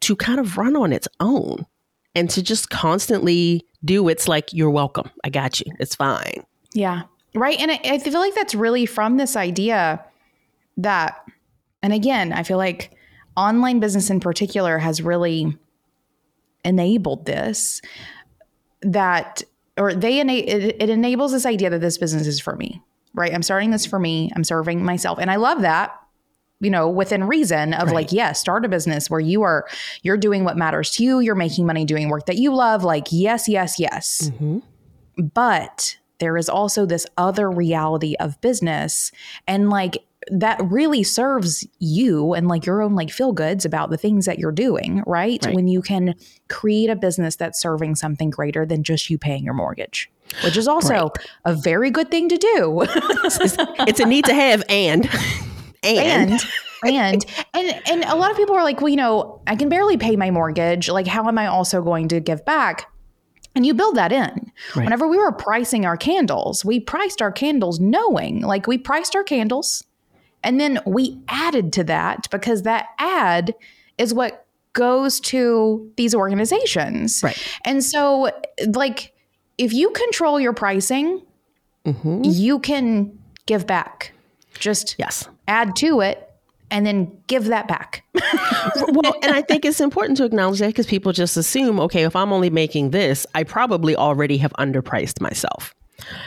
to 0.00 0.14
kind 0.14 0.38
of 0.38 0.56
run 0.56 0.76
on 0.76 0.92
its 0.92 1.08
own 1.18 1.66
and 2.14 2.30
to 2.30 2.42
just 2.42 2.70
constantly 2.70 3.66
do 3.84 4.08
it's 4.08 4.28
like 4.28 4.52
you're 4.52 4.70
welcome. 4.70 5.10
I 5.24 5.30
got 5.30 5.60
you. 5.60 5.72
It's 5.80 5.96
fine. 5.96 6.44
Yeah. 6.72 7.02
Right. 7.34 7.58
And 7.60 7.70
I, 7.70 7.80
I 7.84 7.98
feel 7.98 8.20
like 8.20 8.34
that's 8.34 8.54
really 8.54 8.86
from 8.86 9.16
this 9.16 9.36
idea 9.36 10.04
that, 10.78 11.24
and 11.82 11.92
again, 11.92 12.32
I 12.32 12.42
feel 12.42 12.58
like 12.58 12.96
online 13.36 13.80
business 13.80 14.10
in 14.10 14.20
particular 14.20 14.78
has 14.78 15.00
really 15.00 15.56
enabled 16.64 17.24
this 17.24 17.80
that 18.82 19.42
or 19.76 19.94
they 19.94 20.20
ena- 20.20 20.32
it, 20.32 20.76
it 20.80 20.90
enables 20.90 21.32
this 21.32 21.46
idea 21.46 21.70
that 21.70 21.80
this 21.80 21.98
business 21.98 22.26
is 22.26 22.40
for 22.40 22.56
me 22.56 22.82
right 23.14 23.32
i'm 23.32 23.42
starting 23.42 23.70
this 23.70 23.86
for 23.86 23.98
me 23.98 24.30
i'm 24.34 24.44
serving 24.44 24.84
myself 24.84 25.18
and 25.20 25.30
i 25.30 25.36
love 25.36 25.62
that 25.62 25.94
you 26.60 26.70
know 26.70 26.88
within 26.88 27.24
reason 27.24 27.74
of 27.74 27.86
right. 27.86 27.94
like 27.94 28.12
yes 28.12 28.12
yeah, 28.12 28.32
start 28.32 28.64
a 28.64 28.68
business 28.68 29.08
where 29.08 29.20
you 29.20 29.42
are 29.42 29.66
you're 30.02 30.16
doing 30.16 30.44
what 30.44 30.56
matters 30.56 30.90
to 30.90 31.04
you 31.04 31.20
you're 31.20 31.34
making 31.34 31.64
money 31.64 31.84
doing 31.84 32.08
work 32.08 32.26
that 32.26 32.36
you 32.36 32.54
love 32.54 32.82
like 32.84 33.06
yes 33.10 33.48
yes 33.48 33.78
yes 33.78 34.30
mm-hmm. 34.34 34.58
but 35.32 35.97
there 36.18 36.36
is 36.36 36.48
also 36.48 36.86
this 36.86 37.06
other 37.16 37.50
reality 37.50 38.14
of 38.20 38.40
business 38.40 39.12
and 39.46 39.70
like 39.70 40.04
that 40.30 40.60
really 40.62 41.02
serves 41.02 41.66
you 41.78 42.34
and 42.34 42.48
like 42.48 42.66
your 42.66 42.82
own 42.82 42.94
like 42.94 43.10
feel 43.10 43.32
goods 43.32 43.64
about 43.64 43.90
the 43.90 43.96
things 43.96 44.26
that 44.26 44.38
you're 44.38 44.52
doing, 44.52 45.02
right? 45.06 45.44
right? 45.44 45.54
When 45.54 45.68
you 45.68 45.80
can 45.80 46.14
create 46.48 46.90
a 46.90 46.96
business 46.96 47.36
that's 47.36 47.60
serving 47.60 47.94
something 47.94 48.30
greater 48.30 48.66
than 48.66 48.82
just 48.82 49.10
you 49.10 49.18
paying 49.18 49.44
your 49.44 49.54
mortgage, 49.54 50.10
which 50.44 50.56
is 50.56 50.68
also 50.68 50.94
right. 50.94 51.30
a 51.44 51.54
very 51.54 51.90
good 51.90 52.10
thing 52.10 52.28
to 52.28 52.36
do. 52.36 52.82
it's, 52.82 53.58
it's, 53.88 54.00
a 54.00 54.04
need 54.04 54.24
to 54.26 54.34
have 54.34 54.62
and 54.68 55.08
and. 55.82 56.32
and 56.32 56.46
and 56.84 57.24
and 57.54 57.82
and 57.88 58.04
a 58.04 58.14
lot 58.14 58.30
of 58.30 58.36
people 58.36 58.54
are 58.54 58.62
like, 58.62 58.80
well, 58.80 58.88
you 58.88 58.96
know, 58.96 59.40
I 59.48 59.56
can 59.56 59.68
barely 59.68 59.96
pay 59.96 60.14
my 60.14 60.30
mortgage. 60.30 60.88
Like, 60.88 61.08
how 61.08 61.26
am 61.26 61.36
I 61.36 61.46
also 61.46 61.82
going 61.82 62.06
to 62.08 62.20
give 62.20 62.44
back? 62.44 62.86
And 63.58 63.66
you 63.66 63.74
build 63.74 63.96
that 63.96 64.12
in. 64.12 64.52
Right. 64.76 64.84
Whenever 64.84 65.08
we 65.08 65.18
were 65.18 65.32
pricing 65.32 65.84
our 65.84 65.96
candles, 65.96 66.64
we 66.64 66.78
priced 66.78 67.20
our 67.20 67.32
candles 67.32 67.80
knowing, 67.80 68.42
like, 68.42 68.68
we 68.68 68.78
priced 68.78 69.16
our 69.16 69.24
candles 69.24 69.82
and 70.44 70.60
then 70.60 70.78
we 70.86 71.18
added 71.26 71.72
to 71.72 71.82
that 71.82 72.30
because 72.30 72.62
that 72.62 72.86
ad 72.98 73.56
is 73.98 74.14
what 74.14 74.46
goes 74.74 75.18
to 75.18 75.90
these 75.96 76.14
organizations. 76.14 77.20
Right. 77.20 77.36
And 77.64 77.82
so, 77.82 78.30
like, 78.68 79.12
if 79.58 79.72
you 79.72 79.90
control 79.90 80.38
your 80.38 80.52
pricing, 80.52 81.20
mm-hmm. 81.84 82.20
you 82.22 82.60
can 82.60 83.18
give 83.46 83.66
back. 83.66 84.12
Just 84.54 84.94
yes. 85.00 85.28
add 85.48 85.74
to 85.78 86.00
it 86.00 86.27
and 86.70 86.86
then 86.86 87.10
give 87.26 87.46
that 87.46 87.68
back. 87.68 88.04
well, 88.14 89.14
and 89.22 89.32
I 89.32 89.42
think 89.42 89.64
it's 89.64 89.80
important 89.80 90.16
to 90.18 90.24
acknowledge 90.24 90.58
that 90.58 90.68
because 90.68 90.86
people 90.86 91.12
just 91.12 91.36
assume, 91.36 91.80
okay, 91.80 92.04
if 92.04 92.14
I'm 92.14 92.32
only 92.32 92.50
making 92.50 92.90
this, 92.90 93.26
I 93.34 93.44
probably 93.44 93.96
already 93.96 94.36
have 94.38 94.52
underpriced 94.58 95.20
myself. 95.20 95.74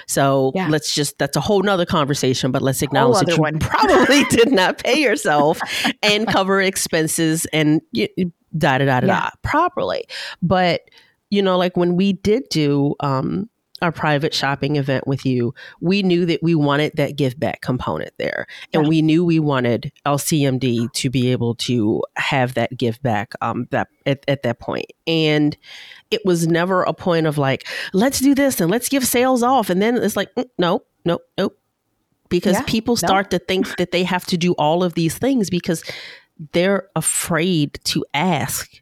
So 0.08 0.52
yeah. 0.54 0.68
let's 0.68 0.94
just, 0.94 1.18
that's 1.18 1.38
a 1.38 1.42
whole 1.42 1.62
nother 1.62 1.86
conversation, 1.86 2.52
but 2.52 2.62
let's 2.62 2.82
acknowledge 2.82 3.26
that 3.26 3.36
you 3.36 3.42
one. 3.42 3.60
probably 3.60 4.24
did 4.30 4.52
not 4.52 4.80
pay 4.80 5.00
yourself 5.00 5.60
and 6.04 6.28
cover 6.28 6.62
expenses 6.62 7.46
and 7.54 7.82
da 7.94 8.78
da 8.78 8.86
da 8.86 9.00
da 9.00 9.08
da 9.08 9.30
properly. 9.44 10.04
But, 10.42 10.82
you 11.30 11.42
know, 11.42 11.58
like 11.58 11.78
when 11.78 11.96
we 11.96 12.14
did 12.14 12.44
do, 12.50 12.96
um, 13.00 13.50
our 13.82 13.92
private 13.92 14.34
shopping 14.34 14.76
event 14.76 15.08
with 15.08 15.26
you, 15.26 15.54
we 15.80 16.04
knew 16.04 16.26
that 16.26 16.42
we 16.44 16.56
wanted 16.56 16.94
that 16.96 17.16
give 17.16 17.40
back 17.40 17.62
component 17.62 18.12
there. 18.18 18.46
And 18.74 18.84
yeah. 18.84 18.90
we 18.90 19.02
knew 19.02 19.26
we 19.26 19.40
wanted 19.40 19.92
LCMD 20.06 20.92
to 20.94 21.10
be 21.10 21.32
able 21.32 21.56
to 21.56 22.04
have 22.16 22.54
that 22.54 22.78
give 22.78 23.02
back 23.02 23.34
um, 23.42 23.68
that 23.72 23.88
at, 24.06 24.24
at 24.28 24.44
that 24.44 24.60
point. 24.60 24.88
And 25.08 25.58
it 26.12 26.22
was 26.26 26.48
never 26.48 26.84
a 26.84 26.94
point 26.94 27.26
of 27.26 27.38
like, 27.38 27.68
let's 27.94 28.20
do 28.20 28.36
this 28.36 28.62
and 28.62 28.70
let's 28.70 28.90
give 28.90 29.06
sales 29.06 29.44
off. 29.44 29.70
And 29.70 29.82
then 29.82 29.98
it's 29.98 30.16
like, 30.16 30.34
mm, 30.36 30.46
nope, 30.58 30.88
nope, 31.06 31.22
nope. 31.38 31.58
Because 32.30 32.54
yeah, 32.54 32.64
people 32.66 32.96
start 32.96 33.30
to 33.32 33.40
think 33.40 33.76
that 33.78 33.92
they 33.92 34.04
have 34.04 34.26
to 34.28 34.38
do 34.38 34.54
all 34.54 34.84
of 34.84 34.94
these 34.94 35.18
things 35.18 35.50
because 35.50 35.84
they're 36.54 36.88
afraid 36.96 37.80
to 37.84 38.06
ask 38.14 38.81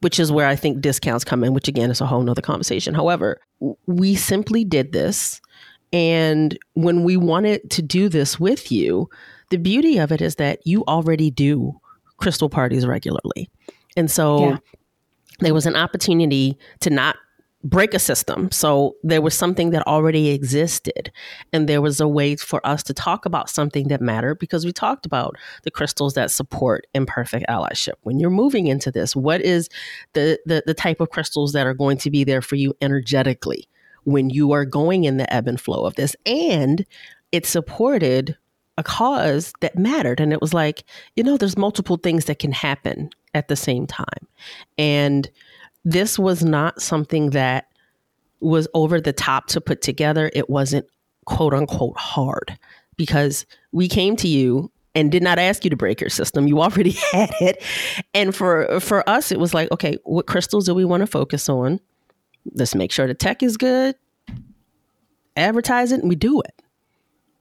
which 0.00 0.18
is 0.20 0.30
where 0.30 0.46
I 0.46 0.56
think 0.56 0.80
discounts 0.80 1.24
come 1.24 1.42
in, 1.44 1.52
which 1.52 1.68
again 1.68 1.90
is 1.90 2.00
a 2.00 2.06
whole 2.06 2.22
nother 2.22 2.42
conversation. 2.42 2.94
However, 2.94 3.40
we 3.86 4.14
simply 4.14 4.64
did 4.64 4.92
this. 4.92 5.40
And 5.92 6.58
when 6.74 7.04
we 7.04 7.16
wanted 7.16 7.70
to 7.70 7.82
do 7.82 8.08
this 8.08 8.38
with 8.38 8.70
you, 8.70 9.08
the 9.50 9.56
beauty 9.56 9.98
of 9.98 10.12
it 10.12 10.20
is 10.20 10.34
that 10.36 10.66
you 10.66 10.84
already 10.86 11.30
do 11.30 11.78
crystal 12.18 12.48
parties 12.48 12.86
regularly. 12.86 13.48
And 13.96 14.10
so 14.10 14.50
yeah. 14.50 14.58
there 15.40 15.54
was 15.54 15.66
an 15.66 15.76
opportunity 15.76 16.58
to 16.80 16.90
not 16.90 17.16
break 17.66 17.94
a 17.94 17.98
system. 17.98 18.50
So 18.52 18.94
there 19.02 19.20
was 19.20 19.34
something 19.34 19.70
that 19.70 19.86
already 19.88 20.28
existed. 20.28 21.10
And 21.52 21.68
there 21.68 21.82
was 21.82 22.00
a 22.00 22.06
way 22.06 22.36
for 22.36 22.64
us 22.64 22.82
to 22.84 22.94
talk 22.94 23.26
about 23.26 23.50
something 23.50 23.88
that 23.88 24.00
mattered 24.00 24.38
because 24.38 24.64
we 24.64 24.72
talked 24.72 25.04
about 25.04 25.36
the 25.64 25.70
crystals 25.70 26.14
that 26.14 26.30
support 26.30 26.86
imperfect 26.94 27.44
allyship. 27.48 27.94
When 28.02 28.20
you're 28.20 28.30
moving 28.30 28.68
into 28.68 28.92
this, 28.92 29.16
what 29.16 29.40
is 29.40 29.68
the, 30.12 30.38
the, 30.46 30.62
the 30.64 30.74
type 30.74 31.00
of 31.00 31.10
crystals 31.10 31.52
that 31.54 31.66
are 31.66 31.74
going 31.74 31.98
to 31.98 32.10
be 32.10 32.22
there 32.22 32.42
for 32.42 32.54
you 32.54 32.72
energetically 32.80 33.68
when 34.04 34.30
you 34.30 34.52
are 34.52 34.64
going 34.64 35.02
in 35.02 35.16
the 35.16 35.32
ebb 35.34 35.48
and 35.48 35.60
flow 35.60 35.84
of 35.84 35.96
this? 35.96 36.14
And 36.24 36.86
it 37.32 37.46
supported 37.46 38.36
a 38.78 38.84
cause 38.84 39.52
that 39.60 39.76
mattered. 39.76 40.20
And 40.20 40.32
it 40.32 40.40
was 40.40 40.54
like, 40.54 40.84
you 41.16 41.24
know, 41.24 41.36
there's 41.36 41.56
multiple 41.56 41.96
things 41.96 42.26
that 42.26 42.38
can 42.38 42.52
happen 42.52 43.10
at 43.34 43.48
the 43.48 43.56
same 43.56 43.86
time. 43.86 44.26
And 44.78 45.28
this 45.86 46.18
was 46.18 46.44
not 46.44 46.82
something 46.82 47.30
that 47.30 47.68
was 48.40 48.66
over 48.74 49.00
the 49.00 49.12
top 49.12 49.46
to 49.46 49.60
put 49.60 49.80
together. 49.80 50.30
It 50.34 50.50
wasn't 50.50 50.84
quote 51.26 51.54
unquote 51.54 51.96
hard 51.96 52.58
because 52.96 53.46
we 53.70 53.88
came 53.88 54.16
to 54.16 54.28
you 54.28 54.72
and 54.96 55.12
did 55.12 55.22
not 55.22 55.38
ask 55.38 55.62
you 55.62 55.70
to 55.70 55.76
break 55.76 56.00
your 56.00 56.10
system. 56.10 56.48
You 56.48 56.60
already 56.60 56.90
had 57.12 57.32
it. 57.40 57.62
And 58.14 58.34
for 58.34 58.80
for 58.80 59.08
us 59.08 59.30
it 59.30 59.38
was 59.38 59.54
like, 59.54 59.70
okay, 59.70 59.96
what 60.02 60.26
crystals 60.26 60.66
do 60.66 60.74
we 60.74 60.84
want 60.84 61.02
to 61.02 61.06
focus 61.06 61.48
on? 61.48 61.78
Let's 62.52 62.74
make 62.74 62.90
sure 62.90 63.06
the 63.06 63.14
tech 63.14 63.44
is 63.44 63.56
good. 63.56 63.94
Advertise 65.36 65.92
it 65.92 66.00
and 66.00 66.08
we 66.08 66.16
do 66.16 66.40
it. 66.40 66.62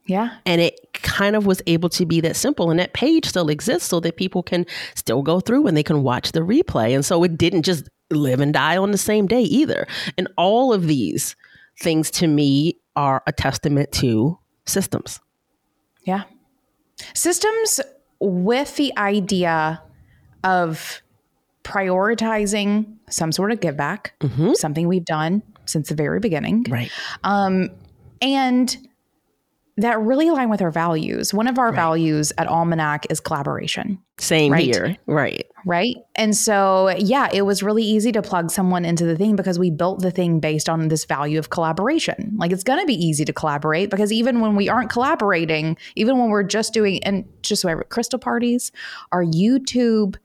Yeah. 0.06 0.38
And 0.46 0.62
it 0.62 0.80
kind 0.94 1.36
of 1.36 1.48
was 1.48 1.64
able 1.66 1.90
to 1.90 2.06
be 2.06 2.22
that 2.22 2.36
simple. 2.36 2.70
And 2.70 2.80
that 2.80 2.94
page 2.94 3.26
still 3.26 3.50
exists 3.50 3.90
so 3.90 4.00
that 4.02 4.18
people 4.18 4.44
can 4.44 4.68
still 4.94 5.24
go 5.24 5.40
through 5.40 5.66
and 5.66 5.76
they 5.76 5.82
can 5.82 6.04
watch 6.04 6.32
the 6.32 6.42
replay. 6.42 6.94
And 6.94 7.04
so 7.04 7.24
it 7.24 7.40
didn't 7.40 7.64
just 7.64 7.90
live 8.12 8.39
and 8.39 8.54
die 8.54 8.78
on 8.78 8.91
the 8.91 8.98
same 8.98 9.28
day 9.28 9.41
either. 9.41 9.88
And 10.18 10.28
all 10.38 10.74
of 10.74 10.88
these 10.88 11.36
things 11.80 12.12
to 12.12 12.28
me 12.28 12.78
are 12.96 13.24
a 13.28 13.32
testament 13.32 13.91
to 13.94 14.38
systems. 14.65 15.20
Yeah. 16.04 16.24
Systems 17.13 17.82
with 18.20 18.76
the 18.78 18.96
idea 18.98 19.82
of 20.44 21.02
prioritizing 21.63 22.96
some 23.10 23.32
sort 23.32 23.52
of 23.52 23.60
give 23.60 23.76
back, 23.76 24.13
mm-hmm. 24.22 24.54
something 24.54 24.88
we've 24.88 25.06
done 25.06 25.41
since 25.65 25.89
the 25.89 25.96
very 25.96 26.20
beginning. 26.20 26.65
Right. 26.70 26.91
Um, 27.24 27.70
and 28.22 28.78
that 29.78 30.00
really 30.00 30.28
align 30.30 30.50
with 30.50 30.62
our 30.62 30.72
values. 30.72 31.34
One 31.34 31.48
of 31.48 31.60
our 31.60 31.68
right. 31.68 31.76
values 31.76 32.32
at 32.38 32.48
Almanac 32.48 33.08
is 33.10 33.20
collaboration. 33.20 34.00
Same 34.18 34.54
right? 34.54 34.64
here. 34.64 34.96
Right. 35.06 35.46
Right. 35.66 35.98
And 36.16 36.36
so, 36.36 36.96
yeah, 36.98 37.28
it 37.34 37.42
was 37.42 37.62
really 37.62 37.84
easy 37.84 38.12
to 38.14 38.22
plug 38.22 38.52
someone 38.52 38.86
into 38.86 39.06
the 39.06 39.18
thing 39.18 39.36
because 39.36 39.60
we 39.60 39.72
built 39.72 40.00
the 40.00 40.12
thing 40.12 40.40
based 40.40 40.70
on 40.70 40.88
this 40.88 41.04
value 41.04 41.38
of 41.40 41.50
collaboration. 41.50 42.34
Like 42.38 42.52
it's 42.52 42.64
going 42.64 42.80
to 42.80 42.86
be 42.86 42.94
easy 42.94 43.26
to 43.26 43.34
collaborate 43.34 43.90
because 43.90 44.14
even 44.14 44.40
when 44.40 44.56
we 44.56 44.70
aren't 44.70 44.90
collaborating, 44.90 45.76
even 45.96 46.18
when 46.18 46.30
we're 46.30 46.44
just 46.44 46.74
doing, 46.74 47.04
and 47.04 47.26
just 47.41 47.64
so 47.64 47.76
crystal 47.89 48.20
parties, 48.20 48.72
our 49.12 49.26
YouTube 49.26 50.16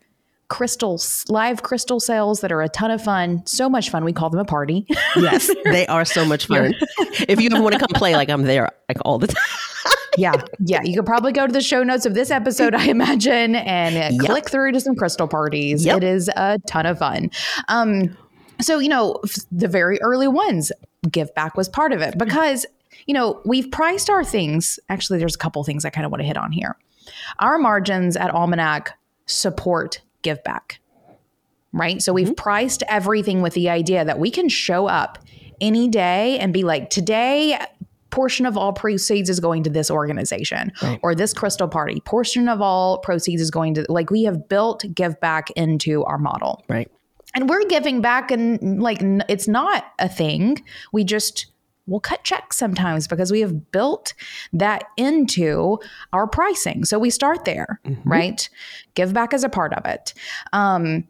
crystals, 0.50 1.24
live 1.28 1.62
crystal 1.62 2.00
sales 2.00 2.40
that 2.40 2.52
are 2.52 2.60
a 2.60 2.68
ton 2.68 2.90
of 2.90 3.02
fun. 3.02 3.42
So 3.46 3.70
much 3.70 3.88
fun. 3.88 4.04
We 4.04 4.12
call 4.12 4.28
them 4.28 4.40
a 4.40 4.44
party. 4.44 4.84
yes, 5.16 5.50
they 5.64 5.86
are 5.86 6.04
so 6.04 6.26
much 6.26 6.46
fun. 6.46 6.74
if 7.28 7.40
you 7.40 7.48
ever 7.50 7.62
want 7.62 7.74
to 7.74 7.78
come 7.78 7.88
play, 7.94 8.14
like 8.14 8.28
I'm 8.28 8.42
there 8.42 8.70
like 8.88 8.98
all 9.06 9.18
the 9.18 9.28
time. 9.28 9.42
yeah, 10.18 10.34
yeah. 10.58 10.82
You 10.82 10.96
could 10.96 11.06
probably 11.06 11.32
go 11.32 11.46
to 11.46 11.52
the 11.52 11.62
show 11.62 11.82
notes 11.82 12.04
of 12.04 12.14
this 12.14 12.30
episode, 12.30 12.74
I 12.74 12.86
imagine, 12.86 13.54
and 13.54 14.16
yep. 14.16 14.26
click 14.26 14.50
through 14.50 14.72
to 14.72 14.80
some 14.80 14.96
crystal 14.96 15.28
parties. 15.28 15.86
Yep. 15.86 15.98
It 15.98 16.04
is 16.04 16.28
a 16.36 16.58
ton 16.66 16.84
of 16.84 16.98
fun. 16.98 17.30
Um, 17.68 18.16
so 18.60 18.78
you 18.78 18.88
know, 18.88 19.18
the 19.50 19.68
very 19.68 20.02
early 20.02 20.28
ones, 20.28 20.72
give 21.10 21.34
back 21.34 21.56
was 21.56 21.68
part 21.68 21.92
of 21.92 22.02
it 22.02 22.18
because 22.18 22.66
you 23.06 23.14
know 23.14 23.40
we've 23.46 23.70
priced 23.70 24.10
our 24.10 24.24
things. 24.24 24.80
Actually, 24.88 25.20
there's 25.20 25.36
a 25.36 25.38
couple 25.38 25.62
things 25.62 25.84
I 25.84 25.90
kind 25.90 26.04
of 26.04 26.10
want 26.10 26.20
to 26.20 26.26
hit 26.26 26.36
on 26.36 26.50
here. 26.50 26.76
Our 27.38 27.56
margins 27.56 28.16
at 28.16 28.34
Almanac 28.34 28.98
support 29.26 30.00
give 30.22 30.42
back. 30.44 30.80
right? 31.72 32.02
So 32.02 32.12
we've 32.12 32.26
mm-hmm. 32.26 32.34
priced 32.34 32.82
everything 32.88 33.42
with 33.42 33.54
the 33.54 33.68
idea 33.68 34.04
that 34.04 34.18
we 34.18 34.30
can 34.30 34.48
show 34.48 34.86
up 34.86 35.18
any 35.60 35.88
day 35.88 36.38
and 36.38 36.52
be 36.52 36.62
like, 36.64 36.90
today, 36.90 37.58
portion 38.10 38.44
of 38.46 38.56
all 38.56 38.72
proceeds 38.72 39.30
is 39.30 39.40
going 39.40 39.62
to 39.62 39.70
this 39.70 39.90
organization 39.90 40.72
right. 40.82 40.98
or 41.02 41.14
this 41.14 41.32
crystal 41.32 41.68
party 41.68 42.00
portion 42.04 42.48
of 42.48 42.60
all 42.60 42.98
proceeds 42.98 43.40
is 43.40 43.50
going 43.50 43.74
to 43.74 43.86
like 43.88 44.10
we 44.10 44.24
have 44.24 44.48
built 44.48 44.84
give 44.94 45.18
back 45.20 45.50
into 45.52 46.04
our 46.04 46.18
model 46.18 46.64
right 46.68 46.90
and 47.34 47.48
we're 47.48 47.64
giving 47.66 48.00
back 48.00 48.30
and 48.30 48.82
like 48.82 48.98
it's 49.28 49.46
not 49.46 49.84
a 50.00 50.08
thing 50.08 50.60
we 50.92 51.04
just 51.04 51.46
we'll 51.86 52.00
cut 52.00 52.22
checks 52.24 52.56
sometimes 52.56 53.08
because 53.08 53.30
we 53.32 53.40
have 53.40 53.70
built 53.72 54.14
that 54.52 54.84
into 54.96 55.78
our 56.12 56.26
pricing. 56.26 56.84
So 56.84 56.98
we 56.98 57.10
start 57.10 57.44
there 57.44 57.80
mm-hmm. 57.84 58.08
right? 58.08 58.48
Give 58.94 59.12
back 59.12 59.34
as 59.34 59.44
a 59.44 59.48
part 59.48 59.72
of 59.74 59.84
it. 59.86 60.14
Um 60.52 61.06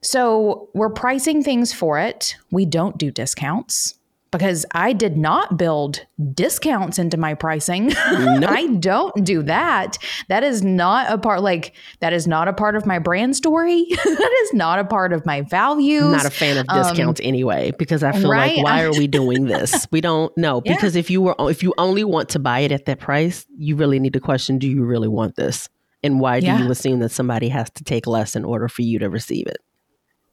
so 0.00 0.68
we're 0.74 0.90
pricing 0.90 1.42
things 1.42 1.72
for 1.72 1.98
it. 1.98 2.36
We 2.52 2.66
don't 2.66 2.98
do 2.98 3.10
discounts 3.10 3.97
because 4.30 4.66
I 4.72 4.92
did 4.92 5.16
not 5.16 5.56
build 5.56 6.04
discounts 6.34 6.98
into 6.98 7.16
my 7.16 7.34
pricing. 7.34 7.92
Nope. 8.18 8.50
I 8.50 8.66
don't 8.66 9.24
do 9.24 9.42
that. 9.44 9.98
That 10.28 10.42
is 10.42 10.62
not 10.62 11.10
a 11.10 11.18
part 11.18 11.42
like 11.42 11.74
that 12.00 12.12
is 12.12 12.26
not 12.26 12.46
a 12.46 12.52
part 12.52 12.76
of 12.76 12.84
my 12.84 12.98
brand 12.98 13.36
story. 13.36 13.86
that 13.90 14.38
is 14.42 14.54
not 14.54 14.78
a 14.78 14.84
part 14.84 15.12
of 15.12 15.24
my 15.24 15.42
values. 15.42 16.02
Not 16.02 16.26
a 16.26 16.30
fan 16.30 16.56
of 16.56 16.66
discounts 16.66 17.20
um, 17.20 17.26
anyway 17.26 17.72
because 17.78 18.02
I 18.02 18.12
feel 18.12 18.30
right? 18.30 18.56
like 18.56 18.64
why 18.64 18.82
are 18.82 18.92
we 18.92 19.06
doing 19.06 19.46
this? 19.46 19.86
we 19.92 20.00
don't 20.00 20.36
know 20.36 20.62
yeah. 20.64 20.74
because 20.74 20.96
if 20.96 21.10
you 21.10 21.22
were 21.22 21.34
if 21.40 21.62
you 21.62 21.74
only 21.78 22.04
want 22.04 22.30
to 22.30 22.38
buy 22.38 22.60
it 22.60 22.72
at 22.72 22.86
that 22.86 23.00
price, 23.00 23.46
you 23.56 23.76
really 23.76 23.98
need 23.98 24.12
to 24.12 24.20
question 24.20 24.58
do 24.58 24.68
you 24.68 24.84
really 24.84 25.08
want 25.08 25.36
this? 25.36 25.68
And 26.02 26.20
why 26.20 26.40
do 26.40 26.46
yeah. 26.46 26.62
you 26.62 26.70
assume 26.70 27.00
that 27.00 27.10
somebody 27.10 27.48
has 27.48 27.70
to 27.70 27.84
take 27.84 28.06
less 28.06 28.36
in 28.36 28.44
order 28.44 28.68
for 28.68 28.82
you 28.82 28.98
to 29.00 29.08
receive 29.08 29.46
it? 29.46 29.58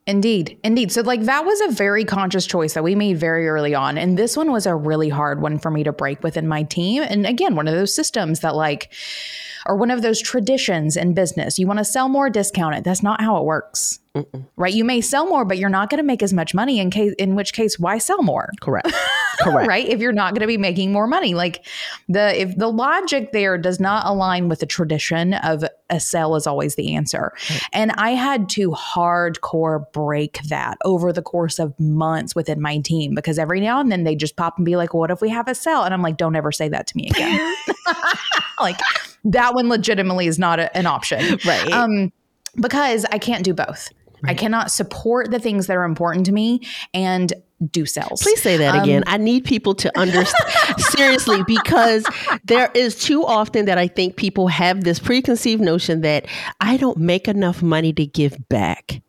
Indeed. 0.07 0.59
Indeed. 0.63 0.91
So, 0.91 1.01
like, 1.01 1.21
that 1.23 1.45
was 1.45 1.61
a 1.61 1.71
very 1.71 2.05
conscious 2.05 2.45
choice 2.45 2.73
that 2.75 2.83
we 2.83 2.93
made 2.93 3.17
very 3.17 3.47
early 3.47 3.73
on. 3.73 3.97
And 3.97 4.17
this 4.17 4.37
one 4.37 4.51
was 4.51 4.67
a 4.67 4.75
really 4.75 5.09
hard 5.09 5.41
one 5.41 5.57
for 5.57 5.71
me 5.71 5.83
to 5.83 5.91
break 5.91 6.21
within 6.21 6.47
my 6.47 6.61
team. 6.61 7.01
And 7.01 7.25
again, 7.25 7.55
one 7.55 7.67
of 7.67 7.73
those 7.73 7.95
systems 7.95 8.41
that, 8.41 8.55
like, 8.55 8.93
or 9.65 9.75
one 9.75 9.91
of 9.91 10.01
those 10.01 10.21
traditions 10.21 10.95
in 10.95 11.13
business. 11.13 11.57
You 11.57 11.67
want 11.67 11.79
to 11.79 11.85
sell 11.85 12.09
more, 12.09 12.29
discount 12.29 12.75
it. 12.75 12.83
That's 12.83 13.03
not 13.03 13.21
how 13.21 13.37
it 13.37 13.43
works. 13.43 13.99
Mm-mm. 14.15 14.45
Right? 14.55 14.73
You 14.73 14.85
may 14.85 15.01
sell 15.01 15.27
more, 15.27 15.43
but 15.43 15.57
you're 15.57 15.69
not 15.69 15.89
going 15.89 15.97
to 15.97 16.03
make 16.03 16.23
as 16.23 16.31
much 16.31 16.53
money 16.53 16.79
in 16.79 16.89
case 16.89 17.13
in 17.19 17.35
which 17.35 17.51
case 17.51 17.77
why 17.77 17.97
sell 17.97 18.23
more? 18.23 18.49
Correct. 18.61 18.93
Correct. 19.41 19.67
right? 19.67 19.85
If 19.85 19.99
you're 19.99 20.13
not 20.13 20.33
going 20.33 20.41
to 20.41 20.47
be 20.47 20.57
making 20.57 20.93
more 20.93 21.05
money. 21.05 21.33
Like 21.33 21.65
the 22.07 22.39
if 22.39 22.55
the 22.55 22.71
logic 22.71 23.33
there 23.33 23.57
does 23.57 23.81
not 23.81 24.05
align 24.05 24.47
with 24.47 24.61
the 24.61 24.65
tradition 24.65 25.33
of 25.33 25.65
a 25.89 25.99
sell 25.99 26.37
is 26.37 26.47
always 26.47 26.75
the 26.75 26.95
answer. 26.95 27.33
Right. 27.49 27.61
And 27.73 27.91
I 27.93 28.11
had 28.11 28.47
to 28.49 28.71
hardcore 28.71 29.91
break 29.91 30.39
that 30.43 30.77
over 30.85 31.11
the 31.11 31.21
course 31.21 31.59
of 31.59 31.77
months 31.77 32.35
within 32.35 32.61
my 32.61 32.77
team 32.77 33.15
because 33.15 33.37
every 33.37 33.59
now 33.59 33.81
and 33.81 33.91
then 33.91 34.05
they 34.05 34.15
just 34.15 34.37
pop 34.37 34.55
and 34.55 34.65
be 34.65 34.77
like, 34.77 34.93
"What 34.93 35.11
if 35.11 35.19
we 35.19 35.27
have 35.29 35.49
a 35.49 35.55
sell?" 35.55 35.83
And 35.83 35.93
I'm 35.93 36.01
like, 36.01 36.15
"Don't 36.15 36.37
ever 36.37 36.53
say 36.53 36.69
that 36.69 36.87
to 36.87 36.97
me 36.97 37.09
again." 37.09 37.55
like 38.59 38.79
that 39.25 39.53
one 39.53 39.69
legitimately 39.69 40.27
is 40.27 40.39
not 40.39 40.59
a, 40.59 40.75
an 40.77 40.85
option. 40.85 41.39
Right. 41.45 41.71
Um, 41.71 42.11
because 42.55 43.05
I 43.11 43.19
can't 43.19 43.43
do 43.43 43.53
both. 43.53 43.89
Right. 44.21 44.31
I 44.31 44.33
cannot 44.33 44.71
support 44.71 45.29
the 45.29 45.39
things 45.39 45.67
that 45.67 45.75
are 45.75 45.83
important 45.83 46.25
to 46.27 46.31
me 46.31 46.61
and 46.93 47.31
do 47.69 47.85
sales. 47.85 48.21
Please 48.21 48.41
say 48.41 48.57
that 48.57 48.75
um, 48.75 48.83
again. 48.83 49.03
I 49.05 49.17
need 49.17 49.43
people 49.43 49.75
to 49.75 49.99
understand 49.99 50.49
seriously 50.77 51.43
because 51.45 52.05
there 52.45 52.71
is 52.73 52.97
too 52.97 53.25
often 53.25 53.65
that 53.65 53.77
I 53.77 53.87
think 53.87 54.15
people 54.15 54.47
have 54.47 54.83
this 54.83 54.99
preconceived 54.99 55.61
notion 55.61 56.01
that 56.01 56.25
I 56.59 56.77
don't 56.77 56.97
make 56.97 57.27
enough 57.27 57.61
money 57.61 57.93
to 57.93 58.05
give 58.05 58.37
back 58.49 59.01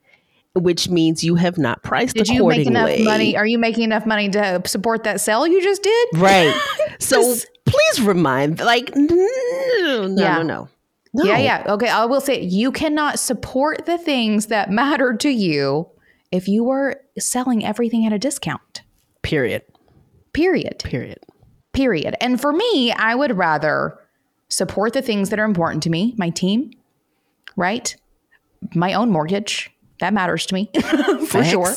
which 0.56 0.88
means 0.88 1.22
you 1.22 1.34
have 1.34 1.58
not 1.58 1.82
priced 1.82 2.16
did 2.16 2.28
you 2.28 2.46
make 2.46 2.66
enough 2.66 2.98
money 3.00 3.36
are 3.36 3.46
you 3.46 3.58
making 3.58 3.84
enough 3.84 4.06
money 4.06 4.28
to 4.28 4.60
support 4.64 5.04
that 5.04 5.20
sale 5.20 5.46
you 5.46 5.62
just 5.62 5.82
did 5.82 6.08
right 6.14 6.54
so 6.98 7.34
please 7.64 8.00
remind 8.00 8.58
like 8.60 8.94
no 8.96 10.06
yeah. 10.16 10.36
no 10.36 10.42
no 10.42 10.68
no. 11.16 11.24
Yeah, 11.24 11.38
yeah. 11.38 11.64
Okay, 11.66 11.88
I 11.88 12.04
will 12.04 12.20
say 12.20 12.42
you 12.42 12.70
cannot 12.70 13.18
support 13.18 13.86
the 13.86 13.96
things 13.96 14.46
that 14.46 14.70
matter 14.70 15.16
to 15.16 15.30
you 15.30 15.88
if 16.30 16.46
you 16.46 16.62
were 16.62 17.00
selling 17.18 17.64
everything 17.64 18.04
at 18.04 18.12
a 18.12 18.18
discount. 18.18 18.82
Period. 19.22 19.62
Period. 20.34 20.80
Period. 20.84 21.18
Period. 21.72 22.16
And 22.20 22.38
for 22.38 22.52
me, 22.52 22.92
I 22.92 23.14
would 23.14 23.36
rather 23.36 23.98
support 24.48 24.92
the 24.92 25.00
things 25.00 25.30
that 25.30 25.38
are 25.38 25.44
important 25.44 25.82
to 25.84 25.90
me, 25.90 26.14
my 26.18 26.28
team, 26.28 26.72
right? 27.56 27.96
My 28.74 28.92
own 28.92 29.10
mortgage, 29.10 29.70
that 30.00 30.12
matters 30.14 30.46
to 30.46 30.54
me 30.54 30.70
for 30.74 31.42
Thanks. 31.42 31.50
sure. 31.50 31.74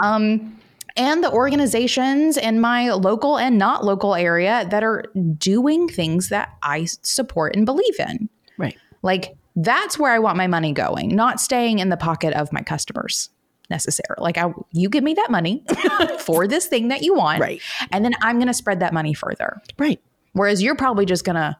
Um, 0.00 0.58
and 0.96 1.24
the 1.24 1.30
organizations 1.30 2.36
in 2.36 2.60
my 2.60 2.90
local 2.92 3.38
and 3.38 3.58
not 3.58 3.84
local 3.84 4.14
area 4.14 4.66
that 4.70 4.82
are 4.82 5.04
doing 5.38 5.88
things 5.88 6.28
that 6.28 6.50
I 6.62 6.84
support 6.84 7.56
and 7.56 7.64
believe 7.64 7.98
in. 7.98 8.28
Right. 8.58 8.76
Like 9.02 9.34
that's 9.56 9.98
where 9.98 10.12
I 10.12 10.18
want 10.18 10.36
my 10.36 10.46
money 10.46 10.72
going, 10.72 11.14
not 11.14 11.40
staying 11.40 11.78
in 11.78 11.88
the 11.88 11.96
pocket 11.96 12.34
of 12.34 12.52
my 12.52 12.60
customers 12.60 13.30
necessarily. 13.70 14.22
Like 14.22 14.38
I, 14.38 14.52
you 14.72 14.88
give 14.88 15.02
me 15.04 15.14
that 15.14 15.30
money 15.30 15.64
for 16.20 16.46
this 16.46 16.66
thing 16.66 16.88
that 16.88 17.02
you 17.02 17.14
want, 17.14 17.40
right? 17.40 17.60
And 17.90 18.04
then 18.04 18.12
I'm 18.20 18.36
going 18.36 18.48
to 18.48 18.54
spread 18.54 18.80
that 18.80 18.92
money 18.92 19.14
further, 19.14 19.62
right? 19.78 20.00
Whereas 20.32 20.62
you're 20.62 20.76
probably 20.76 21.06
just 21.06 21.24
going 21.24 21.36
to 21.36 21.56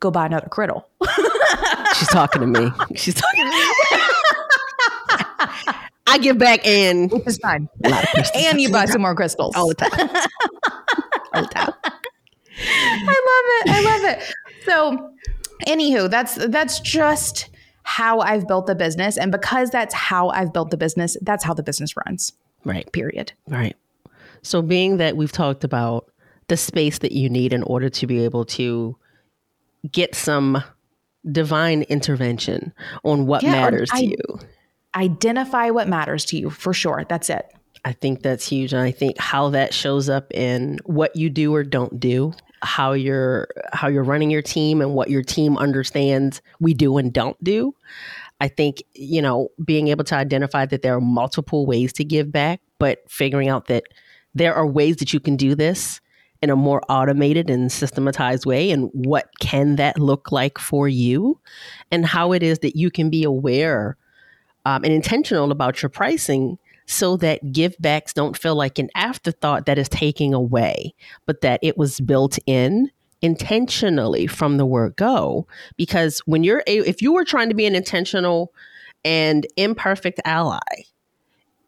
go 0.00 0.10
buy 0.10 0.26
another 0.26 0.48
criddle. 0.48 0.84
She's 1.96 2.08
talking 2.08 2.40
to 2.40 2.46
me. 2.46 2.70
She's 2.96 3.14
talking 3.14 3.44
to 3.44 3.50
me. 3.50 3.74
I 6.06 6.18
give 6.18 6.38
back 6.38 6.66
and 6.66 7.10
which 7.10 7.26
is 7.26 7.38
fine. 7.38 7.68
and 8.34 8.60
you 8.60 8.70
buy 8.70 8.86
some 8.86 9.02
more 9.02 9.14
crystals 9.14 9.54
all 9.56 9.68
the 9.68 9.74
time. 9.74 9.90
all 11.34 11.42
the 11.42 11.48
time. 11.48 11.72
I 12.64 13.18
love 13.30 13.46
it. 13.54 13.70
I 13.70 13.80
love 13.84 14.16
it. 14.16 14.34
So 14.64 15.12
anywho, 15.66 16.10
that's 16.10 16.34
that's 16.48 16.80
just 16.80 17.48
how 17.84 18.20
I've 18.20 18.46
built 18.46 18.66
the 18.66 18.74
business. 18.74 19.16
And 19.16 19.32
because 19.32 19.70
that's 19.70 19.94
how 19.94 20.28
I've 20.30 20.52
built 20.52 20.70
the 20.70 20.76
business, 20.76 21.16
that's 21.22 21.44
how 21.44 21.54
the 21.54 21.62
business 21.62 21.94
runs. 22.06 22.32
Right. 22.64 22.90
Period. 22.92 23.32
Right. 23.48 23.76
So 24.42 24.62
being 24.62 24.98
that 24.98 25.16
we've 25.16 25.32
talked 25.32 25.64
about 25.64 26.10
the 26.48 26.56
space 26.56 26.98
that 26.98 27.12
you 27.12 27.28
need 27.28 27.52
in 27.52 27.62
order 27.62 27.88
to 27.88 28.06
be 28.06 28.24
able 28.24 28.44
to 28.44 28.96
get 29.90 30.14
some 30.14 30.62
divine 31.30 31.82
intervention 31.82 32.72
on 33.04 33.26
what 33.26 33.42
yeah, 33.42 33.52
matters 33.52 33.88
I, 33.92 34.00
to 34.00 34.06
you. 34.06 34.38
Identify 34.94 35.70
what 35.70 35.88
matters 35.88 36.24
to 36.26 36.36
you 36.36 36.50
for 36.50 36.72
sure. 36.72 37.04
That's 37.08 37.30
it. 37.30 37.52
I 37.84 37.92
think 37.92 38.22
that's 38.22 38.46
huge. 38.46 38.72
And 38.72 38.82
I 38.82 38.92
think 38.92 39.18
how 39.18 39.50
that 39.50 39.74
shows 39.74 40.08
up 40.08 40.32
in 40.32 40.78
what 40.84 41.16
you 41.16 41.30
do 41.30 41.54
or 41.54 41.64
don't 41.64 41.98
do 41.98 42.32
how 42.62 42.92
you're 42.92 43.48
how 43.72 43.88
you're 43.88 44.04
running 44.04 44.30
your 44.30 44.42
team 44.42 44.80
and 44.80 44.94
what 44.94 45.10
your 45.10 45.22
team 45.22 45.58
understands 45.58 46.40
we 46.60 46.74
do 46.74 46.96
and 46.96 47.12
don't 47.12 47.42
do. 47.42 47.74
I 48.40 48.48
think, 48.48 48.82
you 48.94 49.22
know, 49.22 49.48
being 49.64 49.88
able 49.88 50.04
to 50.04 50.16
identify 50.16 50.66
that 50.66 50.82
there 50.82 50.96
are 50.96 51.00
multiple 51.00 51.66
ways 51.66 51.92
to 51.94 52.04
give 52.04 52.32
back, 52.32 52.60
but 52.78 52.98
figuring 53.08 53.48
out 53.48 53.66
that 53.66 53.84
there 54.34 54.54
are 54.54 54.66
ways 54.66 54.96
that 54.96 55.12
you 55.12 55.20
can 55.20 55.36
do 55.36 55.54
this 55.54 56.00
in 56.40 56.50
a 56.50 56.56
more 56.56 56.82
automated 56.88 57.50
and 57.50 57.70
systematized 57.70 58.44
way 58.44 58.70
and 58.72 58.90
what 58.92 59.28
can 59.38 59.76
that 59.76 59.98
look 59.98 60.32
like 60.32 60.58
for 60.58 60.88
you 60.88 61.38
and 61.92 62.04
how 62.04 62.32
it 62.32 62.42
is 62.42 62.58
that 62.60 62.74
you 62.74 62.90
can 62.90 63.10
be 63.10 63.22
aware 63.22 63.96
um, 64.64 64.84
and 64.84 64.92
intentional 64.92 65.50
about 65.50 65.82
your 65.82 65.88
pricing 65.88 66.58
so 66.86 67.16
that 67.18 67.42
givebacks 67.46 68.12
don't 68.12 68.36
feel 68.36 68.54
like 68.54 68.78
an 68.78 68.90
afterthought 68.94 69.66
that 69.66 69.78
is 69.78 69.88
taking 69.88 70.34
away, 70.34 70.94
but 71.26 71.40
that 71.40 71.60
it 71.62 71.78
was 71.78 72.00
built 72.00 72.38
in 72.46 72.90
intentionally 73.22 74.26
from 74.26 74.56
the 74.56 74.66
word 74.66 74.96
go. 74.96 75.46
Because 75.76 76.18
when 76.20 76.44
you're, 76.44 76.62
a, 76.66 76.78
if 76.78 77.00
you 77.00 77.12
were 77.12 77.24
trying 77.24 77.48
to 77.48 77.54
be 77.54 77.66
an 77.66 77.74
intentional 77.74 78.52
and 79.04 79.46
imperfect 79.56 80.20
ally, 80.24 80.58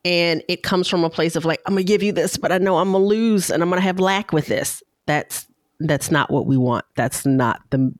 and 0.04 0.42
it 0.48 0.62
comes 0.62 0.88
from 0.88 1.04
a 1.04 1.10
place 1.10 1.34
of 1.36 1.44
like, 1.44 1.60
I'm 1.66 1.74
gonna 1.74 1.84
give 1.84 2.02
you 2.02 2.12
this, 2.12 2.36
but 2.36 2.52
I 2.52 2.58
know 2.58 2.76
I'm 2.76 2.92
gonna 2.92 3.04
lose 3.04 3.50
and 3.50 3.62
I'm 3.62 3.70
gonna 3.70 3.80
have 3.80 3.98
lack 3.98 4.32
with 4.32 4.46
this. 4.46 4.82
That's 5.06 5.46
that's 5.80 6.10
not 6.10 6.30
what 6.30 6.46
we 6.46 6.56
want. 6.56 6.84
That's 6.94 7.24
not 7.24 7.62
the 7.70 7.92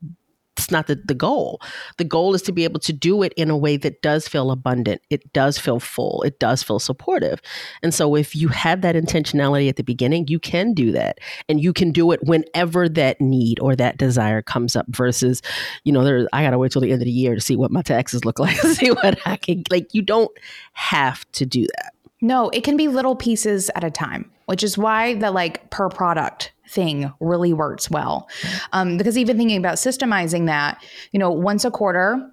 it's 0.65 0.73
not 0.73 0.87
the, 0.87 0.97
the 0.97 1.15
goal. 1.15 1.61
The 1.99 2.05
goal 2.05 2.35
is 2.35 2.41
to 2.43 2.53
be 2.53 2.65
able 2.65 2.81
to 2.81 2.93
do 2.93 3.23
it 3.23 3.35
in 3.35 3.51
a 3.51 3.57
way 3.57 3.77
that 3.77 4.01
does 4.01 4.27
feel 4.27 4.51
abundant. 4.51 5.03
It 5.11 5.31
does 5.35 5.59
feel 5.59 5.79
full. 5.79 6.23
It 6.23 6.39
does 6.39 6.63
feel 6.63 6.79
supportive. 6.79 7.43
And 7.83 7.93
so 7.93 8.15
if 8.15 8.35
you 8.35 8.49
have 8.49 8.81
that 8.81 8.95
intentionality 8.95 9.69
at 9.69 9.77
the 9.77 9.83
beginning, 9.83 10.29
you 10.29 10.39
can 10.39 10.73
do 10.73 10.91
that. 10.93 11.19
And 11.51 11.61
you 11.61 11.75
can 11.75 11.93
do 11.93 12.13
it 12.13 12.21
whenever 12.25 12.89
that 12.89 13.21
need 13.21 13.61
or 13.61 13.77
that 13.77 13.99
desire 13.99 14.41
comes 14.41 14.75
up 14.75 14.87
versus, 14.89 15.43
you 15.85 15.93
know, 15.93 16.03
there 16.03 16.27
I 16.33 16.43
gotta 16.43 16.59
wait 16.59 16.73
till 16.73 16.81
the 16.81 16.93
end 16.93 17.03
of 17.03 17.07
the 17.07 17.13
year 17.13 17.35
to 17.35 17.41
see 17.43 17.57
what 17.57 17.71
my 17.71 17.83
taxes 17.83 18.25
look 18.25 18.39
like, 18.45 18.57
see 18.57 18.91
what 18.91 19.19
I 19.27 19.37
can 19.37 19.65
like 19.71 19.93
you 19.93 20.01
don't 20.01 20.33
have 20.73 21.31
to 21.33 21.45
do 21.45 21.67
that. 21.77 21.93
No, 22.23 22.49
it 22.51 22.65
can 22.65 22.79
be 22.79 22.89
little 22.89 23.17
pieces 23.17 23.71
at 23.75 23.85
a 23.85 23.91
time, 23.91 24.31
which 24.47 24.65
is 24.65 24.79
why 24.79 25.15
the 25.15 25.31
like 25.31 25.69
per 25.69 25.91
product 25.91 26.53
thing 26.75 27.13
really 27.21 27.53
works 27.53 27.91
well. 27.91 28.29
Um, 28.73 28.97
because 28.99 29.17
even 29.17 29.37
thinking 29.37 29.57
about 29.59 29.77
systemizing 29.77 30.47
that, 30.47 30.83
you 31.13 31.19
know, 31.19 31.31
once 31.31 31.65
a 31.65 31.71
quarter, 31.71 32.31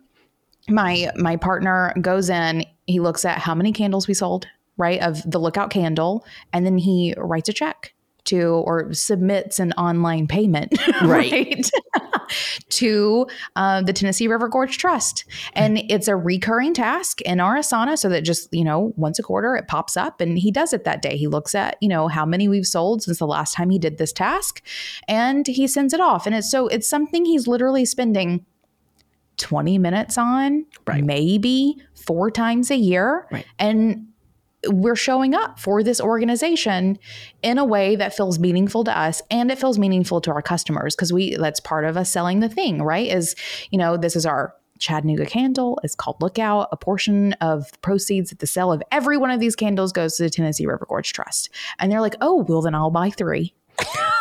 my 0.69 1.11
my 1.15 1.37
partner 1.37 1.93
goes 2.01 2.29
in, 2.29 2.65
he 2.87 2.99
looks 2.99 3.25
at 3.25 3.37
how 3.37 3.55
many 3.55 3.71
candles 3.71 4.07
we 4.07 4.13
sold, 4.13 4.47
right? 4.77 5.01
Of 5.01 5.29
the 5.29 5.39
lookout 5.39 5.69
candle, 5.69 6.25
and 6.53 6.65
then 6.65 6.77
he 6.77 7.13
writes 7.17 7.49
a 7.49 7.53
check 7.53 7.93
to 8.25 8.41
or 8.67 8.93
submits 8.93 9.59
an 9.59 9.71
online 9.73 10.27
payment, 10.27 10.77
Right. 11.01 11.31
right? 11.31 11.69
to 12.69 13.27
uh, 13.55 13.81
the 13.81 13.93
Tennessee 13.93 14.27
River 14.27 14.47
Gorge 14.47 14.77
Trust. 14.77 15.25
And 15.53 15.79
it's 15.89 16.07
a 16.07 16.15
recurring 16.15 16.73
task 16.73 17.21
in 17.21 17.39
our 17.39 17.55
Asana 17.57 17.97
so 17.97 18.09
that 18.09 18.21
just, 18.21 18.49
you 18.51 18.63
know, 18.63 18.93
once 18.95 19.19
a 19.19 19.23
quarter 19.23 19.55
it 19.55 19.67
pops 19.67 19.97
up 19.97 20.21
and 20.21 20.37
he 20.37 20.51
does 20.51 20.73
it 20.73 20.83
that 20.83 21.01
day. 21.01 21.17
He 21.17 21.27
looks 21.27 21.53
at, 21.55 21.77
you 21.81 21.89
know, 21.89 22.07
how 22.07 22.25
many 22.25 22.47
we've 22.47 22.65
sold 22.65 23.03
since 23.03 23.19
the 23.19 23.27
last 23.27 23.53
time 23.55 23.69
he 23.69 23.79
did 23.79 23.97
this 23.97 24.13
task 24.13 24.61
and 25.07 25.45
he 25.47 25.67
sends 25.67 25.93
it 25.93 25.99
off. 25.99 26.25
And 26.25 26.35
it's 26.35 26.49
so 26.49 26.67
it's 26.67 26.87
something 26.87 27.25
he's 27.25 27.47
literally 27.47 27.85
spending 27.85 28.45
20 29.37 29.77
minutes 29.77 30.17
on, 30.17 30.65
Right. 30.85 31.03
maybe 31.03 31.77
four 31.95 32.29
times 32.29 32.69
a 32.69 32.75
year. 32.75 33.27
Right. 33.31 33.45
And 33.57 34.07
we're 34.67 34.95
showing 34.95 35.33
up 35.33 35.59
for 35.59 35.83
this 35.83 35.99
organization 35.99 36.99
in 37.41 37.57
a 37.57 37.65
way 37.65 37.95
that 37.95 38.15
feels 38.15 38.37
meaningful 38.39 38.83
to 38.83 38.97
us 38.97 39.21
and 39.31 39.51
it 39.51 39.59
feels 39.59 39.79
meaningful 39.79 40.21
to 40.21 40.31
our 40.31 40.41
customers 40.41 40.95
because 40.95 41.11
we 41.11 41.35
that's 41.35 41.59
part 41.59 41.85
of 41.85 41.97
us 41.97 42.11
selling 42.11 42.39
the 42.41 42.49
thing, 42.49 42.81
right? 42.81 43.09
Is, 43.09 43.35
you 43.71 43.77
know, 43.77 43.97
this 43.97 44.15
is 44.15 44.25
our 44.25 44.53
Chattanooga 44.81 45.25
candle. 45.25 45.79
It's 45.83 45.95
called 45.95 46.21
Lookout. 46.21 46.67
A 46.71 46.77
portion 46.77 47.33
of 47.33 47.71
the 47.71 47.77
proceeds 47.79 48.31
at 48.31 48.39
the 48.39 48.47
sale 48.47 48.71
of 48.71 48.83
every 48.91 49.15
one 49.15 49.31
of 49.31 49.39
these 49.39 49.55
candles 49.55 49.93
goes 49.93 50.17
to 50.17 50.23
the 50.23 50.29
Tennessee 50.29 50.65
River 50.65 50.85
Gorge 50.89 51.13
Trust. 51.13 51.49
And 51.79 51.91
they're 51.91 52.01
like, 52.01 52.15
oh, 52.19 52.45
well, 52.47 52.61
then 52.61 52.75
I'll 52.75 52.89
buy 52.89 53.11
three. 53.11 53.53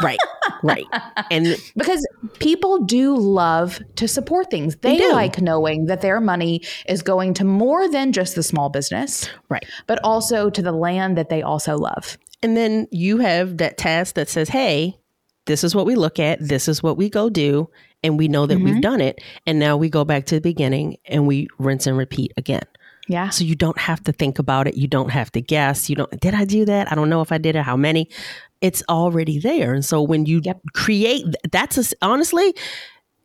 Right. 0.03 0.19
Right. 0.63 0.87
And 1.31 1.57
Because 1.77 2.07
people 2.39 2.79
do 2.85 3.17
love 3.17 3.81
to 3.97 4.09
support 4.09 4.51
things. 4.51 4.77
They, 4.77 4.97
do. 4.99 5.13
like 5.13 5.41
knowing 5.41 5.87
that 5.87 6.01
their 6.01 6.21
money 6.21 6.63
is 6.87 7.03
going 7.03 7.35
to 7.35 7.45
more 7.45 7.89
than 7.89 8.13
just 8.13 8.35
the 8.35 8.43
small 8.43 8.69
business, 8.71 9.29
right. 9.49 9.65
but 9.87 9.99
also 10.05 10.51
to 10.51 10.63
the 10.63 10.73
land 10.73 11.17
that 11.19 11.29
they 11.29 11.43
also 11.43 11.77
love. 11.77 12.17
And 12.43 12.57
then 12.57 12.87
you 12.91 13.19
have 13.19 13.59
that 13.59 13.77
task 13.77 14.15
that 14.15 14.29
says, 14.29 14.49
hey, 14.49 14.99
this 15.47 15.65
is 15.65 15.75
what 15.75 15.87
we 15.87 15.95
look 15.97 16.19
at, 16.19 16.39
this 16.41 16.69
is 16.69 16.83
what 16.83 16.97
we 16.97 17.11
go 17.11 17.29
do, 17.29 17.69
and 18.03 18.19
we 18.19 18.29
know 18.29 18.47
that 18.47 18.57
Mm-hmm. 18.57 18.65
we've 18.65 18.83
done 18.83 19.01
it. 19.01 19.21
And 19.47 19.59
now 19.59 19.77
we 19.77 19.91
go 19.91 20.05
back 20.05 20.27
to 20.27 20.37
the 20.37 20.41
beginning 20.41 20.97
and 21.05 21.27
we 21.27 21.49
rinse 21.59 21.87
and 21.87 21.97
repeat 21.97 22.33
again. 22.37 22.63
Yeah. 23.11 23.31
So 23.31 23.43
you 23.43 23.57
don't 23.57 23.77
have 23.77 24.05
to 24.05 24.13
think 24.13 24.39
about 24.39 24.69
it. 24.69 24.77
You 24.77 24.87
don't 24.87 25.11
have 25.11 25.33
to 25.33 25.41
guess. 25.41 25.91
You 25.91 25.97
don't, 25.97 26.21
did 26.21 26.33
I 26.33 26.45
do 26.45 26.65
that? 26.67 26.93
I 26.93 26.95
don't 26.95 27.11
know 27.11 27.23
if 27.23 27.33
I 27.33 27.39
did 27.39 27.57
it, 27.57 27.63
how 27.65 27.77
many. 27.77 28.09
It's 28.61 28.85
already 28.89 29.41
there. 29.41 29.75
And 29.75 29.85
so 29.85 30.01
when 30.01 30.27
you 30.27 30.41
Yep. 30.45 30.61
create, 30.75 31.27
that's 31.51 31.77
a, 31.77 31.97
honestly, 32.03 32.55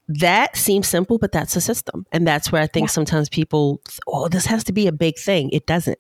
that 0.07 0.57
seems 0.57 0.87
simple, 0.87 1.19
but 1.19 1.31
that's 1.31 1.55
a 1.55 1.61
system. 1.61 2.07
And 2.11 2.25
that's 2.27 2.51
where 2.51 2.63
I 2.63 2.67
think 2.67 2.85
Yeah. 2.85 2.93
sometimes 2.93 3.29
people, 3.29 3.79
oh, 4.07 4.27
this 4.27 4.47
has 4.47 4.63
to 4.63 4.73
be 4.73 4.87
a 4.87 4.91
big 4.91 5.19
thing. 5.19 5.51
It 5.51 5.67
doesn't. 5.67 5.99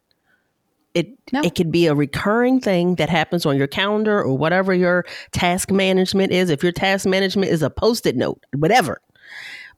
It, 0.95 1.09
No. 1.31 1.41
it 1.43 1.53
could 1.53 1.71
be 1.71 1.85
a 1.85 1.93
recurring 1.93 2.59
thing 2.61 2.95
that 2.95 3.09
happens 3.09 3.45
on 3.45 3.55
your 3.55 3.67
calendar 3.67 4.19
or 4.19 4.35
whatever 4.35 4.73
your 4.73 5.05
task 5.31 5.69
management 5.69 6.31
is. 6.31 6.49
If 6.49 6.63
your 6.63 6.71
task 6.71 7.05
management 7.05 7.51
is 7.51 7.61
a 7.61 7.69
post 7.69 8.07
it 8.07 8.15
note, 8.15 8.43
whatever. 8.55 8.99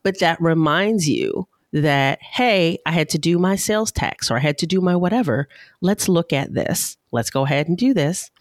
But 0.01 0.19
that 0.19 0.39
reminds 0.39 1.09
you 1.09 1.45
that, 1.81 2.19
hey, 2.21 2.79
I 2.85 2.91
had 2.91 3.09
to 3.09 3.17
do 3.17 3.37
my 3.37 3.55
sales 3.55 3.91
tax 3.91 4.29
or 4.31 4.37
I 4.37 4.39
had 4.39 4.57
to 4.59 4.67
do 4.67 4.81
my 4.81 4.95
whatever. 4.95 5.47
Let's 5.81 6.07
look 6.07 6.33
at 6.33 6.53
this. 6.53 6.97
Let's 7.11 7.29
go 7.29 7.45
ahead 7.45 7.67
and 7.67 7.77
do 7.77 7.93
this. 7.93 8.31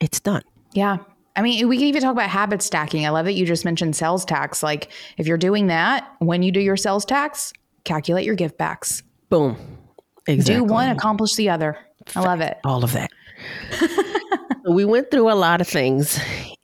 It's 0.00 0.20
done. 0.20 0.42
Yeah. 0.72 0.98
I 1.36 1.42
mean, 1.42 1.68
we 1.68 1.78
can 1.78 1.86
even 1.86 2.02
talk 2.02 2.12
about 2.12 2.30
habit 2.30 2.62
stacking. 2.62 3.06
I 3.06 3.10
love 3.10 3.24
that 3.26 3.32
you 3.32 3.44
just 3.44 3.64
mentioned 3.64 3.96
sales 3.96 4.24
tax. 4.24 4.62
Like, 4.62 4.90
if 5.18 5.26
you're 5.26 5.38
doing 5.38 5.66
that, 5.66 6.08
when 6.20 6.42
you 6.42 6.52
do 6.52 6.60
your 6.60 6.76
sales 6.76 7.04
tax, 7.04 7.52
calculate 7.84 8.24
your 8.24 8.36
give 8.36 8.56
backs. 8.56 9.02
Boom. 9.30 9.56
Exactly. 10.26 10.66
Do 10.66 10.72
one, 10.72 10.90
accomplish 10.90 11.34
the 11.34 11.50
other. 11.50 11.76
I 12.14 12.20
love 12.20 12.40
it. 12.40 12.58
all 12.64 12.84
of 12.84 12.92
that. 12.92 13.10
we 14.68 14.84
went 14.84 15.10
through 15.10 15.30
a 15.30 15.34
lot 15.34 15.60
of 15.60 15.68
things, 15.68 16.18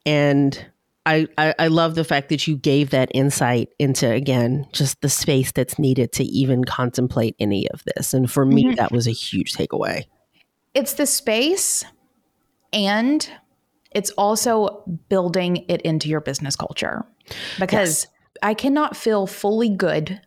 and 0.06 0.66
I, 1.10 1.26
I 1.36 1.54
I 1.58 1.66
love 1.66 1.96
the 1.96 2.04
fact 2.04 2.28
that 2.28 2.46
you 2.46 2.56
gave 2.56 2.90
that 2.90 3.10
insight 3.12 3.70
into 3.78 4.08
again 4.08 4.66
just 4.72 5.00
the 5.00 5.08
space 5.08 5.50
that's 5.50 5.78
needed 5.78 6.12
to 6.12 6.24
even 6.24 6.64
contemplate 6.64 7.34
any 7.40 7.68
of 7.70 7.82
this. 7.84 8.14
And 8.14 8.30
for 8.30 8.46
me, 8.46 8.64
mm-hmm. 8.64 8.76
that 8.76 8.92
was 8.92 9.08
a 9.08 9.12
huge 9.12 9.52
takeaway. 9.54 10.04
It's 10.72 10.94
the 10.94 11.06
space 11.06 11.84
and 12.72 13.28
it's 13.90 14.10
also 14.10 14.84
building 15.08 15.64
it 15.68 15.82
into 15.82 16.08
your 16.08 16.20
business 16.20 16.54
culture 16.54 17.04
because 17.58 18.06
I 18.40 18.54
cannot 18.54 18.96
feel 18.96 19.26
fully 19.26 19.68
good 19.68 20.20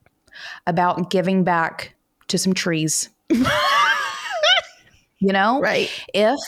about 0.67 1.09
giving 1.09 1.45
back 1.45 1.95
to 2.27 2.37
some 2.37 2.53
trees. 2.53 3.09
you 3.29 3.45
know? 5.31 5.61
Right. 5.61 5.89
If 6.13 6.39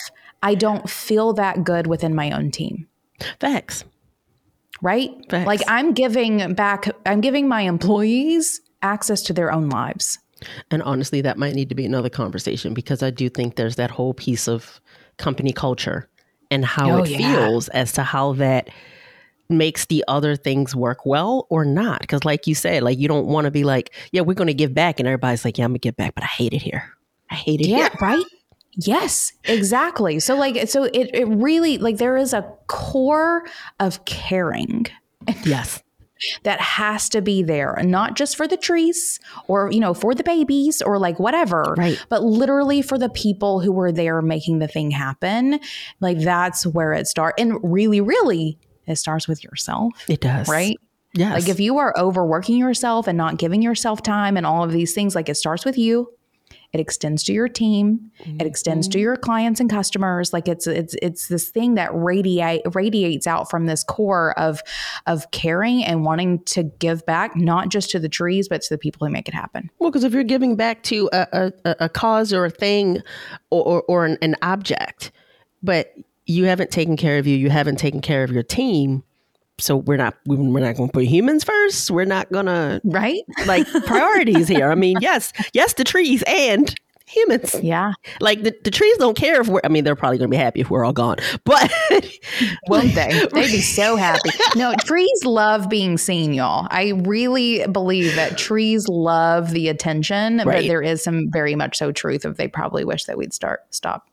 I 0.44 0.56
don't 0.56 0.90
feel 0.90 1.32
that 1.34 1.64
good 1.64 1.88
within 1.88 2.14
my 2.14 2.32
own 2.32 2.52
team. 2.52 2.88
Facts. 3.40 3.86
Right? 4.82 5.10
Facts. 5.30 5.48
Like 5.48 5.62
I'm 5.68 5.94
giving 5.94 6.54
back, 6.54 6.88
I'm 7.06 7.22
giving 7.22 7.48
my 7.48 7.62
employees 7.62 8.62
access 8.82 9.22
to 9.24 9.34
their 9.34 9.52
own 9.52 9.70
lives. 9.70 10.20
And 10.70 10.84
honestly, 10.84 11.22
that 11.22 11.38
might 11.38 11.56
need 11.56 11.70
to 11.70 11.76
be 11.76 11.86
another 11.86 12.10
conversation 12.10 12.74
because 12.74 13.02
I 13.02 13.10
do 13.10 13.30
think 13.30 13.56
there's 13.56 13.78
that 13.78 13.90
whole 13.92 14.14
piece 14.14 14.48
of 14.48 14.80
company 15.18 15.54
culture 15.54 16.10
and 16.52 16.64
how 16.66 16.92
Oh, 16.92 17.04
it 17.04 17.10
yeah. 17.10 17.18
feels 17.18 17.70
as 17.70 17.94
to 17.94 18.04
how 18.04 18.34
that 18.34 18.70
makes 19.50 19.86
the 19.86 20.04
other 20.08 20.36
things 20.36 20.76
work 20.76 21.06
well 21.06 21.48
or 21.50 21.64
not. 21.66 22.02
Because, 22.02 22.26
like 22.26 22.48
you 22.48 22.54
said, 22.56 22.84
like 22.84 23.00
you 23.00 23.08
don't 23.08 23.28
want 23.28 23.46
to 23.46 23.52
be 23.52 23.64
like, 23.64 23.94
yeah, 24.12 24.22
we're 24.22 24.34
going 24.34 24.48
to 24.48 24.54
give 24.54 24.74
back. 24.74 25.00
And 25.00 25.08
everybody's 25.08 25.46
like, 25.46 25.58
yeah, 25.58 25.66
I'm 25.66 25.72
going 25.72 25.80
to 25.80 25.88
give 25.88 25.96
back, 25.96 26.16
but 26.16 26.24
I 26.24 26.28
hate 26.28 26.54
it 26.54 26.62
here. 26.62 26.84
I 27.32 27.36
hate 27.36 27.62
it 27.62 27.68
Yeah, 27.68 27.90
here. 27.90 27.90
right? 28.02 28.26
Yes, 28.78 29.32
exactly. 29.46 30.20
So 30.20 30.36
like 30.36 30.68
so 30.70 30.84
it 30.86 31.10
it 31.14 31.26
really 31.28 31.78
like 31.78 31.98
there 31.98 32.18
is 32.18 32.34
a 32.34 32.42
core 32.68 33.46
of 33.80 34.04
caring 34.06 34.86
Yes. 35.44 35.82
that 36.44 36.60
has 36.62 37.10
to 37.10 37.22
be 37.22 37.42
there, 37.44 37.80
not 37.84 38.16
just 38.16 38.36
for 38.36 38.48
the 38.48 38.58
trees 38.58 39.20
or 39.48 39.72
you 39.72 39.80
know 39.80 39.94
for 39.94 40.14
the 40.14 40.24
babies 40.24 40.82
or 40.82 41.00
like 41.00 41.20
whatever, 41.20 41.74
Right. 41.78 42.04
but 42.10 42.24
literally 42.24 42.82
for 42.82 42.98
the 42.98 43.10
people 43.10 43.60
who 43.60 43.72
were 43.72 43.92
there 43.92 44.22
making 44.22 44.60
the 44.60 44.68
thing 44.68 44.92
happen. 44.92 45.60
Like 46.02 46.20
that's 46.20 46.66
where 46.66 46.94
it 46.94 47.08
starts, 47.08 47.42
and 47.42 47.58
really, 47.64 48.02
really, 48.02 48.58
it 48.88 48.98
starts 48.98 49.28
with 49.28 49.44
yourself, 49.44 49.94
It 50.10 50.22
does. 50.22 50.48
right? 50.50 50.78
Yes. 51.14 51.34
Like 51.42 51.50
if 51.50 51.62
you 51.62 51.78
are 51.78 51.94
overworking 51.98 52.58
yourself 52.58 53.08
and 53.08 53.18
not 53.18 53.38
giving 53.38 53.62
yourself 53.62 54.04
time 54.04 54.36
and 54.36 54.46
all 54.46 54.64
of 54.66 54.72
these 54.74 54.94
things, 54.94 55.16
like 55.16 55.30
it 55.30 55.36
starts 55.36 55.64
with 55.64 55.78
you. 55.78 56.10
It 56.76 56.82
extends 56.82 57.24
to 57.24 57.32
your 57.32 57.48
team. 57.48 58.12
It 58.26 58.46
extends 58.46 58.90
to 58.90 58.98
mm-hmm. 58.98 59.04
your 59.04 59.16
clients 59.16 59.62
and 59.62 59.70
customers. 59.70 60.34
Like 60.34 60.50
it's 60.50 60.68
it's 60.68 60.94
it's 61.02 61.30
this 61.30 61.48
thing 61.48 61.76
that 61.76 61.90
radiate 61.96 62.64
radiates 62.74 63.28
out 63.28 63.50
from 63.50 63.66
this 63.66 63.82
core 63.82 64.38
of 64.38 64.62
of 65.08 65.32
caring 65.32 65.86
and 65.86 66.04
wanting 66.04 66.44
to 66.48 66.64
give 66.64 67.06
back, 67.06 67.34
not 67.38 67.70
just 67.70 67.92
to 67.92 68.00
the 68.00 68.10
trees, 68.10 68.50
but 68.50 68.62
to 68.64 68.74
the 68.74 68.78
people 68.78 69.08
who 69.08 69.14
make 69.14 69.30
it 69.30 69.34
happen. 69.34 69.72
Well, 69.80 69.90
because 69.90 70.04
if 70.04 70.12
you're 70.12 70.24
giving 70.26 70.58
back 70.58 70.84
to 70.84 71.10
a, 71.14 71.28
a, 71.32 71.54
a- 71.64 71.76
a 71.86 71.90
cause 71.90 72.34
or 72.34 72.44
a 72.44 72.50
thing 72.50 73.02
or, 73.52 73.64
or, 73.64 73.84
or 73.84 74.06
an, 74.06 74.18
an 74.22 74.36
object, 74.42 75.14
but 75.64 75.94
you 76.26 76.44
haven't 76.44 76.72
taken 76.72 76.98
care 76.98 77.20
of 77.20 77.26
you, 77.26 77.38
you 77.38 77.50
haven't 77.50 77.78
taken 77.78 78.02
care 78.02 78.26
of 78.26 78.32
your 78.32 78.44
team. 78.44 79.02
So 79.60 79.78
we're 79.78 79.98
not 79.98 80.16
we're 80.26 80.60
not 80.60 80.76
going 80.76 80.90
to 80.90 80.94
put 80.94 81.06
humans 81.06 81.44
first. 81.44 81.90
We're 81.92 82.06
not 82.06 82.32
going 82.32 82.48
to 82.48 82.82
Right? 82.84 83.22
like 83.46 83.68
priorities 83.86 84.48
here. 84.48 84.72
I 84.72 84.76
mean, 84.76 84.98
yes, 85.00 85.32
yes, 85.54 85.74
the 85.74 85.84
trees 85.84 86.24
and 86.28 86.74
humans. 87.08 87.56
Yeah. 87.62 87.94
Like 88.20 88.44
the, 88.44 88.54
the 88.64 88.72
trees 88.72 88.98
don't 88.98 89.16
care 89.16 89.40
if 89.40 89.48
we're. 89.48 89.62
I 89.64 89.70
mean, 89.70 89.84
they're 89.84 89.96
probably 89.96 90.18
going 90.18 90.30
to 90.30 90.36
be 90.36 90.38
happy 90.38 90.60
if 90.62 90.70
we're 90.70 90.84
all 90.84 90.92
gone, 90.94 91.18
but 91.46 91.72
Won't 92.68 92.96
they? 92.96 93.28
They'd 93.32 93.52
be 93.52 93.62
so 93.62 93.96
happy. 93.96 94.30
No, 94.56 94.74
trees 94.76 95.24
love 95.24 95.70
being 95.70 95.98
seen, 95.98 96.34
y'all. 96.34 96.68
I 96.72 96.90
really 97.06 97.66
believe 97.68 98.16
that 98.16 98.38
trees 98.38 98.88
love 98.88 99.52
the 99.52 99.70
attention, 99.70 100.42
but 100.44 100.64
there 100.64 100.82
is 100.82 101.04
some 101.04 101.30
very 101.32 101.56
much 101.56 101.78
so 101.78 101.92
truth 101.92 102.26
of 102.26 102.38
they 102.38 102.48
probably 102.48 102.84
wish 102.84 103.06
that 103.06 103.18
we'd 103.18 103.34
start 103.34 103.62
stop 103.70 104.10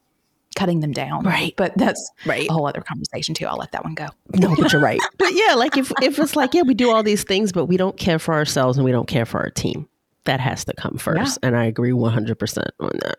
cutting 0.57 0.80
them 0.80 0.92
down. 0.92 1.24
Right. 1.24 1.55
But 1.57 1.72
that's 1.76 2.11
Right. 2.26 2.48
a 2.48 2.53
whole 2.53 2.66
other 2.66 2.80
conversation 2.80 3.34
too. 3.34 3.46
I'll 3.46 3.57
let 3.59 3.72
that 3.72 3.84
one 3.84 3.94
go. 3.94 4.07
no, 4.34 4.55
but 4.57 4.72
you're 4.72 4.80
right. 4.82 5.00
But 5.18 5.32
yeah, 5.34 5.55
like 5.55 5.76
if 5.76 5.92
if 6.03 6.18
it's 6.18 6.36
like 6.36 6.55
yeah, 6.55 6.62
we 6.62 6.74
do 6.74 6.90
all 6.90 7.03
these 7.03 7.24
things, 7.24 7.53
but 7.53 7.66
we 7.66 7.76
don't 7.76 7.96
care 7.96 8.18
for 8.18 8.34
ourselves 8.34 8.78
and 8.78 8.84
we 8.84 8.92
don't 8.92 9.09
care 9.09 9.24
for 9.26 9.40
our 9.40 9.50
team. 9.50 9.88
That 10.24 10.38
has 10.40 10.64
to 10.66 10.74
come 10.74 10.98
first, 10.98 11.38
and 11.42 11.57
I 11.57 11.64
agree 11.64 11.92
100 11.92 12.38
percent 12.38 12.68
on 12.78 12.92
that. 13.03 13.18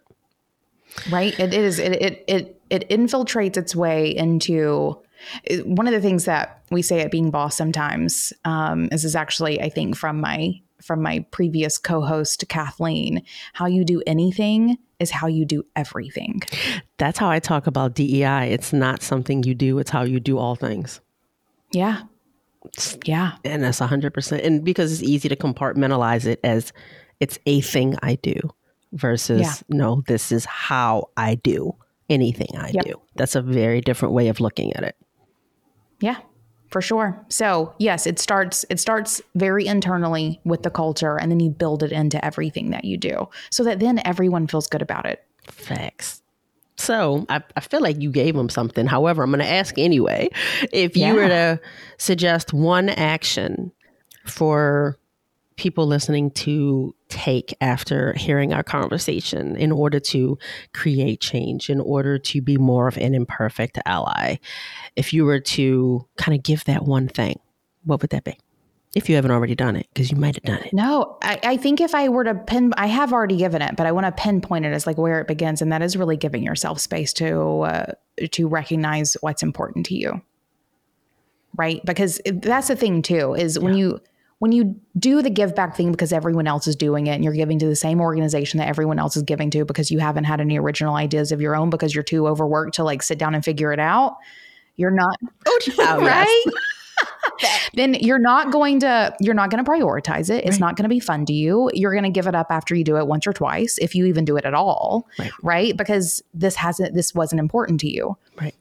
right 1.12 1.38
it 1.40 1.54
is 1.54 1.80
it 1.80 1.92
it 2.02 2.24
it, 2.28 2.62
it 2.70 2.90
infiltrates 2.90 3.58
its 3.58 3.76
way 3.76 4.16
into 4.16 4.98
it- 5.44 5.66
one 5.68 5.88
of 5.88 5.94
the 5.94 6.00
things 6.02 6.26
that 6.26 6.62
we 6.72 6.82
say 6.82 7.02
at 7.02 7.12
being 7.12 7.30
boss 7.32 7.58
sometimes 7.58 8.32
um, 8.46 8.88
this 8.88 9.04
is 9.04 9.16
actually 9.16 9.60
i 9.62 9.70
think 9.70 9.96
from 9.98 10.22
my 10.22 10.54
from 10.82 11.02
my 11.02 11.26
previous 11.32 11.78
co-host 11.78 12.46
kathleen 12.48 13.24
how 13.54 13.66
you 13.66 13.84
do 13.84 14.02
anything 14.06 14.78
is 15.04 15.12
how 15.12 15.28
you 15.28 15.46
do 15.46 15.64
everything 15.76 16.42
That's 16.98 17.20
how 17.20 17.30
I 17.30 17.40
talk 17.40 17.68
about 17.68 17.94
DEI. 17.94 18.50
It's 18.52 18.74
not 18.74 19.04
something 19.04 19.44
you 19.44 19.54
do; 19.54 19.78
it's 19.80 19.92
how 19.92 20.04
you 20.04 20.20
do 20.20 20.38
all 20.38 20.56
things. 20.56 21.00
yeah 21.72 22.02
yeah 23.04 23.34
and 23.44 23.62
that's 23.62 23.82
100% 23.82 24.46
and 24.46 24.64
because 24.64 24.94
it's 24.94 25.04
easy 25.04 25.28
to 25.28 25.36
compartmentalize 25.36 26.26
it 26.26 26.40
as 26.46 26.72
it's 27.20 27.38
a 27.46 27.60
thing 27.60 27.96
I 28.02 28.16
do 28.16 28.40
versus 28.94 29.42
yeah. 29.42 29.54
no, 29.70 30.04
this 30.08 30.32
is 30.32 30.46
how 30.46 31.10
I 31.18 31.36
do 31.36 31.76
anything 32.10 32.50
I 32.58 32.72
yep. 32.74 32.86
do. 32.86 33.02
That's 33.16 33.36
a 33.36 33.42
very 33.42 33.82
different 33.82 34.14
way 34.14 34.28
of 34.30 34.40
looking 34.40 34.74
at 34.74 34.84
it. 34.84 34.96
Yeah, 36.00 36.18
for 36.74 36.82
sure. 36.82 37.24
So, 37.30 37.74
yes, 37.78 38.08
it 38.08 38.18
starts 38.18 38.66
it 38.70 38.80
starts 38.80 39.22
very 39.36 39.68
internally 39.68 40.42
with 40.44 40.64
the 40.64 40.72
culture 40.72 41.20
and 41.20 41.32
then 41.32 41.40
you 41.40 41.52
build 41.52 41.84
it 41.84 41.92
into 41.92 42.24
everything 42.26 42.72
that 42.72 42.84
you 42.84 42.98
do 42.98 43.30
so 43.52 43.64
that 43.64 43.80
then 43.80 44.02
everyone 44.04 44.48
feels 44.48 44.68
good 44.68 44.82
about 44.82 45.06
it. 45.06 45.24
Facts. 45.50 46.24
So 46.76 47.28
I, 47.30 47.44
I 47.56 47.60
feel 47.60 47.82
like 47.82 48.02
you 48.02 48.10
gave 48.12 48.36
them 48.36 48.50
something. 48.50 48.88
However, 48.88 49.22
I'm 49.22 49.30
going 49.30 49.40
to 49.42 49.48
ask 49.50 49.78
anyway. 49.78 50.30
If 50.72 50.98
you 50.98 51.04
yeah. 51.04 51.14
were 51.14 51.28
to 51.28 51.62
suggest 52.00 52.54
one 52.54 52.90
action 52.90 53.72
for 54.26 54.98
people 55.56 55.86
listening 55.86 56.32
to 56.32 56.96
take 57.10 57.56
after 57.62 58.14
hearing 58.14 58.54
our 58.54 58.64
conversation 58.64 59.56
in 59.56 59.72
order 59.72 60.00
to 60.00 60.38
create 60.74 61.22
change, 61.22 61.70
in 61.70 61.80
order 61.80 62.18
to 62.18 62.42
be 62.42 62.58
more 62.58 62.88
of 62.88 62.98
an 62.98 63.14
imperfect 63.14 63.78
ally? 63.86 64.38
If 64.96 65.14
you 65.14 65.26
were 65.26 65.40
to 65.40 66.08
kind 66.18 66.38
of 66.38 66.44
give 66.44 66.64
that 66.66 66.86
one 66.86 67.08
thing, 67.08 67.40
what 67.84 68.02
would 68.02 68.12
that 68.12 68.24
be? 68.24 68.38
If 68.96 69.10
you 69.10 69.16
haven't 69.16 69.32
already 69.32 69.56
done 69.56 69.76
it, 69.76 69.88
because 69.92 70.12
you 70.12 70.18
might 70.18 70.36
have 70.36 70.44
done 70.44 70.60
it. 70.60 70.72
No, 70.72 71.18
I, 71.24 71.40
I, 71.44 71.58
think 71.58 71.82
if 71.82 71.96
I 71.96 72.10
were 72.10 72.24
to 72.26 72.36
pin, 72.36 72.74
I 72.78 72.86
have 72.86 73.12
already 73.12 73.38
given 73.38 73.60
it, 73.64 73.76
but 73.76 73.88
I 73.88 73.92
want 73.92 74.06
to 74.06 74.12
pinpoint 74.12 74.66
it 74.66 74.74
as 74.74 74.86
like 74.86 75.00
where 75.00 75.20
it 75.20 75.28
begins, 75.28 75.64
and 75.64 75.72
that 75.72 75.82
is 75.82 75.98
really 75.98 76.16
giving 76.16 76.44
yourself 76.44 76.80
space 76.80 77.12
to 77.14 77.62
uh, 77.62 77.92
to 78.32 78.48
recognize 78.48 79.18
what's 79.22 79.42
important 79.42 79.88
to 79.88 79.96
you, 79.96 80.22
right? 81.58 81.84
Because 81.86 82.22
that's 82.26 82.68
the 82.68 82.76
thing 82.76 83.02
too 83.02 83.34
is 83.34 83.58
yeah. 83.58 83.64
when 83.64 83.74
you 83.76 84.00
when 84.40 84.52
you 84.52 84.80
do 84.98 85.22
the 85.22 85.30
give 85.30 85.56
back 85.56 85.76
thing 85.76 85.92
because 85.92 86.12
everyone 86.12 86.48
else 86.48 86.68
is 86.68 86.76
doing 86.76 87.08
it 87.08 87.12
and 87.12 87.24
you're 87.24 87.34
giving 87.34 87.60
to 87.60 87.66
the 87.66 87.76
same 87.76 88.02
organization 88.02 88.58
that 88.58 88.68
everyone 88.68 89.00
else 89.00 89.16
is 89.16 89.24
giving 89.24 89.50
to 89.52 89.66
because 89.66 89.90
you 89.90 90.00
haven't 90.00 90.26
had 90.26 90.42
any 90.42 90.60
original 90.60 90.96
ideas 90.96 91.32
of 91.32 91.42
your 91.42 91.56
own 91.56 91.70
because 91.70 91.96
you're 91.96 92.04
too 92.04 92.28
overworked 92.28 92.76
to 92.76 92.84
like 92.84 93.02
sit 93.02 93.18
down 93.18 93.36
and 93.36 93.46
figure 93.46 93.72
it 93.72 93.80
out, 93.80 94.18
you're 94.76 94.92
not 94.92 95.18
oh, 95.48 95.60
oh 95.80 96.06
right. 96.06 96.44
then 97.74 97.96
you're 97.96 98.20
not 98.20 98.52
going 98.52 98.80
to 98.80 99.16
you're 99.20 99.34
not 99.34 99.50
going 99.50 99.64
to 99.64 99.70
prioritize 99.70 100.30
it. 100.30 100.44
It's 100.44 100.56
right. 100.56 100.60
not 100.60 100.76
going 100.76 100.84
to 100.84 100.90
be 100.90 101.00
fun 101.00 101.26
to 101.26 101.34
you. 101.34 101.70
You're 101.74 101.92
going 101.92 102.04
to 102.04 102.10
give 102.10 102.28
it 102.28 102.36
up 102.36 102.48
after 102.50 102.76
you 102.76 102.84
do 102.84 102.98
it 102.98 103.08
once 103.08 103.26
or 103.26 103.34
twice, 103.34 103.78
if 103.80 103.96
you 103.96 104.06
even 104.06 104.26
do 104.26 104.38
it 104.38 104.46
at 104.46 104.54
all, 104.54 105.08
right? 105.18 105.32
right? 105.42 105.78
Because 105.78 106.22
this 106.34 106.56
hasn't 106.56 106.94
this 106.94 107.14
wasn't 107.14 107.40
important 107.40 107.80
to 107.82 107.90
you. 107.90 108.18
Right. 108.40 108.56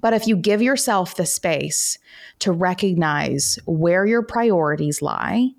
But 0.00 0.14
if 0.14 0.26
you 0.26 0.36
give 0.36 0.62
yourself 0.62 1.16
the 1.16 1.26
space 1.26 1.98
to 2.40 2.52
recognize 2.52 3.58
where 3.66 4.06
your 4.06 4.22
priorities 4.22 5.02
lie 5.02 5.50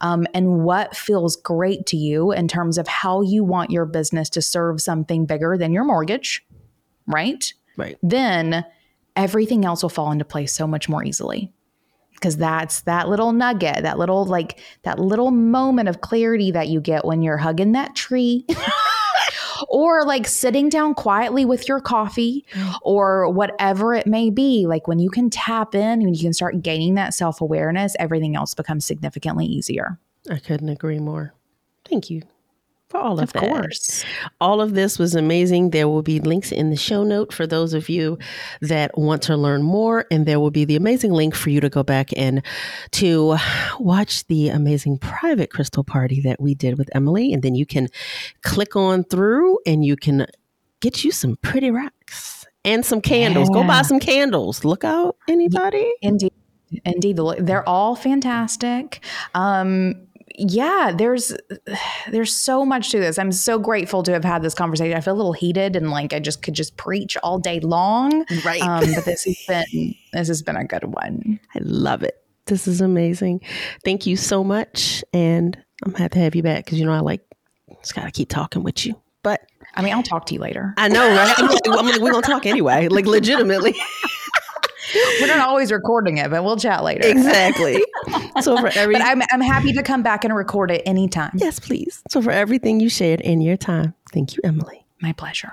um, 0.00 0.26
and 0.34 0.62
what 0.64 0.96
feels 0.96 1.36
great 1.36 1.86
to 1.86 1.96
you 1.96 2.32
in 2.32 2.48
terms 2.48 2.78
of 2.78 2.86
how 2.86 3.22
you 3.22 3.42
want 3.44 3.70
your 3.70 3.86
business 3.86 4.28
to 4.30 4.42
serve 4.42 4.80
something 4.80 5.26
bigger 5.26 5.56
than 5.58 5.72
your 5.72 5.84
mortgage, 5.84 6.44
right? 7.06 7.52
Right. 7.76 7.98
Then 8.02 8.64
everything 9.16 9.64
else 9.64 9.82
will 9.82 9.90
fall 9.90 10.12
into 10.12 10.24
place 10.24 10.52
so 10.52 10.66
much 10.66 10.88
more 10.88 11.04
easily 11.04 11.52
because 12.14 12.36
that's 12.36 12.82
that 12.82 13.08
little 13.08 13.32
nugget, 13.32 13.82
that 13.82 13.98
little 13.98 14.24
like 14.24 14.60
that 14.82 14.98
little 14.98 15.30
moment 15.30 15.88
of 15.88 16.00
clarity 16.00 16.50
that 16.50 16.68
you 16.68 16.80
get 16.80 17.04
when 17.04 17.22
you're 17.22 17.38
hugging 17.38 17.72
that 17.72 17.94
tree. 17.94 18.46
or 19.68 20.04
like 20.04 20.26
sitting 20.26 20.68
down 20.68 20.94
quietly 20.94 21.44
with 21.44 21.68
your 21.68 21.80
coffee 21.80 22.44
mm. 22.52 22.78
or 22.82 23.28
whatever 23.30 23.94
it 23.94 24.06
may 24.06 24.30
be. 24.30 24.66
Like 24.66 24.88
when 24.88 24.98
you 24.98 25.10
can 25.10 25.30
tap 25.30 25.74
in 25.74 26.02
and 26.02 26.16
you 26.16 26.22
can 26.22 26.32
start 26.32 26.62
gaining 26.62 26.94
that 26.94 27.14
self 27.14 27.40
awareness, 27.40 27.96
everything 27.98 28.36
else 28.36 28.54
becomes 28.54 28.84
significantly 28.84 29.46
easier. 29.46 29.98
I 30.30 30.38
couldn't 30.38 30.68
agree 30.68 30.98
more. 30.98 31.34
Thank 31.84 32.10
you 32.10 32.22
for 32.90 32.98
all 32.98 33.18
of, 33.18 33.24
of 33.24 33.32
that. 33.32 33.42
course. 33.42 34.04
All 34.40 34.60
of 34.60 34.74
this 34.74 34.98
was 34.98 35.14
amazing. 35.14 35.70
There 35.70 35.88
will 35.88 36.02
be 36.02 36.18
links 36.18 36.50
in 36.50 36.70
the 36.70 36.76
show 36.76 37.04
note 37.04 37.32
for 37.32 37.46
those 37.46 37.72
of 37.72 37.88
you 37.88 38.18
that 38.60 38.98
want 38.98 39.22
to 39.22 39.36
learn 39.36 39.62
more. 39.62 40.06
And 40.10 40.26
there 40.26 40.40
will 40.40 40.50
be 40.50 40.64
the 40.64 40.74
amazing 40.76 41.12
link 41.12 41.36
for 41.36 41.50
you 41.50 41.60
to 41.60 41.70
go 41.70 41.84
back 41.84 42.10
and 42.16 42.42
to 42.92 43.36
watch 43.78 44.26
the 44.26 44.48
amazing 44.48 44.98
private 44.98 45.50
crystal 45.50 45.84
party 45.84 46.20
that 46.22 46.40
we 46.40 46.54
did 46.54 46.78
with 46.78 46.90
Emily. 46.92 47.32
And 47.32 47.42
then 47.42 47.54
you 47.54 47.64
can 47.64 47.88
click 48.42 48.74
on 48.74 49.04
through 49.04 49.58
and 49.64 49.84
you 49.84 49.94
can 49.94 50.26
get 50.80 51.04
you 51.04 51.12
some 51.12 51.36
pretty 51.36 51.70
rocks 51.70 52.44
and 52.64 52.84
some 52.84 53.00
candles. 53.00 53.48
Yeah. 53.50 53.62
Go 53.62 53.68
buy 53.68 53.82
some 53.82 54.00
candles. 54.00 54.64
Look 54.64 54.82
out, 54.82 55.16
anybody? 55.28 55.92
Indeed. 56.02 56.32
Indeed, 56.84 57.18
they're 57.40 57.68
all 57.68 57.96
fantastic. 57.96 59.04
Um, 59.34 60.06
yeah, 60.36 60.92
there's 60.96 61.34
there's 62.10 62.34
so 62.34 62.64
much 62.64 62.90
to 62.90 62.98
this. 62.98 63.18
I'm 63.18 63.32
so 63.32 63.58
grateful 63.58 64.02
to 64.04 64.12
have 64.12 64.24
had 64.24 64.42
this 64.42 64.54
conversation. 64.54 64.96
I 64.96 65.00
feel 65.00 65.14
a 65.14 65.16
little 65.16 65.32
heated 65.32 65.76
and 65.76 65.90
like 65.90 66.12
I 66.12 66.20
just 66.20 66.42
could 66.42 66.54
just 66.54 66.76
preach 66.76 67.16
all 67.22 67.38
day 67.38 67.60
long. 67.60 68.24
Right. 68.44 68.62
Um, 68.62 68.84
but 68.94 69.04
this 69.04 69.24
has 69.24 69.44
been 69.46 69.94
this 70.12 70.28
has 70.28 70.42
been 70.42 70.56
a 70.56 70.64
good 70.64 70.84
one. 70.84 71.40
I 71.54 71.58
love 71.62 72.02
it. 72.02 72.16
This 72.46 72.66
is 72.66 72.80
amazing. 72.80 73.40
Thank 73.84 74.06
you 74.06 74.16
so 74.16 74.42
much, 74.42 75.04
and 75.12 75.56
I'm 75.84 75.94
happy 75.94 76.14
to 76.14 76.20
have 76.20 76.34
you 76.34 76.42
back 76.42 76.64
because 76.64 76.80
you 76.80 76.86
know 76.86 76.92
I 76.92 77.00
like 77.00 77.22
just 77.80 77.94
gotta 77.94 78.10
keep 78.10 78.28
talking 78.28 78.62
with 78.62 78.86
you. 78.86 79.00
But 79.22 79.42
I 79.74 79.82
mean, 79.82 79.94
I'll 79.94 80.02
talk 80.02 80.26
to 80.26 80.34
you 80.34 80.40
later. 80.40 80.74
I 80.76 80.88
know, 80.88 81.06
right? 81.06 81.34
I'm 81.38 81.46
like, 81.46 81.60
I 81.68 81.82
mean, 81.82 82.02
we're 82.02 82.12
gonna 82.12 82.26
talk 82.26 82.46
anyway, 82.46 82.88
like 82.88 83.06
legitimately. 83.06 83.76
We're 85.20 85.26
not 85.26 85.48
always 85.48 85.72
recording 85.72 86.18
it, 86.18 86.30
but 86.30 86.44
we'll 86.44 86.56
chat 86.56 86.84
later. 86.84 87.06
Exactly. 87.08 87.82
So 88.40 88.56
for 88.56 88.68
every, 88.68 88.94
but 88.94 89.02
I'm 89.02 89.20
I'm 89.30 89.40
happy 89.40 89.72
to 89.74 89.82
come 89.82 90.02
back 90.02 90.24
and 90.24 90.34
record 90.34 90.70
it 90.70 90.82
anytime. 90.86 91.32
Yes, 91.34 91.60
please. 91.60 92.02
So 92.08 92.22
for 92.22 92.30
everything 92.30 92.80
you 92.80 92.88
shared 92.88 93.20
in 93.20 93.40
your 93.40 93.56
time, 93.56 93.94
thank 94.12 94.34
you, 94.34 94.40
Emily. 94.42 94.86
My 95.02 95.12
pleasure. 95.12 95.52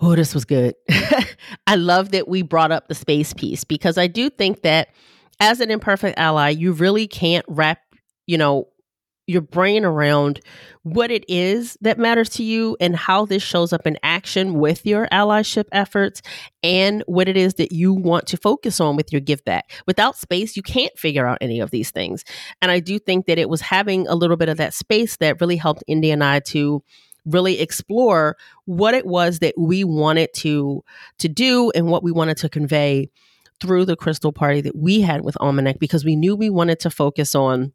Oh, 0.00 0.14
this 0.14 0.34
was 0.34 0.44
good. 0.44 0.74
I 1.66 1.76
love 1.76 2.10
that 2.10 2.28
we 2.28 2.42
brought 2.42 2.72
up 2.72 2.88
the 2.88 2.94
space 2.94 3.32
piece 3.32 3.64
because 3.64 3.96
I 3.96 4.06
do 4.06 4.28
think 4.28 4.62
that 4.62 4.88
as 5.40 5.60
an 5.60 5.70
imperfect 5.70 6.18
ally, 6.18 6.50
you 6.50 6.72
really 6.72 7.06
can't 7.06 7.46
wrap, 7.48 7.80
you 8.26 8.36
know, 8.36 8.68
your 9.26 9.40
brain 9.40 9.84
around 9.84 10.40
what 10.82 11.10
it 11.10 11.24
is 11.28 11.78
that 11.80 11.98
matters 11.98 12.28
to 12.28 12.42
you 12.42 12.76
and 12.80 12.94
how 12.94 13.24
this 13.24 13.42
shows 13.42 13.72
up 13.72 13.86
in 13.86 13.98
action 14.02 14.54
with 14.54 14.84
your 14.84 15.06
allyship 15.08 15.64
efforts 15.72 16.20
and 16.62 17.02
what 17.06 17.28
it 17.28 17.36
is 17.36 17.54
that 17.54 17.72
you 17.72 17.94
want 17.94 18.26
to 18.26 18.36
focus 18.36 18.80
on 18.80 18.96
with 18.96 19.12
your 19.12 19.20
give 19.20 19.42
back. 19.44 19.72
Without 19.86 20.16
space, 20.16 20.56
you 20.56 20.62
can't 20.62 20.96
figure 20.98 21.26
out 21.26 21.38
any 21.40 21.60
of 21.60 21.70
these 21.70 21.90
things. 21.90 22.24
And 22.60 22.70
I 22.70 22.80
do 22.80 22.98
think 22.98 23.26
that 23.26 23.38
it 23.38 23.48
was 23.48 23.62
having 23.62 24.06
a 24.08 24.14
little 24.14 24.36
bit 24.36 24.48
of 24.48 24.58
that 24.58 24.74
space 24.74 25.16
that 25.16 25.40
really 25.40 25.56
helped 25.56 25.84
Indy 25.86 26.10
and 26.10 26.22
I 26.22 26.40
to 26.40 26.82
really 27.24 27.60
explore 27.60 28.36
what 28.66 28.92
it 28.92 29.06
was 29.06 29.38
that 29.38 29.54
we 29.56 29.82
wanted 29.82 30.28
to 30.34 30.84
to 31.18 31.28
do 31.28 31.70
and 31.74 31.86
what 31.86 32.02
we 32.02 32.12
wanted 32.12 32.36
to 32.36 32.50
convey 32.50 33.10
through 33.60 33.86
the 33.86 33.96
crystal 33.96 34.32
party 34.32 34.60
that 34.60 34.76
we 34.76 35.00
had 35.00 35.24
with 35.24 35.36
Almanac 35.40 35.78
because 35.78 36.04
we 36.04 36.16
knew 36.16 36.36
we 36.36 36.50
wanted 36.50 36.80
to 36.80 36.90
focus 36.90 37.34
on 37.34 37.72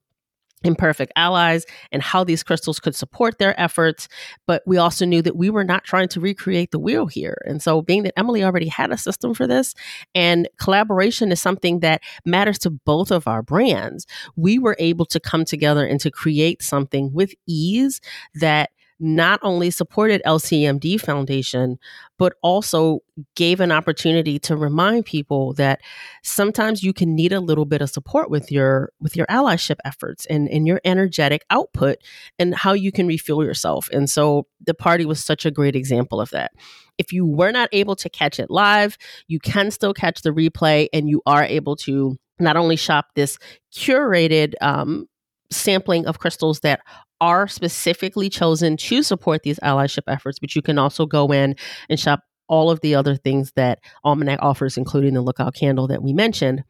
imperfect 0.64 1.12
allies 1.16 1.66
and 1.92 2.02
how 2.02 2.24
these 2.24 2.44
crystals 2.44 2.80
could 2.80 2.96
support 2.96 3.38
their 3.38 3.60
efforts. 3.60 4.08
But 4.48 4.64
we 4.66 4.78
also 4.78 5.06
knew 5.06 5.22
that 5.22 5.36
we 5.36 5.50
were 5.50 5.64
not 5.64 5.84
trying 5.84 6.10
to 6.10 6.20
recreate 6.20 6.72
the 6.72 6.80
wheel 6.80 7.08
here. 7.08 7.38
And 7.46 7.62
so, 7.62 7.82
being 7.82 8.04
that 8.04 8.18
Emily 8.18 8.44
already 8.44 8.68
had 8.68 8.92
a 8.92 8.98
system 8.98 9.34
for 9.34 9.48
this 9.48 9.74
and 10.16 10.48
collaboration 10.60 11.32
is 11.32 11.42
something 11.42 11.80
that 11.80 12.02
matters 12.26 12.60
to 12.60 12.70
both 12.70 13.12
of 13.12 13.28
our 13.28 13.42
brands, 13.42 14.06
we 14.36 14.60
were 14.60 14.76
able 14.80 15.06
to 15.06 15.20
come 15.20 15.46
together 15.46 15.86
and 15.86 16.00
to 16.02 16.12
create 16.12 16.62
something 16.62 17.14
with 17.14 17.34
ease 17.48 18.02
that 18.36 18.70
not 19.00 19.40
only 19.44 19.72
supported 19.72 20.22
LCMD 20.26 21.00
Foundation, 21.00 21.80
but 22.18 22.34
also 22.44 23.00
gave 23.36 23.62
an 23.62 23.72
opportunity 23.72 24.38
to 24.40 24.58
remind 24.58 25.06
people 25.06 25.54
that 25.54 25.80
sometimes 26.22 26.84
you 26.84 26.92
can 26.92 27.16
need 27.16 27.32
a 27.32 27.40
little 27.40 27.66
bit 27.66 27.82
of 27.82 27.90
support 27.90 28.30
with 28.30 28.52
your 28.52 28.92
with 29.00 29.16
your 29.16 29.26
allyship 29.28 29.78
efforts 29.86 30.26
and, 30.26 30.50
and 30.50 30.68
your 30.68 30.82
energetic 30.84 31.44
output 31.50 31.98
and 32.38 32.54
how 32.54 32.74
you 32.74 32.92
can 32.92 33.08
refuel 33.08 33.44
yourself. 33.44 33.90
And 33.94 34.10
so 34.10 34.48
the 34.66 34.74
party 34.74 35.06
was 35.06 35.24
such 35.24 35.46
a 35.46 35.52
great 35.52 35.76
example 35.76 36.20
of 36.20 36.30
that. 36.32 36.52
If 36.98 37.14
you 37.14 37.26
were 37.26 37.52
not 37.52 37.70
able 37.72 37.96
to 37.98 38.10
catch 38.10 38.40
it 38.40 38.50
live, 38.50 38.98
you 39.28 39.40
can 39.40 39.72
still 39.72 39.94
catch 39.94 40.22
the 40.22 40.32
replay 40.32 40.90
and 40.92 41.10
you 41.10 41.22
are 41.26 41.44
able 41.44 41.78
to 41.78 42.18
not 42.40 42.58
only 42.58 42.76
shop 42.76 43.08
this 43.16 43.38
curated 43.74 44.54
um, 44.62 45.08
sampling 45.52 46.06
of 46.06 46.20
crystals 46.20 46.62
that 46.62 46.82
are 47.22 47.48
specifically 47.48 48.30
chosen 48.30 48.78
to 48.78 49.04
support 49.04 49.44
these 49.44 49.60
allyship 49.60 50.04
efforts, 50.08 50.40
but 50.40 50.56
you 50.56 50.62
can 50.62 50.78
also 50.78 51.06
go 51.06 51.32
in 51.32 51.56
and 51.90 52.00
shop 52.00 52.22
all 52.50 52.72
of 52.72 52.82
the 52.82 52.96
other 52.96 53.16
things 53.16 53.52
that 53.56 53.80
Almanac 54.04 54.40
offers, 54.42 54.76
including 54.76 55.14
the 55.14 55.22
lookout 55.22 55.54
candle 55.54 55.88
that 55.88 56.02
we 56.02 56.14
mentioned, 56.14 56.64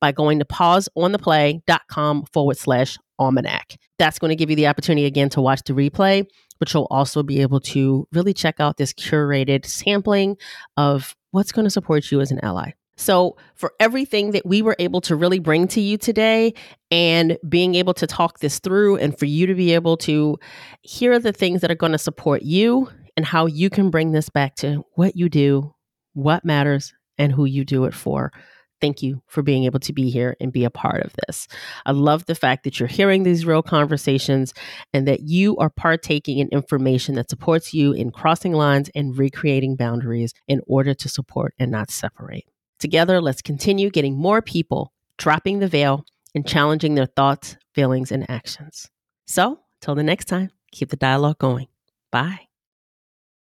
by 0.00 0.10
going 0.10 0.38
to 0.38 0.44
pauseontheplay.com 0.44 2.24
forward 2.32 2.56
slash 2.56 2.98
almanac. 3.18 3.76
That's 3.98 4.18
going 4.18 4.30
to 4.30 4.36
give 4.36 4.50
you 4.50 4.56
the 4.56 4.66
opportunity 4.66 5.06
again 5.06 5.28
to 5.30 5.40
watch 5.40 5.62
the 5.64 5.74
replay, 5.74 6.26
but 6.58 6.72
you'll 6.72 6.88
also 6.90 7.22
be 7.22 7.42
able 7.42 7.60
to 7.60 8.08
really 8.12 8.32
check 8.32 8.56
out 8.60 8.78
this 8.78 8.92
curated 8.92 9.66
sampling 9.66 10.36
of 10.76 11.14
what's 11.30 11.52
going 11.52 11.64
to 11.64 11.70
support 11.70 12.10
you 12.10 12.20
as 12.20 12.30
an 12.30 12.40
ally. 12.42 12.72
So, 12.96 13.36
for 13.54 13.72
everything 13.78 14.30
that 14.30 14.46
we 14.46 14.62
were 14.62 14.76
able 14.78 15.00
to 15.02 15.16
really 15.16 15.38
bring 15.38 15.68
to 15.68 15.80
you 15.80 15.98
today 15.98 16.54
and 16.90 17.36
being 17.48 17.74
able 17.74 17.94
to 17.94 18.06
talk 18.06 18.38
this 18.38 18.58
through, 18.58 18.96
and 18.96 19.18
for 19.18 19.26
you 19.26 19.46
to 19.46 19.54
be 19.54 19.74
able 19.74 19.96
to 19.98 20.38
hear 20.82 21.18
the 21.18 21.32
things 21.32 21.60
that 21.60 21.70
are 21.70 21.76
going 21.76 21.92
to 21.92 21.98
support 21.98 22.42
you 22.42 22.88
and 23.16 23.26
how 23.26 23.46
you 23.46 23.70
can 23.70 23.90
bring 23.90 24.12
this 24.12 24.28
back 24.28 24.56
to 24.56 24.84
what 24.94 25.16
you 25.16 25.28
do, 25.28 25.74
what 26.14 26.44
matters, 26.44 26.94
and 27.18 27.32
who 27.32 27.44
you 27.44 27.64
do 27.64 27.84
it 27.84 27.94
for. 27.94 28.32
Thank 28.80 29.02
you 29.02 29.22
for 29.26 29.42
being 29.42 29.64
able 29.64 29.80
to 29.80 29.92
be 29.92 30.10
here 30.10 30.36
and 30.38 30.52
be 30.52 30.64
a 30.64 30.70
part 30.70 31.02
of 31.02 31.14
this. 31.26 31.48
I 31.86 31.92
love 31.92 32.26
the 32.26 32.34
fact 32.34 32.64
that 32.64 32.78
you're 32.78 32.88
hearing 32.88 33.22
these 33.22 33.46
real 33.46 33.62
conversations 33.62 34.52
and 34.92 35.08
that 35.08 35.20
you 35.20 35.56
are 35.56 35.70
partaking 35.70 36.38
in 36.38 36.48
information 36.48 37.14
that 37.14 37.30
supports 37.30 37.72
you 37.72 37.92
in 37.92 38.10
crossing 38.10 38.52
lines 38.52 38.90
and 38.94 39.16
recreating 39.16 39.76
boundaries 39.76 40.34
in 40.46 40.60
order 40.66 40.92
to 40.92 41.08
support 41.08 41.54
and 41.58 41.70
not 41.70 41.90
separate. 41.90 42.44
Together, 42.78 43.20
let's 43.20 43.42
continue 43.42 43.90
getting 43.90 44.16
more 44.16 44.42
people 44.42 44.92
dropping 45.18 45.60
the 45.60 45.68
veil 45.68 46.04
and 46.34 46.46
challenging 46.46 46.94
their 46.94 47.06
thoughts, 47.06 47.56
feelings, 47.74 48.12
and 48.12 48.28
actions. 48.30 48.90
So, 49.26 49.60
till 49.80 49.94
the 49.94 50.02
next 50.02 50.26
time, 50.26 50.50
keep 50.72 50.90
the 50.90 50.96
dialogue 50.96 51.38
going. 51.38 51.68
Bye. 52.12 52.40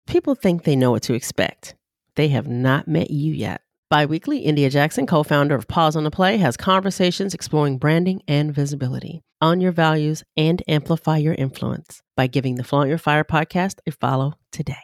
People 0.07 0.35
think 0.35 0.63
they 0.63 0.75
know 0.75 0.91
what 0.91 1.03
to 1.03 1.13
expect. 1.13 1.75
They 2.15 2.27
have 2.29 2.47
not 2.47 2.87
met 2.87 3.09
you 3.09 3.33
yet. 3.33 3.61
Biweekly, 3.89 4.39
India 4.39 4.69
Jackson, 4.69 5.05
co 5.05 5.23
founder 5.23 5.55
of 5.55 5.67
Pause 5.67 5.97
on 5.97 6.03
the 6.03 6.11
Play, 6.11 6.37
has 6.37 6.57
conversations 6.57 7.33
exploring 7.33 7.77
branding 7.77 8.21
and 8.27 8.53
visibility. 8.53 9.21
On 9.39 9.61
your 9.61 9.71
values 9.71 10.23
and 10.35 10.63
amplify 10.67 11.17
your 11.17 11.35
influence 11.35 12.01
by 12.15 12.27
giving 12.27 12.55
the 12.55 12.63
Flaunt 12.63 12.89
Your 12.89 12.97
Fire 12.97 13.23
podcast 13.23 13.79
a 13.85 13.91
follow 13.91 14.33
today. 14.51 14.83